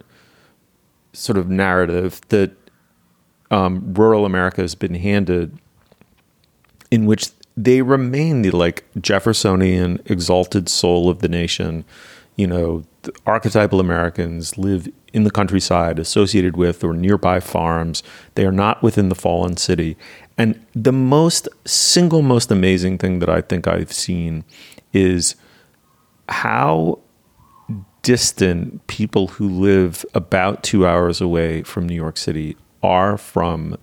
sort 1.13 1.39
of 1.39 1.49
narrative 1.49 2.21
that 2.29 2.53
um, 3.51 3.95
rural 3.95 4.25
America 4.25 4.61
has 4.61 4.75
been 4.75 4.95
handed, 4.95 5.59
in 6.91 7.07
which 7.07 7.31
they 7.57 7.83
remain 7.83 8.43
the 8.43 8.51
like 8.51 8.85
Jeffersonian 9.01 10.01
exalted 10.07 10.69
soul 10.69 11.09
of 11.09 11.21
the 11.21 11.29
nation. 11.29 11.85
You 12.37 12.47
know, 12.47 12.85
archetypal 13.27 13.81
Americans 13.81 14.57
live 14.57 14.89
in 15.13 15.25
the 15.25 15.31
countryside, 15.31 15.99
associated 15.99 16.57
with 16.57 16.85
or 16.85 16.95
nearby 16.95 17.41
farms. 17.41 18.03
They 18.35 18.47
are 18.47 18.53
not 18.53 18.83
within 18.83 19.09
the 19.09 19.15
fallen 19.15 19.57
city. 19.57 19.97
And 20.39 20.65
the 20.75 20.93
most 20.93 21.49
single 21.67 22.23
most 22.23 22.51
amazing 22.51 22.99
thing 22.99 23.19
that 23.19 23.29
I 23.29 23.41
think 23.41 23.67
I've 23.67 23.93
seen 23.93 24.45
is 24.93 25.35
how 26.29 27.01
distant 28.03 28.86
people 28.86 29.28
who 29.28 29.48
live 29.48 30.05
about 30.14 30.62
two 30.62 30.86
hours 30.86 31.20
away 31.20 31.62
from 31.62 31.86
New 31.86 31.94
York 31.94 32.16
City 32.16 32.57
are 32.82 33.18
from 33.18 33.76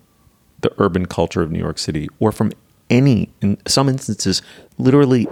the 0.60 0.72
urban 0.78 1.06
culture 1.06 1.42
of 1.42 1.50
New 1.50 1.58
York 1.58 1.78
City 1.78 2.08
or 2.18 2.32
from 2.32 2.52
any, 2.90 3.32
in 3.40 3.58
some 3.66 3.88
instances, 3.88 4.42
literally 4.76 5.28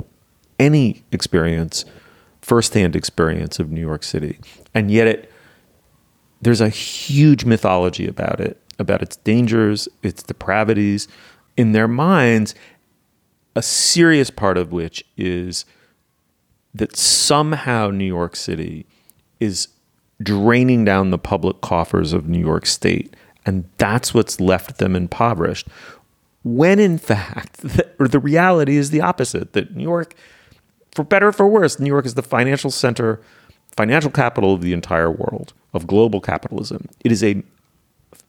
any 0.59 1.03
experience, 1.11 1.85
firsthand 2.43 2.95
experience 2.95 3.59
of 3.59 3.71
New 3.71 3.81
York 3.81 4.03
City. 4.03 4.39
And 4.75 4.91
yet 4.91 5.07
it 5.07 5.33
there's 6.43 6.61
a 6.61 6.69
huge 6.69 7.45
mythology 7.45 8.07
about 8.07 8.41
it, 8.41 8.61
about 8.79 9.03
its 9.03 9.17
dangers, 9.17 9.89
its 10.03 10.23
depravities 10.23 11.09
in 11.57 11.73
their 11.73 11.89
minds, 11.89 12.55
a 13.55 13.63
serious 13.63 14.31
part 14.31 14.59
of 14.59 14.71
which 14.71 15.03
is 15.17 15.65
that 16.79 16.97
somehow 16.97 17.91
New 17.91 18.05
York 18.05 18.37
City 18.37 18.87
is 19.41 19.69
draining 20.23 20.85
down 20.85 21.11
the 21.11 21.19
public 21.19 21.61
coffers 21.61 22.13
of 22.13 22.29
New 22.29 22.41
York 22.41 22.67
State. 22.67 23.15
And 23.45 23.69
that's 23.79 24.15
what's 24.15 24.41
left 24.41 24.79
them 24.79 24.97
impoverished. 24.97 25.69
When 26.43 26.79
in 26.79 26.99
fact, 26.99 27.57
the, 27.59 27.89
the 27.99 28.19
reality 28.19 28.77
is 28.77 28.91
the 28.91 29.01
opposite 29.01 29.53
that 29.53 29.75
New 29.77 29.83
York, 29.83 30.15
for 30.95 31.05
better 31.05 31.29
or 31.29 31.33
for 31.33 31.47
worse, 31.47 31.79
New 31.79 31.91
York 31.91 32.07
is 32.07 32.15
the 32.15 32.23
financial 32.23 32.71
center 32.71 33.21
financial 33.77 34.11
capital 34.11 34.55
of 34.55 34.63
the 34.63 34.73
entire 34.73 35.11
world, 35.11 35.53
of 35.75 35.87
global 35.87 36.19
capitalism. 36.19 36.89
It 37.05 37.13
is 37.13 37.23
a 37.23 37.43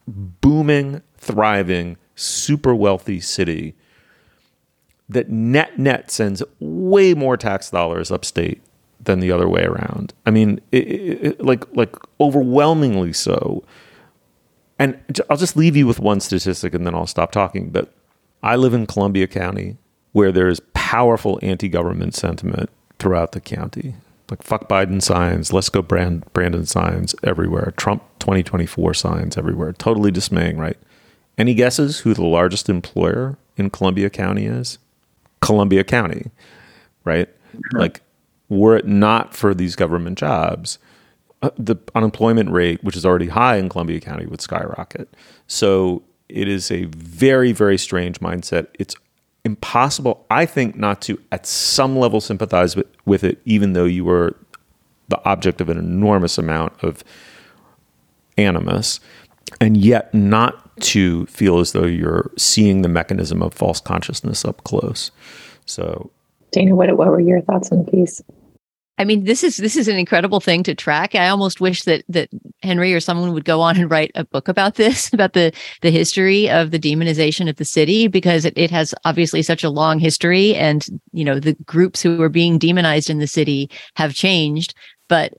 booming, 0.06 1.00
thriving, 1.16 1.96
super 2.16 2.74
wealthy 2.74 3.18
city 3.18 3.74
that 5.08 5.28
net 5.30 5.78
net 5.78 6.10
sends 6.10 6.42
way 6.60 7.14
more 7.14 7.36
tax 7.36 7.70
dollars 7.70 8.10
upstate 8.10 8.62
than 9.00 9.20
the 9.20 9.30
other 9.30 9.48
way 9.48 9.62
around. 9.62 10.12
I 10.26 10.30
mean, 10.30 10.60
it, 10.72 10.78
it, 10.78 11.44
like 11.44 11.64
like 11.74 11.94
overwhelmingly 12.20 13.12
so. 13.12 13.64
And 14.78 14.98
I'll 15.28 15.36
just 15.36 15.56
leave 15.56 15.76
you 15.76 15.86
with 15.86 15.98
one 15.98 16.20
statistic 16.20 16.72
and 16.72 16.86
then 16.86 16.94
I'll 16.94 17.06
stop 17.06 17.32
talking. 17.32 17.70
But 17.70 17.92
I 18.42 18.54
live 18.54 18.74
in 18.74 18.86
Columbia 18.86 19.26
County, 19.26 19.76
where 20.12 20.30
there's 20.30 20.60
powerful 20.72 21.40
anti-government 21.42 22.14
sentiment 22.14 22.70
throughout 22.98 23.32
the 23.32 23.40
county 23.40 23.94
like 24.30 24.42
fuck 24.42 24.68
Biden 24.68 25.02
signs, 25.02 25.52
let's 25.52 25.68
go 25.68 25.82
Brand, 25.82 26.30
Brandon 26.32 26.66
signs 26.66 27.14
everywhere, 27.22 27.72
Trump 27.76 28.02
2024 28.18 28.94
signs 28.94 29.36
everywhere. 29.36 29.72
Totally 29.72 30.10
dismaying, 30.10 30.58
right? 30.58 30.76
Any 31.36 31.54
guesses 31.54 32.00
who 32.00 32.14
the 32.14 32.26
largest 32.26 32.68
employer 32.68 33.38
in 33.56 33.70
Columbia 33.70 34.10
County 34.10 34.46
is? 34.46 34.78
Columbia 35.40 35.84
County, 35.84 36.30
right? 37.04 37.28
Like, 37.72 38.02
were 38.48 38.76
it 38.76 38.86
not 38.86 39.34
for 39.34 39.54
these 39.54 39.76
government 39.76 40.18
jobs, 40.18 40.78
uh, 41.42 41.50
the 41.56 41.76
unemployment 41.94 42.50
rate, 42.50 42.82
which 42.82 42.96
is 42.96 43.06
already 43.06 43.28
high 43.28 43.56
in 43.56 43.68
Columbia 43.68 44.00
County, 44.00 44.26
would 44.26 44.40
skyrocket. 44.40 45.14
So 45.46 46.02
it 46.28 46.48
is 46.48 46.70
a 46.70 46.84
very, 46.86 47.52
very 47.52 47.78
strange 47.78 48.20
mindset. 48.20 48.66
It's 48.78 48.96
impossible, 49.44 50.26
I 50.30 50.46
think, 50.46 50.76
not 50.76 51.00
to 51.02 51.20
at 51.30 51.46
some 51.46 51.96
level 51.96 52.20
sympathize 52.20 52.74
with, 52.76 52.86
with 53.04 53.24
it, 53.24 53.40
even 53.44 53.72
though 53.72 53.84
you 53.84 54.04
were 54.04 54.36
the 55.08 55.24
object 55.24 55.60
of 55.60 55.68
an 55.68 55.78
enormous 55.78 56.38
amount 56.38 56.72
of 56.82 57.02
animus, 58.36 59.00
and 59.60 59.76
yet 59.76 60.12
not 60.12 60.67
to 60.82 61.26
feel 61.26 61.58
as 61.58 61.72
though 61.72 61.86
you're 61.86 62.30
seeing 62.36 62.82
the 62.82 62.88
mechanism 62.88 63.42
of 63.42 63.54
false 63.54 63.80
consciousness 63.80 64.44
up 64.44 64.64
close. 64.64 65.10
So, 65.66 66.10
Dana, 66.52 66.74
what, 66.74 66.96
what 66.96 67.08
were 67.08 67.20
your 67.20 67.40
thoughts 67.42 67.70
on 67.70 67.84
the 67.84 67.90
piece? 67.90 68.22
I 69.00 69.04
mean, 69.04 69.24
this 69.24 69.44
is 69.44 69.58
this 69.58 69.76
is 69.76 69.86
an 69.86 69.96
incredible 69.96 70.40
thing 70.40 70.64
to 70.64 70.74
track. 70.74 71.14
I 71.14 71.28
almost 71.28 71.60
wish 71.60 71.84
that 71.84 72.02
that 72.08 72.28
Henry 72.62 72.92
or 72.92 72.98
someone 72.98 73.32
would 73.32 73.44
go 73.44 73.60
on 73.60 73.76
and 73.76 73.88
write 73.88 74.10
a 74.16 74.24
book 74.24 74.48
about 74.48 74.74
this, 74.74 75.12
about 75.12 75.34
the 75.34 75.52
the 75.82 75.90
history 75.90 76.50
of 76.50 76.72
the 76.72 76.80
demonization 76.80 77.48
of 77.48 77.56
the 77.56 77.64
city, 77.64 78.08
because 78.08 78.44
it, 78.44 78.58
it 78.58 78.70
has 78.72 78.94
obviously 79.04 79.42
such 79.42 79.62
a 79.62 79.70
long 79.70 80.00
history, 80.00 80.54
and 80.56 80.86
you 81.12 81.24
know 81.24 81.38
the 81.38 81.54
groups 81.64 82.02
who 82.02 82.20
are 82.20 82.28
being 82.28 82.58
demonized 82.58 83.08
in 83.08 83.18
the 83.18 83.28
city 83.28 83.70
have 83.94 84.14
changed, 84.14 84.74
but 85.08 85.32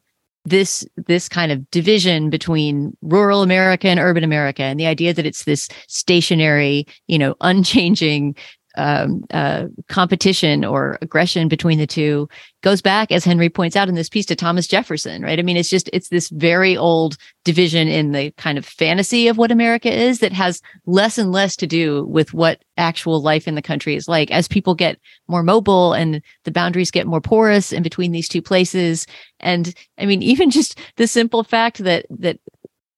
this 0.50 0.86
this 1.08 1.30
kind 1.30 1.52
of 1.52 1.70
division 1.72 2.30
between 2.30 2.96
rural 3.02 3.42
America 3.42 3.88
and 3.88 4.00
urban 4.00 4.24
America, 4.24 4.64
and 4.64 4.80
the 4.80 4.88
idea 4.88 5.14
that 5.14 5.26
it's 5.26 5.44
this 5.46 5.68
stationary, 5.88 6.86
you 7.08 7.18
know, 7.18 7.36
unchanging 7.42 8.36
um, 8.78 9.24
uh, 9.32 9.66
competition 9.88 10.64
or 10.64 10.98
aggression 11.02 11.48
between 11.48 11.80
the 11.80 11.88
two 11.88 12.30
goes 12.62 12.82
back, 12.82 13.12
as 13.12 13.26
Henry 13.26 13.50
points 13.50 13.76
out 13.76 13.90
in 13.90 13.96
this 13.96 14.10
piece, 14.10 14.26
to 14.28 14.36
Thomas 14.36 14.68
Jefferson, 14.68 15.22
right? 15.22 15.40
I 15.40 15.42
mean, 15.42 15.58
it's 15.58 15.70
just, 15.70 15.90
it's 15.94 16.10
this 16.10 16.30
very 16.30 16.78
old 16.78 17.18
division 17.46 17.88
in 17.88 18.12
the 18.12 18.32
kind 18.32 18.58
of 18.58 18.66
fantasy 18.66 19.28
of 19.28 19.38
what 19.38 19.52
America 19.52 19.92
is 19.92 20.20
that 20.20 20.34
has 20.34 20.62
less 20.86 21.18
and 21.18 21.32
less 21.32 21.56
to 21.58 21.68
do 21.68 22.06
with 22.06 22.34
what 22.34 22.64
actual 22.78 23.22
life 23.22 23.48
in 23.48 23.56
the 23.56 23.62
country 23.62 23.96
is 23.96 24.08
like. 24.08 24.30
As 24.32 24.48
people 24.48 24.76
get 24.76 25.00
more 25.28 25.44
mobile 25.44 25.94
and 25.94 26.22
the 26.44 26.52
boundaries 26.52 26.92
get 26.92 27.08
more 27.08 27.22
porous 27.22 27.72
in 27.72 27.82
between 27.82 28.12
these 28.12 28.30
two 28.30 28.42
places. 28.42 29.08
And 29.40 29.74
I 29.98 30.06
mean, 30.06 30.22
even 30.30 30.50
just 30.50 30.80
the 30.98 31.08
simple 31.08 31.44
fact 31.44 31.80
that, 31.80 32.06
that 32.10 32.40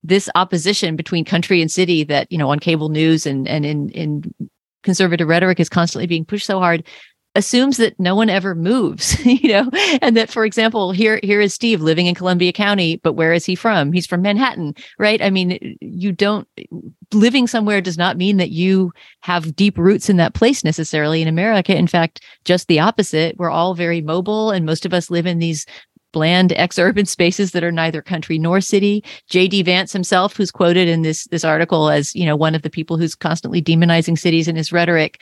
this 0.04 0.30
opposition 0.36 0.96
between 0.96 1.24
country 1.24 1.62
and 1.62 1.72
city 1.72 2.04
that 2.04 2.32
you 2.32 2.38
know 2.38 2.50
on 2.50 2.60
cable 2.60 2.90
news 2.90 3.26
and 3.26 3.48
and 3.48 3.66
in 3.66 3.90
in 3.90 4.34
conservative 4.84 5.28
rhetoric 5.28 5.60
is 5.60 5.70
constantly 5.70 6.08
being 6.08 6.26
pushed 6.26 6.46
so 6.46 6.60
hard 6.60 6.84
assumes 7.36 7.78
that 7.78 7.98
no 7.98 8.14
one 8.14 8.30
ever 8.30 8.54
moves 8.54 9.26
you 9.26 9.50
know 9.50 9.70
and 10.02 10.18
that 10.18 10.30
for 10.30 10.44
example 10.44 10.92
here 10.92 11.20
here 11.24 11.40
is 11.40 11.54
steve 11.54 11.82
living 11.82 12.06
in 12.06 12.16
columbia 12.16 12.52
county 12.52 12.98
but 12.98 13.14
where 13.14 13.34
is 13.34 13.46
he 13.46 13.56
from? 13.56 13.94
He's 13.94 14.06
from 14.06 14.22
manhattan 14.22 14.74
right? 15.00 15.22
I 15.22 15.30
mean 15.30 15.78
you 15.80 16.12
don't 16.12 16.48
living 17.14 17.48
somewhere 17.48 17.82
does 17.82 17.98
not 17.98 18.18
mean 18.18 18.38
that 18.38 18.52
you 18.52 18.92
have 19.22 19.56
deep 19.56 19.78
roots 19.78 20.10
in 20.10 20.18
that 20.18 20.34
place 20.34 20.64
necessarily 20.64 21.22
in 21.22 21.28
america. 21.28 21.76
In 21.76 21.88
fact 21.88 22.22
just 22.44 22.68
the 22.68 22.80
opposite. 22.80 23.38
We're 23.38 23.50
all 23.50 23.76
very 23.76 24.02
mobile 24.02 24.52
and 24.52 24.66
most 24.66 24.86
of 24.86 24.94
us 24.94 25.10
live 25.10 25.26
in 25.26 25.40
these 25.40 25.66
bland 26.12 26.54
ex-urban 26.54 27.06
spaces 27.06 27.52
that 27.52 27.64
are 27.64 27.72
neither 27.72 28.02
country 28.02 28.38
nor 28.38 28.62
city. 28.62 29.04
J.D. 29.30 29.64
Vance 29.64 29.94
himself, 29.94 30.36
who's 30.36 30.52
quoted 30.52 30.88
in 30.88 31.02
this 31.02 31.26
this 31.26 31.44
article 31.44 31.90
as 31.90 32.14
you 32.16 32.26
know 32.26 32.36
one 32.36 32.56
of 32.56 32.62
the 32.62 32.70
people 32.70 32.98
who's 32.98 33.16
constantly 33.16 33.62
demonizing 33.62 34.18
cities 34.18 34.48
in 34.48 34.56
his 34.56 34.72
rhetoric, 34.72 35.22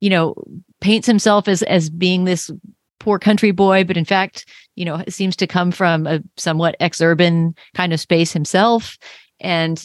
you 0.00 0.10
know, 0.10 0.34
paints 0.80 1.06
himself 1.06 1.48
as 1.48 1.62
as 1.64 1.90
being 1.90 2.24
this 2.24 2.50
poor 3.00 3.18
country 3.18 3.50
boy, 3.50 3.82
but 3.82 3.96
in 3.96 4.04
fact, 4.04 4.46
you 4.76 4.84
know, 4.84 5.02
seems 5.08 5.34
to 5.36 5.46
come 5.46 5.72
from 5.72 6.06
a 6.06 6.20
somewhat 6.36 6.76
ex-urban 6.80 7.54
kind 7.74 7.92
of 7.92 8.00
space 8.00 8.32
himself. 8.32 8.96
And 9.40 9.84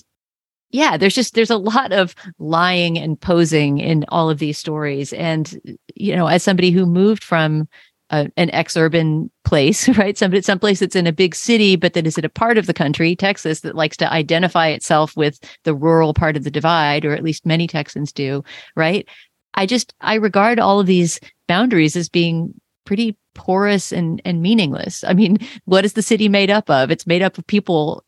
yeah, 0.71 0.97
there's 0.97 1.15
just 1.15 1.33
there's 1.33 1.49
a 1.49 1.57
lot 1.57 1.91
of 1.91 2.13
lying 2.37 2.97
and 2.97 3.19
posing 3.19 3.79
in 3.79 4.05
all 4.09 4.29
of 4.29 4.39
these 4.39 4.57
stories. 4.57 5.13
And 5.13 5.77
you 5.95 6.15
know, 6.15 6.27
as 6.27 6.43
somebody 6.43 6.71
who 6.71 6.85
moved 6.85 7.23
from 7.23 7.67
a, 8.09 8.29
an 8.37 8.49
ex-urban 8.51 9.31
place, 9.43 9.89
right? 9.97 10.17
Some 10.17 10.41
someplace 10.41 10.79
that's 10.79 10.95
in 10.95 11.07
a 11.07 11.13
big 11.13 11.35
city, 11.35 11.75
but 11.75 11.93
that 11.93 12.07
is 12.07 12.17
in 12.17 12.25
a 12.25 12.29
part 12.29 12.57
of 12.57 12.67
the 12.67 12.73
country, 12.73 13.15
Texas, 13.15 13.61
that 13.61 13.75
likes 13.75 13.97
to 13.97 14.11
identify 14.11 14.67
itself 14.67 15.15
with 15.15 15.39
the 15.63 15.75
rural 15.75 16.13
part 16.13 16.37
of 16.37 16.43
the 16.43 16.51
divide, 16.51 17.05
or 17.05 17.13
at 17.13 17.23
least 17.23 17.45
many 17.45 17.67
Texans 17.67 18.11
do, 18.11 18.43
right? 18.75 19.07
I 19.55 19.65
just 19.65 19.93
I 20.01 20.15
regard 20.15 20.59
all 20.59 20.79
of 20.79 20.87
these 20.87 21.19
boundaries 21.47 21.95
as 21.95 22.09
being 22.09 22.53
pretty 22.85 23.17
porous 23.33 23.91
and 23.91 24.21
and 24.25 24.41
meaningless. 24.41 25.03
I 25.03 25.13
mean, 25.13 25.37
what 25.65 25.85
is 25.85 25.93
the 25.93 26.01
city 26.01 26.29
made 26.29 26.49
up 26.49 26.69
of? 26.69 26.91
It's 26.91 27.07
made 27.07 27.21
up 27.21 27.37
of 27.37 27.47
people 27.47 28.03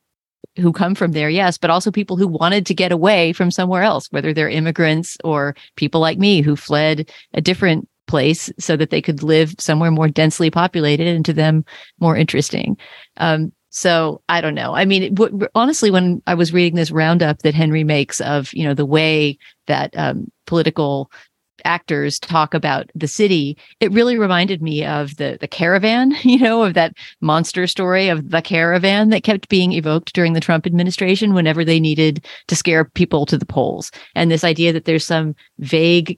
who 0.57 0.73
come 0.73 0.95
from 0.95 1.11
there, 1.11 1.29
yes, 1.29 1.57
but 1.57 1.69
also 1.69 1.91
people 1.91 2.17
who 2.17 2.27
wanted 2.27 2.65
to 2.65 2.73
get 2.73 2.91
away 2.91 3.31
from 3.31 3.51
somewhere 3.51 3.83
else, 3.83 4.07
whether 4.11 4.33
they're 4.33 4.49
immigrants 4.49 5.17
or 5.23 5.55
people 5.75 6.01
like 6.01 6.17
me 6.17 6.41
who 6.41 6.55
fled 6.55 7.11
a 7.33 7.41
different 7.41 7.87
place 8.07 8.51
so 8.59 8.75
that 8.77 8.89
they 8.89 9.01
could 9.01 9.23
live 9.23 9.53
somewhere 9.59 9.91
more 9.91 10.07
densely 10.07 10.49
populated 10.49 11.07
and 11.07 11.25
to 11.25 11.33
them 11.33 11.63
more 11.99 12.17
interesting. 12.17 12.77
Um, 13.17 13.51
so 13.69 14.21
I 14.29 14.41
don't 14.41 14.55
know. 14.55 14.73
I 14.73 14.85
mean, 14.85 15.13
w- 15.13 15.47
honestly, 15.53 15.91
when 15.91 16.21
I 16.25 16.33
was 16.33 16.53
reading 16.53 16.75
this 16.75 16.91
roundup 16.91 17.39
that 17.39 17.53
Henry 17.53 17.83
makes 17.83 18.21
of 18.21 18.53
you 18.53 18.63
know 18.63 18.73
the 18.73 18.85
way 18.85 19.37
that 19.67 19.95
um, 19.97 20.31
political 20.45 21.11
actors 21.65 22.19
talk 22.19 22.53
about 22.53 22.89
the 22.95 23.07
city, 23.07 23.57
it 23.79 23.91
really 23.91 24.17
reminded 24.17 24.61
me 24.61 24.85
of 24.85 25.17
the 25.17 25.37
the 25.41 25.47
caravan, 25.47 26.15
you 26.23 26.39
know, 26.39 26.63
of 26.63 26.73
that 26.73 26.93
monster 27.21 27.67
story 27.67 28.07
of 28.07 28.29
the 28.29 28.41
caravan 28.41 29.09
that 29.09 29.23
kept 29.23 29.49
being 29.49 29.73
evoked 29.73 30.13
during 30.13 30.33
the 30.33 30.39
Trump 30.39 30.65
administration 30.65 31.33
whenever 31.33 31.65
they 31.65 31.79
needed 31.79 32.25
to 32.47 32.55
scare 32.55 32.85
people 32.85 33.25
to 33.25 33.37
the 33.37 33.45
polls. 33.45 33.91
And 34.15 34.31
this 34.31 34.43
idea 34.43 34.71
that 34.73 34.85
there's 34.85 35.05
some 35.05 35.35
vague 35.59 36.17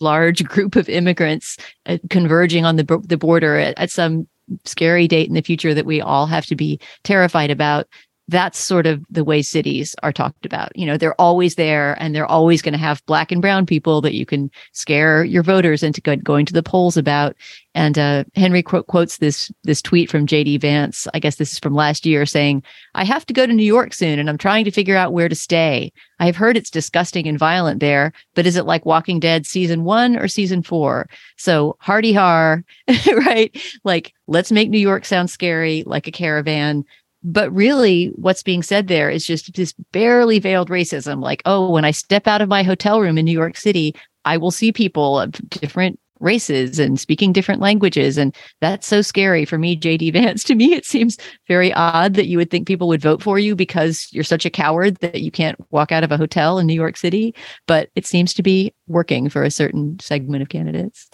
large 0.00 0.44
group 0.44 0.76
of 0.76 0.88
immigrants 0.88 1.56
uh, 1.86 1.98
converging 2.10 2.64
on 2.64 2.76
the 2.76 3.02
the 3.06 3.16
border 3.16 3.56
at, 3.56 3.78
at 3.78 3.90
some 3.90 4.28
scary 4.64 5.06
date 5.06 5.28
in 5.28 5.34
the 5.34 5.42
future 5.42 5.74
that 5.74 5.86
we 5.86 6.00
all 6.00 6.26
have 6.26 6.46
to 6.46 6.56
be 6.56 6.80
terrified 7.04 7.50
about 7.50 7.86
that's 8.28 8.58
sort 8.58 8.86
of 8.86 9.02
the 9.08 9.24
way 9.24 9.40
cities 9.40 9.96
are 10.02 10.12
talked 10.12 10.44
about. 10.44 10.70
You 10.76 10.84
know, 10.84 10.98
they're 10.98 11.18
always 11.18 11.54
there 11.54 11.96
and 12.00 12.14
they're 12.14 12.26
always 12.26 12.60
going 12.60 12.72
to 12.72 12.78
have 12.78 13.04
black 13.06 13.32
and 13.32 13.40
brown 13.40 13.64
people 13.64 14.02
that 14.02 14.14
you 14.14 14.26
can 14.26 14.50
scare 14.72 15.24
your 15.24 15.42
voters 15.42 15.82
into 15.82 16.02
go- 16.02 16.16
going 16.16 16.44
to 16.44 16.52
the 16.52 16.62
polls 16.62 16.98
about. 16.98 17.34
And 17.74 17.98
uh, 17.98 18.24
Henry 18.34 18.62
qu- 18.62 18.82
quotes 18.82 19.18
this 19.18 19.50
this 19.64 19.80
tweet 19.80 20.10
from 20.10 20.26
JD 20.26 20.60
Vance. 20.60 21.08
I 21.14 21.20
guess 21.20 21.36
this 21.36 21.52
is 21.52 21.58
from 21.58 21.74
last 21.74 22.04
year 22.04 22.26
saying, 22.26 22.62
"I 22.94 23.04
have 23.04 23.24
to 23.26 23.32
go 23.32 23.46
to 23.46 23.52
New 23.52 23.64
York 23.64 23.94
soon 23.94 24.18
and 24.18 24.28
I'm 24.28 24.38
trying 24.38 24.64
to 24.66 24.70
figure 24.70 24.96
out 24.96 25.12
where 25.12 25.28
to 25.28 25.34
stay. 25.34 25.92
I've 26.18 26.36
heard 26.36 26.56
it's 26.56 26.70
disgusting 26.70 27.26
and 27.26 27.38
violent 27.38 27.80
there, 27.80 28.12
but 28.34 28.46
is 28.46 28.56
it 28.56 28.66
like 28.66 28.84
Walking 28.84 29.20
Dead 29.20 29.46
season 29.46 29.84
1 29.84 30.16
or 30.16 30.28
season 30.28 30.62
4?" 30.62 31.08
So, 31.36 31.76
hardy 31.80 32.12
har, 32.12 32.64
right? 33.26 33.56
Like 33.84 34.12
let's 34.26 34.52
make 34.52 34.68
New 34.68 34.78
York 34.78 35.04
sound 35.06 35.30
scary 35.30 35.84
like 35.86 36.06
a 36.06 36.12
caravan 36.12 36.84
but 37.22 37.52
really, 37.52 38.12
what's 38.14 38.42
being 38.42 38.62
said 38.62 38.88
there 38.88 39.10
is 39.10 39.26
just 39.26 39.54
this 39.54 39.74
barely 39.92 40.38
veiled 40.38 40.70
racism. 40.70 41.22
Like, 41.22 41.42
oh, 41.44 41.70
when 41.70 41.84
I 41.84 41.90
step 41.90 42.26
out 42.26 42.40
of 42.40 42.48
my 42.48 42.62
hotel 42.62 43.00
room 43.00 43.18
in 43.18 43.24
New 43.24 43.32
York 43.32 43.56
City, 43.56 43.94
I 44.24 44.36
will 44.36 44.50
see 44.50 44.72
people 44.72 45.18
of 45.18 45.32
different 45.48 45.98
races 46.20 46.78
and 46.78 46.98
speaking 46.98 47.32
different 47.32 47.60
languages. 47.60 48.18
And 48.18 48.34
that's 48.60 48.86
so 48.86 49.02
scary 49.02 49.44
for 49.44 49.58
me, 49.58 49.78
JD 49.78 50.12
Vance. 50.14 50.44
To 50.44 50.54
me, 50.54 50.74
it 50.74 50.84
seems 50.84 51.16
very 51.46 51.72
odd 51.72 52.14
that 52.14 52.26
you 52.26 52.38
would 52.38 52.50
think 52.50 52.66
people 52.66 52.88
would 52.88 53.02
vote 53.02 53.22
for 53.22 53.38
you 53.38 53.54
because 53.54 54.08
you're 54.12 54.24
such 54.24 54.44
a 54.44 54.50
coward 54.50 54.96
that 54.96 55.20
you 55.20 55.30
can't 55.30 55.58
walk 55.70 55.92
out 55.92 56.04
of 56.04 56.12
a 56.12 56.16
hotel 56.16 56.58
in 56.58 56.66
New 56.66 56.74
York 56.74 56.96
City. 56.96 57.34
But 57.66 57.90
it 57.94 58.06
seems 58.06 58.32
to 58.34 58.42
be 58.42 58.72
working 58.86 59.28
for 59.28 59.42
a 59.42 59.50
certain 59.50 59.98
segment 60.00 60.42
of 60.42 60.48
candidates. 60.48 61.08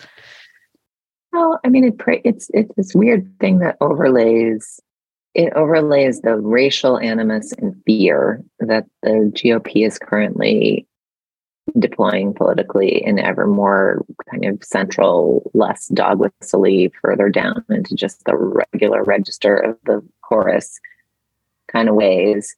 Well, 1.33 1.59
I 1.65 1.69
mean, 1.69 1.85
it, 1.85 1.95
it's 2.25 2.49
it's 2.55 2.73
this 2.77 2.95
weird 2.95 3.29
thing 3.41 3.59
that 3.59 3.77
overlays 3.81 4.81
it 5.35 5.53
overlays 5.55 6.21
the 6.21 6.37
racial 6.37 6.99
animus 6.99 7.53
and 7.53 7.75
fear 7.85 8.43
that 8.61 8.87
the 9.03 9.33
GOP 9.35 9.85
is 9.87 9.99
currently 9.99 10.87
deploying 11.79 12.35
politically 12.35 13.05
in 13.05 13.19
ever 13.19 13.47
more 13.47 14.05
kind 14.31 14.45
of 14.45 14.63
central, 14.63 15.51
less 15.55 15.89
dog 15.89 16.21
whistly, 16.21 16.93
further 17.03 17.29
down 17.29 17.65
into 17.71 17.95
just 17.95 18.25
the 18.25 18.37
regular 18.37 19.03
register 19.03 19.57
of 19.57 19.79
the 19.85 20.07
chorus 20.23 20.79
kind 21.69 21.89
of 21.89 21.95
ways. 21.95 22.55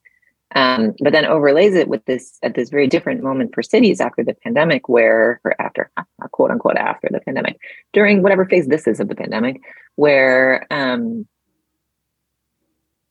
Um, 0.55 0.93
but 1.01 1.11
then 1.11 1.25
overlays 1.25 1.75
it 1.75 1.87
with 1.87 2.05
this 2.05 2.37
at 2.41 2.55
this 2.55 2.69
very 2.69 2.87
different 2.87 3.21
moment 3.21 3.53
for 3.53 3.61
cities 3.61 3.99
after 3.99 4.23
the 4.23 4.33
pandemic, 4.33 4.87
where 4.87 5.41
or 5.43 5.59
after 5.59 5.91
quote 6.31 6.51
unquote 6.51 6.77
after 6.77 7.09
the 7.11 7.19
pandemic, 7.19 7.57
during 7.91 8.23
whatever 8.23 8.45
phase 8.45 8.67
this 8.67 8.87
is 8.87 8.99
of 8.99 9.09
the 9.09 9.15
pandemic, 9.15 9.59
where 9.95 10.65
um, 10.71 11.27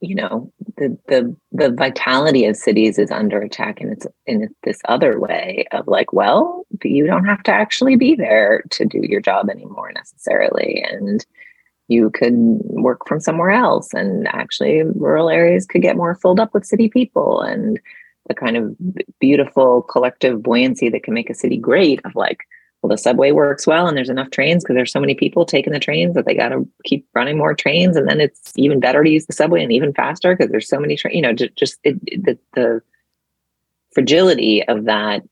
you 0.06 0.14
know, 0.14 0.52
the 0.76 0.96
the 1.08 1.36
the 1.52 1.70
vitality 1.72 2.44
of 2.44 2.56
cities 2.56 2.98
is 2.98 3.10
under 3.10 3.40
attack 3.40 3.80
and 3.80 3.92
it's 3.92 4.06
in 4.26 4.48
this 4.62 4.80
other 4.88 5.18
way 5.18 5.66
of 5.72 5.86
like 5.88 6.12
well 6.12 6.66
you 6.84 7.06
don't 7.06 7.24
have 7.24 7.42
to 7.44 7.50
actually 7.50 7.96
be 7.96 8.14
there 8.14 8.62
to 8.70 8.84
do 8.84 9.00
your 9.02 9.20
job 9.20 9.48
anymore 9.50 9.90
necessarily. 9.92 10.84
And 10.88 11.24
you 11.88 12.10
could 12.10 12.34
work 12.34 13.06
from 13.06 13.20
somewhere 13.20 13.50
else 13.50 13.94
and 13.94 14.26
actually 14.28 14.82
rural 14.82 15.30
areas 15.30 15.66
could 15.66 15.82
get 15.82 15.96
more 15.96 16.14
filled 16.16 16.40
up 16.40 16.52
with 16.52 16.66
city 16.66 16.88
people. 16.88 17.40
And 17.40 17.80
the 18.28 18.34
kind 18.34 18.56
of 18.56 18.74
beautiful 19.20 19.82
collective 19.82 20.42
buoyancy 20.42 20.88
that 20.88 21.04
can 21.04 21.14
make 21.14 21.30
a 21.30 21.34
city 21.34 21.56
great 21.56 22.00
of 22.04 22.14
like 22.16 22.40
well 22.82 22.90
the 22.90 22.98
subway 22.98 23.30
works 23.30 23.66
well 23.66 23.86
and 23.86 23.96
there's 23.96 24.10
enough 24.10 24.30
trains 24.30 24.62
because 24.62 24.74
there's 24.74 24.92
so 24.92 25.00
many 25.00 25.14
people 25.14 25.44
taking 25.44 25.72
the 25.72 25.80
trains 25.80 26.14
that 26.14 26.26
they 26.26 26.34
got 26.34 26.50
to 26.50 26.66
keep 26.84 27.06
running 27.14 27.38
more 27.38 27.54
trains 27.54 27.96
and 27.96 28.08
then 28.08 28.20
it's 28.20 28.52
even 28.56 28.80
better 28.80 29.02
to 29.02 29.10
use 29.10 29.26
the 29.26 29.32
subway 29.32 29.62
and 29.62 29.72
even 29.72 29.92
faster 29.92 30.34
because 30.34 30.50
there's 30.50 30.68
so 30.68 30.78
many 30.78 30.96
trains 30.96 31.14
you 31.14 31.22
know 31.22 31.32
just, 31.32 31.54
just 31.56 31.78
it, 31.84 31.96
it, 32.06 32.24
the, 32.24 32.38
the 32.54 32.82
fragility 33.92 34.62
of 34.68 34.84
that 34.84 35.22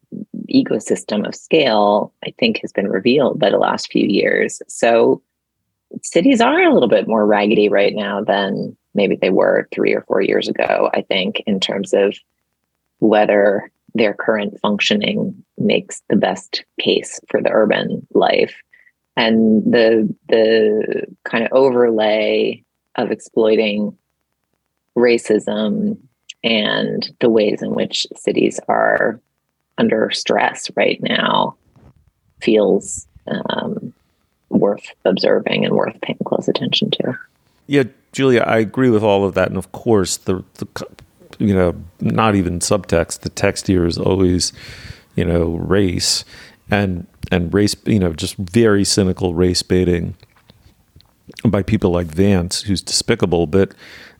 ecosystem 0.52 1.26
of 1.26 1.34
scale 1.34 2.12
i 2.24 2.32
think 2.38 2.58
has 2.60 2.72
been 2.72 2.88
revealed 2.88 3.38
by 3.38 3.50
the 3.50 3.58
last 3.58 3.90
few 3.90 4.06
years. 4.06 4.62
So 4.68 5.22
cities 6.02 6.40
are 6.40 6.62
a 6.62 6.72
little 6.72 6.88
bit 6.88 7.06
more 7.06 7.26
raggedy 7.26 7.68
right 7.68 7.94
now 7.94 8.22
than 8.22 8.76
maybe 8.94 9.16
they 9.16 9.30
were 9.30 9.68
three 9.72 9.92
or 9.92 10.02
four 10.02 10.20
years 10.20 10.48
ago 10.48 10.90
i 10.92 11.02
think 11.02 11.42
in 11.46 11.60
terms 11.60 11.92
of 11.92 12.16
whether 12.98 13.70
their 13.94 14.14
current 14.14 14.58
functioning 14.60 15.44
makes 15.58 16.02
the 16.08 16.16
best 16.16 16.64
case 16.80 17.20
for 17.28 17.40
the 17.40 17.50
urban 17.50 18.06
life 18.12 18.54
and 19.16 19.62
the 19.64 20.12
the 20.28 21.06
kind 21.24 21.44
of 21.44 21.52
overlay 21.52 22.62
of 22.96 23.10
exploiting 23.10 23.96
racism 24.96 25.98
and 26.42 27.12
the 27.20 27.30
ways 27.30 27.62
in 27.62 27.70
which 27.74 28.06
cities 28.16 28.60
are 28.68 29.20
under 29.78 30.10
stress 30.12 30.70
right 30.76 31.00
now 31.02 31.56
feels 32.40 33.06
um, 33.26 33.92
worth 34.50 34.92
observing 35.04 35.64
and 35.64 35.74
worth 35.74 35.98
paying 36.02 36.18
close 36.24 36.46
attention 36.48 36.90
to. 36.90 37.18
Yeah, 37.66 37.84
Julia, 38.12 38.40
I 38.46 38.58
agree 38.58 38.90
with 38.90 39.02
all 39.02 39.24
of 39.24 39.34
that, 39.34 39.48
and 39.48 39.56
of 39.56 39.72
course, 39.72 40.16
the, 40.18 40.44
the 40.54 40.66
you 41.38 41.54
know, 41.54 41.74
not 42.00 42.34
even 42.34 42.58
subtext. 42.58 43.20
The 43.20 43.28
text 43.30 43.66
here 43.66 43.86
is 43.86 43.98
always, 43.98 44.52
you 45.16 45.24
know, 45.24 45.54
race 45.56 46.24
and 46.70 47.06
and 47.30 47.52
race, 47.52 47.76
you 47.84 47.98
know, 47.98 48.12
just 48.12 48.36
very 48.36 48.84
cynical 48.84 49.34
race 49.34 49.62
baiting 49.62 50.14
by 51.44 51.62
people 51.62 51.90
like 51.90 52.06
Vance, 52.06 52.62
who's 52.62 52.82
despicable. 52.82 53.46
But 53.46 53.74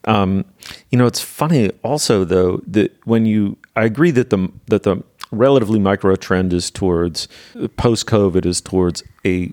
um, 0.06 0.44
you 0.90 0.98
know, 0.98 1.06
it's 1.06 1.20
funny 1.20 1.70
also 1.82 2.24
though 2.24 2.60
that 2.66 2.92
when 3.04 3.26
you, 3.26 3.56
I 3.76 3.84
agree 3.84 4.10
that 4.12 4.30
the 4.30 4.50
that 4.66 4.82
the 4.82 5.02
relatively 5.30 5.80
micro 5.80 6.16
trend 6.16 6.52
is 6.52 6.70
towards 6.70 7.28
post 7.76 8.06
COVID 8.06 8.46
is 8.46 8.60
towards 8.60 9.02
a 9.26 9.52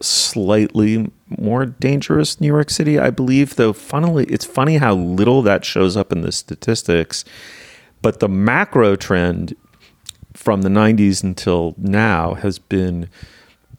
slightly 0.00 1.10
more 1.28 1.66
dangerous 1.66 2.40
New 2.40 2.46
York 2.46 2.70
City, 2.70 2.98
I 2.98 3.10
believe. 3.10 3.56
Though, 3.56 3.72
funnily, 3.72 4.24
it's 4.26 4.44
funny 4.44 4.76
how 4.76 4.94
little 4.94 5.42
that 5.42 5.64
shows 5.64 5.96
up 5.96 6.12
in 6.12 6.20
the 6.20 6.32
statistics. 6.32 7.24
But 8.02 8.20
the 8.20 8.28
macro 8.28 8.96
trend 8.96 9.56
from 10.34 10.62
the 10.62 10.68
90s 10.68 11.22
until 11.22 11.74
now 11.78 12.34
has 12.34 12.58
been, 12.58 13.08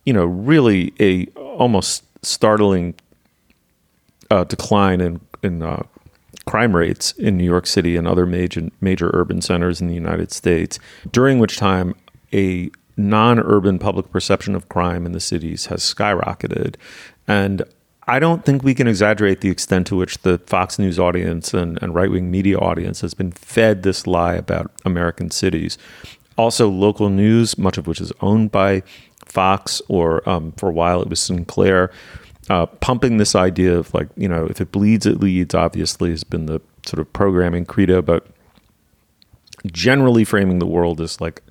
you 0.06 0.14
know, 0.14 0.26
really 0.26 0.94
a 1.00 1.28
almost 1.38 2.04
startling 2.26 2.96
uh, 4.30 4.44
decline 4.44 5.02
in 5.02 5.22
in 5.44 5.62
uh, 5.62 5.84
crime 6.46 6.76
rates 6.76 7.12
in 7.14 7.38
New 7.38 7.44
York 7.44 7.68
City 7.68 7.96
and 7.96 8.08
other 8.08 8.26
major 8.26 8.70
major 8.82 9.12
urban 9.14 9.42
centers 9.42 9.80
in 9.80 9.88
the 9.88 9.94
United 9.94 10.32
States. 10.32 10.80
During 11.12 11.40
which 11.40 11.58
time, 11.58 11.96
a 12.34 12.72
non 12.98 13.40
urban 13.40 13.80
public 13.80 14.12
perception 14.12 14.56
of 14.56 14.68
crime 14.70 15.06
in 15.06 15.12
the 15.12 15.20
cities 15.20 15.68
has 15.68 15.82
skyrocketed. 15.82 16.76
And 17.28 17.64
I 18.10 18.20
don't 18.20 18.46
think 18.46 18.64
we 18.64 18.74
can 18.74 18.88
exaggerate 18.88 19.42
the 19.42 19.50
extent 19.50 19.88
to 19.88 19.96
which 19.96 20.20
the 20.20 20.38
Fox 20.40 20.80
News 20.80 20.98
audience 20.98 21.54
and, 21.54 21.78
and 21.82 21.94
right 21.94 22.10
wing 22.10 22.32
media 22.32 22.58
audience 22.58 23.02
has 23.02 23.14
been 23.14 23.32
fed 23.32 23.84
this 23.84 24.08
lie 24.08 24.36
about 24.36 24.72
American 24.86 25.30
cities. 25.30 25.78
Also, 26.38 26.70
local 26.70 27.10
news, 27.10 27.58
much 27.58 27.78
of 27.78 27.86
which 27.86 28.00
is 28.00 28.14
owned 28.22 28.52
by 28.52 28.82
Fox, 29.26 29.82
or 29.90 30.28
um, 30.30 30.54
for 30.54 30.70
a 30.70 30.72
while 30.72 31.02
it 31.02 31.10
was 31.10 31.20
Sinclair, 31.20 31.92
uh, 32.50 32.66
pumping 32.66 33.18
this 33.18 33.36
idea 33.36 33.78
of 33.78 33.94
like, 33.94 34.08
you 34.16 34.30
know, 34.30 34.46
if 34.46 34.62
it 34.62 34.72
bleeds, 34.72 35.06
it 35.06 35.20
leads, 35.20 35.54
obviously, 35.54 36.12
has 36.12 36.24
been 36.24 36.46
the 36.46 36.62
sort 36.86 37.00
of 37.02 37.12
programming 37.12 37.66
credo, 37.66 38.02
but 38.02 38.28
generally 39.66 40.24
framing 40.24 40.60
the 40.60 40.66
world 40.68 41.02
as 41.02 41.20
like 41.20 41.42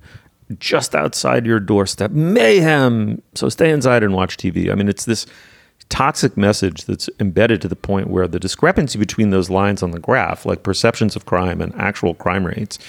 just 0.59 0.95
outside 0.95 1.45
your 1.45 1.59
doorstep. 1.59 2.11
Mayhem. 2.11 3.21
So 3.35 3.49
stay 3.49 3.71
inside 3.71 4.03
and 4.03 4.13
watch 4.13 4.37
TV. 4.37 4.71
I 4.71 4.75
mean, 4.75 4.87
it's 4.87 5.05
this 5.05 5.25
toxic 5.89 6.35
message 6.35 6.85
that's 6.85 7.09
embedded 7.19 7.61
to 7.61 7.67
the 7.67 7.75
point 7.75 8.09
where 8.09 8.27
the 8.27 8.39
discrepancy 8.39 8.99
between 8.99 9.29
those 9.29 9.49
lines 9.49 9.81
on 9.83 9.91
the 9.91 9.99
graph, 9.99 10.45
like 10.45 10.63
perceptions 10.63 11.15
of 11.15 11.25
crime 11.25 11.61
and 11.61 11.73
actual 11.75 12.13
crime 12.13 12.45
rates, 12.45 12.79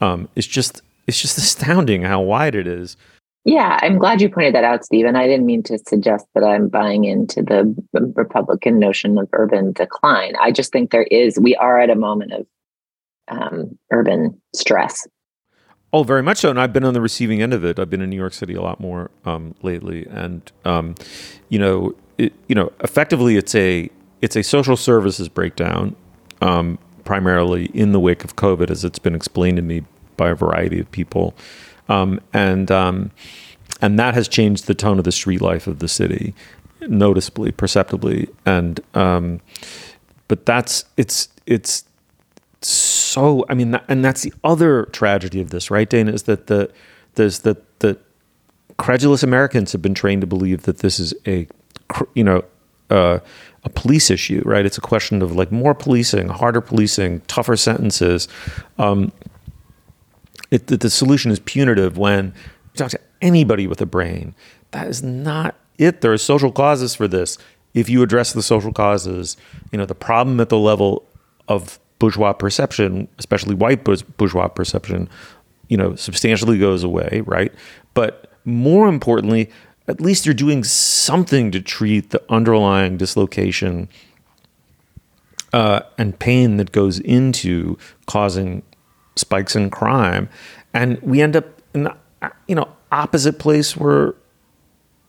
um, 0.00 0.28
is 0.34 0.46
just 0.46 0.82
it's 1.06 1.20
just 1.20 1.38
astounding 1.44 2.02
how 2.02 2.20
wide 2.20 2.54
it 2.54 2.66
is. 2.66 2.96
Yeah, 3.46 3.78
I'm 3.82 3.98
glad 3.98 4.22
you 4.22 4.30
pointed 4.30 4.54
that 4.54 4.64
out, 4.64 4.86
Stephen. 4.86 5.16
I 5.16 5.26
didn't 5.26 5.44
mean 5.44 5.62
to 5.64 5.78
suggest 5.86 6.24
that 6.34 6.42
I'm 6.42 6.68
buying 6.68 7.04
into 7.04 7.42
the 7.42 7.74
Republican 8.14 8.78
notion 8.78 9.18
of 9.18 9.28
urban 9.34 9.72
decline. 9.72 10.32
I 10.40 10.50
just 10.50 10.72
think 10.72 10.90
there 10.90 11.02
is, 11.02 11.38
we 11.38 11.54
are 11.56 11.78
at 11.78 11.90
a 11.90 11.94
moment 11.94 12.32
of 12.32 12.46
um, 13.28 13.78
urban 13.90 14.40
stress 14.54 15.06
Oh, 15.94 16.02
very 16.02 16.24
much 16.24 16.38
so. 16.38 16.50
And 16.50 16.60
I've 16.60 16.72
been 16.72 16.82
on 16.82 16.92
the 16.92 17.00
receiving 17.00 17.40
end 17.40 17.54
of 17.54 17.64
it. 17.64 17.78
I've 17.78 17.88
been 17.88 18.02
in 18.02 18.10
New 18.10 18.16
York 18.16 18.32
City 18.32 18.52
a 18.54 18.60
lot 18.60 18.80
more 18.80 19.12
um, 19.24 19.54
lately, 19.62 20.04
and 20.10 20.42
um, 20.64 20.96
you 21.50 21.58
know, 21.60 21.94
it, 22.18 22.32
you 22.48 22.56
know, 22.56 22.72
effectively, 22.80 23.36
it's 23.36 23.54
a 23.54 23.88
it's 24.20 24.34
a 24.34 24.42
social 24.42 24.76
services 24.76 25.28
breakdown, 25.28 25.94
um, 26.40 26.80
primarily 27.04 27.66
in 27.66 27.92
the 27.92 28.00
wake 28.00 28.24
of 28.24 28.34
COVID, 28.34 28.72
as 28.72 28.84
it's 28.84 28.98
been 28.98 29.14
explained 29.14 29.56
to 29.58 29.62
me 29.62 29.84
by 30.16 30.30
a 30.30 30.34
variety 30.34 30.80
of 30.80 30.90
people, 30.90 31.32
um, 31.88 32.20
and 32.32 32.72
um, 32.72 33.12
and 33.80 33.96
that 33.96 34.14
has 34.14 34.26
changed 34.26 34.66
the 34.66 34.74
tone 34.74 34.98
of 34.98 35.04
the 35.04 35.12
street 35.12 35.40
life 35.40 35.68
of 35.68 35.78
the 35.78 35.86
city 35.86 36.34
noticeably, 36.80 37.52
perceptibly, 37.52 38.28
and 38.44 38.80
um, 38.94 39.40
but 40.26 40.44
that's 40.44 40.86
it's 40.96 41.28
it's 41.46 41.84
so 43.14 43.44
i 43.48 43.54
mean 43.54 43.74
and 43.88 44.04
that's 44.04 44.22
the 44.22 44.32
other 44.42 44.84
tragedy 44.86 45.40
of 45.40 45.50
this 45.50 45.70
right 45.70 45.88
dana 45.88 46.12
is 46.12 46.24
that 46.24 46.46
the 46.48 46.70
there's 47.14 47.40
the 47.40 47.56
the 47.78 47.98
credulous 48.76 49.22
americans 49.22 49.72
have 49.72 49.82
been 49.82 49.94
trained 49.94 50.20
to 50.20 50.26
believe 50.26 50.62
that 50.62 50.78
this 50.78 50.98
is 50.98 51.14
a 51.26 51.46
you 52.14 52.24
know 52.24 52.42
uh, 52.90 53.18
a 53.64 53.70
police 53.70 54.10
issue 54.10 54.42
right? 54.44 54.66
It's 54.66 54.78
a 54.78 54.82
question 54.82 55.22
of 55.22 55.34
like 55.34 55.50
more 55.50 55.74
policing 55.74 56.28
harder 56.28 56.60
policing 56.60 57.20
tougher 57.22 57.56
sentences. 57.56 58.28
Um, 58.78 59.12
it, 60.50 60.66
the, 60.66 60.76
the 60.76 60.90
solution 60.90 61.30
is 61.30 61.40
punitive 61.40 61.96
when 61.96 62.26
you 62.26 62.76
talk 62.76 62.90
to 62.90 63.00
anybody 63.22 63.66
with 63.66 63.80
a 63.80 63.86
brain. 63.86 64.34
That 64.72 64.88
is 64.88 65.02
not 65.02 65.56
it. 65.78 66.02
There 66.02 66.12
are 66.12 66.18
social 66.18 66.52
causes 66.52 66.94
for 66.94 67.08
this. 67.08 67.38
If 67.72 67.88
you 67.88 68.02
address 68.02 68.32
the 68.32 68.42
social 68.42 68.72
causes 68.72 69.36
you 69.72 69.78
know 69.78 69.86
the 69.86 69.94
problem 69.94 70.40
at 70.40 70.48
the 70.48 70.58
level 70.58 71.06
of 71.48 71.78
bourgeois 71.98 72.32
perception, 72.32 73.08
especially 73.18 73.54
white 73.54 73.84
bourgeois 73.84 74.48
perception, 74.48 75.08
you 75.68 75.76
know, 75.76 75.94
substantially 75.94 76.58
goes 76.58 76.82
away, 76.82 77.22
right? 77.26 77.52
But 77.94 78.30
more 78.44 78.88
importantly, 78.88 79.50
at 79.88 80.00
least 80.00 80.26
you're 80.26 80.34
doing 80.34 80.64
something 80.64 81.50
to 81.50 81.60
treat 81.60 82.10
the 82.10 82.22
underlying 82.28 82.96
dislocation 82.96 83.88
uh, 85.52 85.80
and 85.98 86.18
pain 86.18 86.56
that 86.56 86.72
goes 86.72 86.98
into 87.00 87.78
causing 88.06 88.62
spikes 89.16 89.54
in 89.54 89.70
crime, 89.70 90.28
and 90.72 91.00
we 91.00 91.22
end 91.22 91.36
up 91.36 91.46
in 91.74 91.84
the 91.84 91.96
you 92.48 92.54
know 92.54 92.68
opposite 92.90 93.38
place 93.38 93.76
we're 93.76 94.14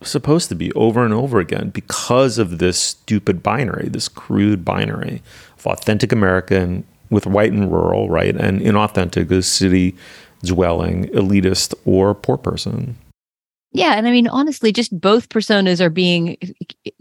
supposed 0.01 0.49
to 0.49 0.55
be 0.55 0.71
over 0.73 1.03
and 1.03 1.13
over 1.13 1.39
again 1.39 1.69
because 1.69 2.37
of 2.37 2.59
this 2.59 2.77
stupid 2.77 3.41
binary, 3.41 3.89
this 3.89 4.07
crude 4.07 4.63
binary 4.63 5.21
authentic 5.67 6.11
American 6.11 6.85
with 7.09 7.25
white 7.25 7.51
and 7.51 7.71
rural, 7.71 8.09
right, 8.09 8.35
and 8.35 8.59
inauthentic 8.61 9.31
is 9.31 9.47
city 9.47 9.95
dwelling, 10.43 11.05
elitist, 11.09 11.73
or 11.85 12.13
poor 12.13 12.37
person. 12.37 12.97
Yeah, 13.75 13.95
and 13.95 14.07
I 14.07 14.11
mean 14.11 14.29
honestly, 14.29 14.71
just 14.71 14.97
both 15.01 15.27
personas 15.27 15.81
are 15.81 15.89
being 15.89 16.37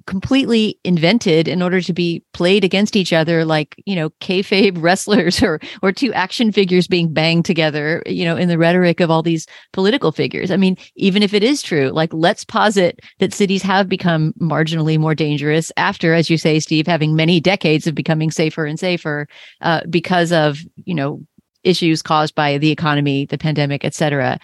completely 0.09 0.77
invented 0.83 1.47
in 1.47 1.63
order 1.63 1.81
to 1.81 1.93
be 1.93 2.25
played 2.33 2.65
against 2.65 2.97
each 2.97 3.13
other, 3.13 3.45
like 3.45 3.77
you 3.87 3.95
know 3.95 4.11
kayfabe 4.21 4.77
wrestlers 4.83 5.41
or 5.41 5.61
or 5.83 5.93
two 5.93 6.13
action 6.15 6.51
figures 6.51 6.89
being 6.89 7.13
banged 7.13 7.45
together. 7.45 8.03
You 8.07 8.25
know, 8.25 8.37
in 8.37 8.49
the 8.49 8.59
rhetoric 8.59 8.99
of 8.99 9.09
all 9.09 9.23
these 9.23 9.47
political 9.73 10.11
figures. 10.11 10.51
I 10.51 10.57
mean, 10.57 10.77
even 10.97 11.23
if 11.23 11.33
it 11.33 11.45
is 11.45 11.63
true, 11.63 11.91
like 11.91 12.13
let's 12.13 12.45
posit 12.45 12.99
that 13.21 13.33
cities 13.33 13.63
have 13.63 13.89
become 13.89 14.33
marginally 14.41 14.99
more 14.99 15.15
dangerous 15.15 15.71
after, 15.77 16.13
as 16.13 16.29
you 16.29 16.37
say, 16.37 16.59
Steve, 16.59 16.89
having 16.89 17.15
many 17.15 17.39
decades 17.39 17.87
of 17.87 17.95
becoming 17.95 18.33
safer 18.33 18.67
and 18.67 18.81
safer 18.81 19.29
uh, 19.61 19.83
because 19.89 20.33
of 20.33 20.59
you 20.87 20.95
know 20.95 21.23
issues 21.63 22.03
caused 22.03 22.35
by 22.35 22.59
the 22.59 22.71
economy, 22.71 23.25
the 23.27 23.39
pandemic, 23.39 23.85
et 23.85 23.95
cetera 23.95 24.39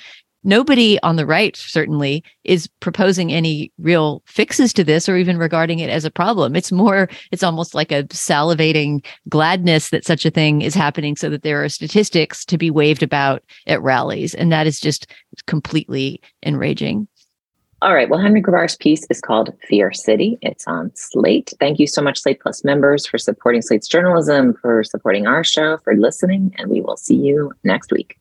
nobody 0.44 1.00
on 1.02 1.16
the 1.16 1.26
right 1.26 1.56
certainly 1.56 2.24
is 2.44 2.66
proposing 2.80 3.32
any 3.32 3.72
real 3.78 4.22
fixes 4.26 4.72
to 4.72 4.84
this 4.84 5.08
or 5.08 5.16
even 5.16 5.38
regarding 5.38 5.78
it 5.78 5.90
as 5.90 6.04
a 6.04 6.10
problem 6.10 6.56
it's 6.56 6.72
more 6.72 7.08
it's 7.30 7.42
almost 7.42 7.74
like 7.74 7.92
a 7.92 8.04
salivating 8.04 9.04
gladness 9.28 9.90
that 9.90 10.04
such 10.04 10.24
a 10.24 10.30
thing 10.30 10.62
is 10.62 10.74
happening 10.74 11.16
so 11.16 11.28
that 11.28 11.42
there 11.42 11.62
are 11.62 11.68
statistics 11.68 12.44
to 12.44 12.58
be 12.58 12.70
waved 12.70 13.02
about 13.02 13.42
at 13.66 13.82
rallies 13.82 14.34
and 14.34 14.52
that 14.52 14.66
is 14.66 14.80
just 14.80 15.10
completely 15.46 16.20
enraging 16.44 17.06
all 17.82 17.94
right. 17.94 18.10
Well, 18.10 18.20
Henry 18.20 18.42
Grabar's 18.42 18.76
piece 18.76 19.06
is 19.08 19.22
called 19.22 19.54
Fear 19.66 19.92
City. 19.92 20.38
It's 20.42 20.66
on 20.66 20.92
Slate. 20.94 21.54
Thank 21.58 21.78
you 21.78 21.86
so 21.86 22.02
much, 22.02 22.20
Slate 22.20 22.40
Plus 22.40 22.62
members, 22.62 23.06
for 23.06 23.16
supporting 23.16 23.62
Slate's 23.62 23.88
journalism, 23.88 24.52
for 24.60 24.84
supporting 24.84 25.26
our 25.26 25.42
show, 25.42 25.78
for 25.78 25.96
listening, 25.96 26.54
and 26.58 26.70
we 26.70 26.82
will 26.82 26.98
see 26.98 27.16
you 27.16 27.52
next 27.64 27.90
week. 27.90 28.19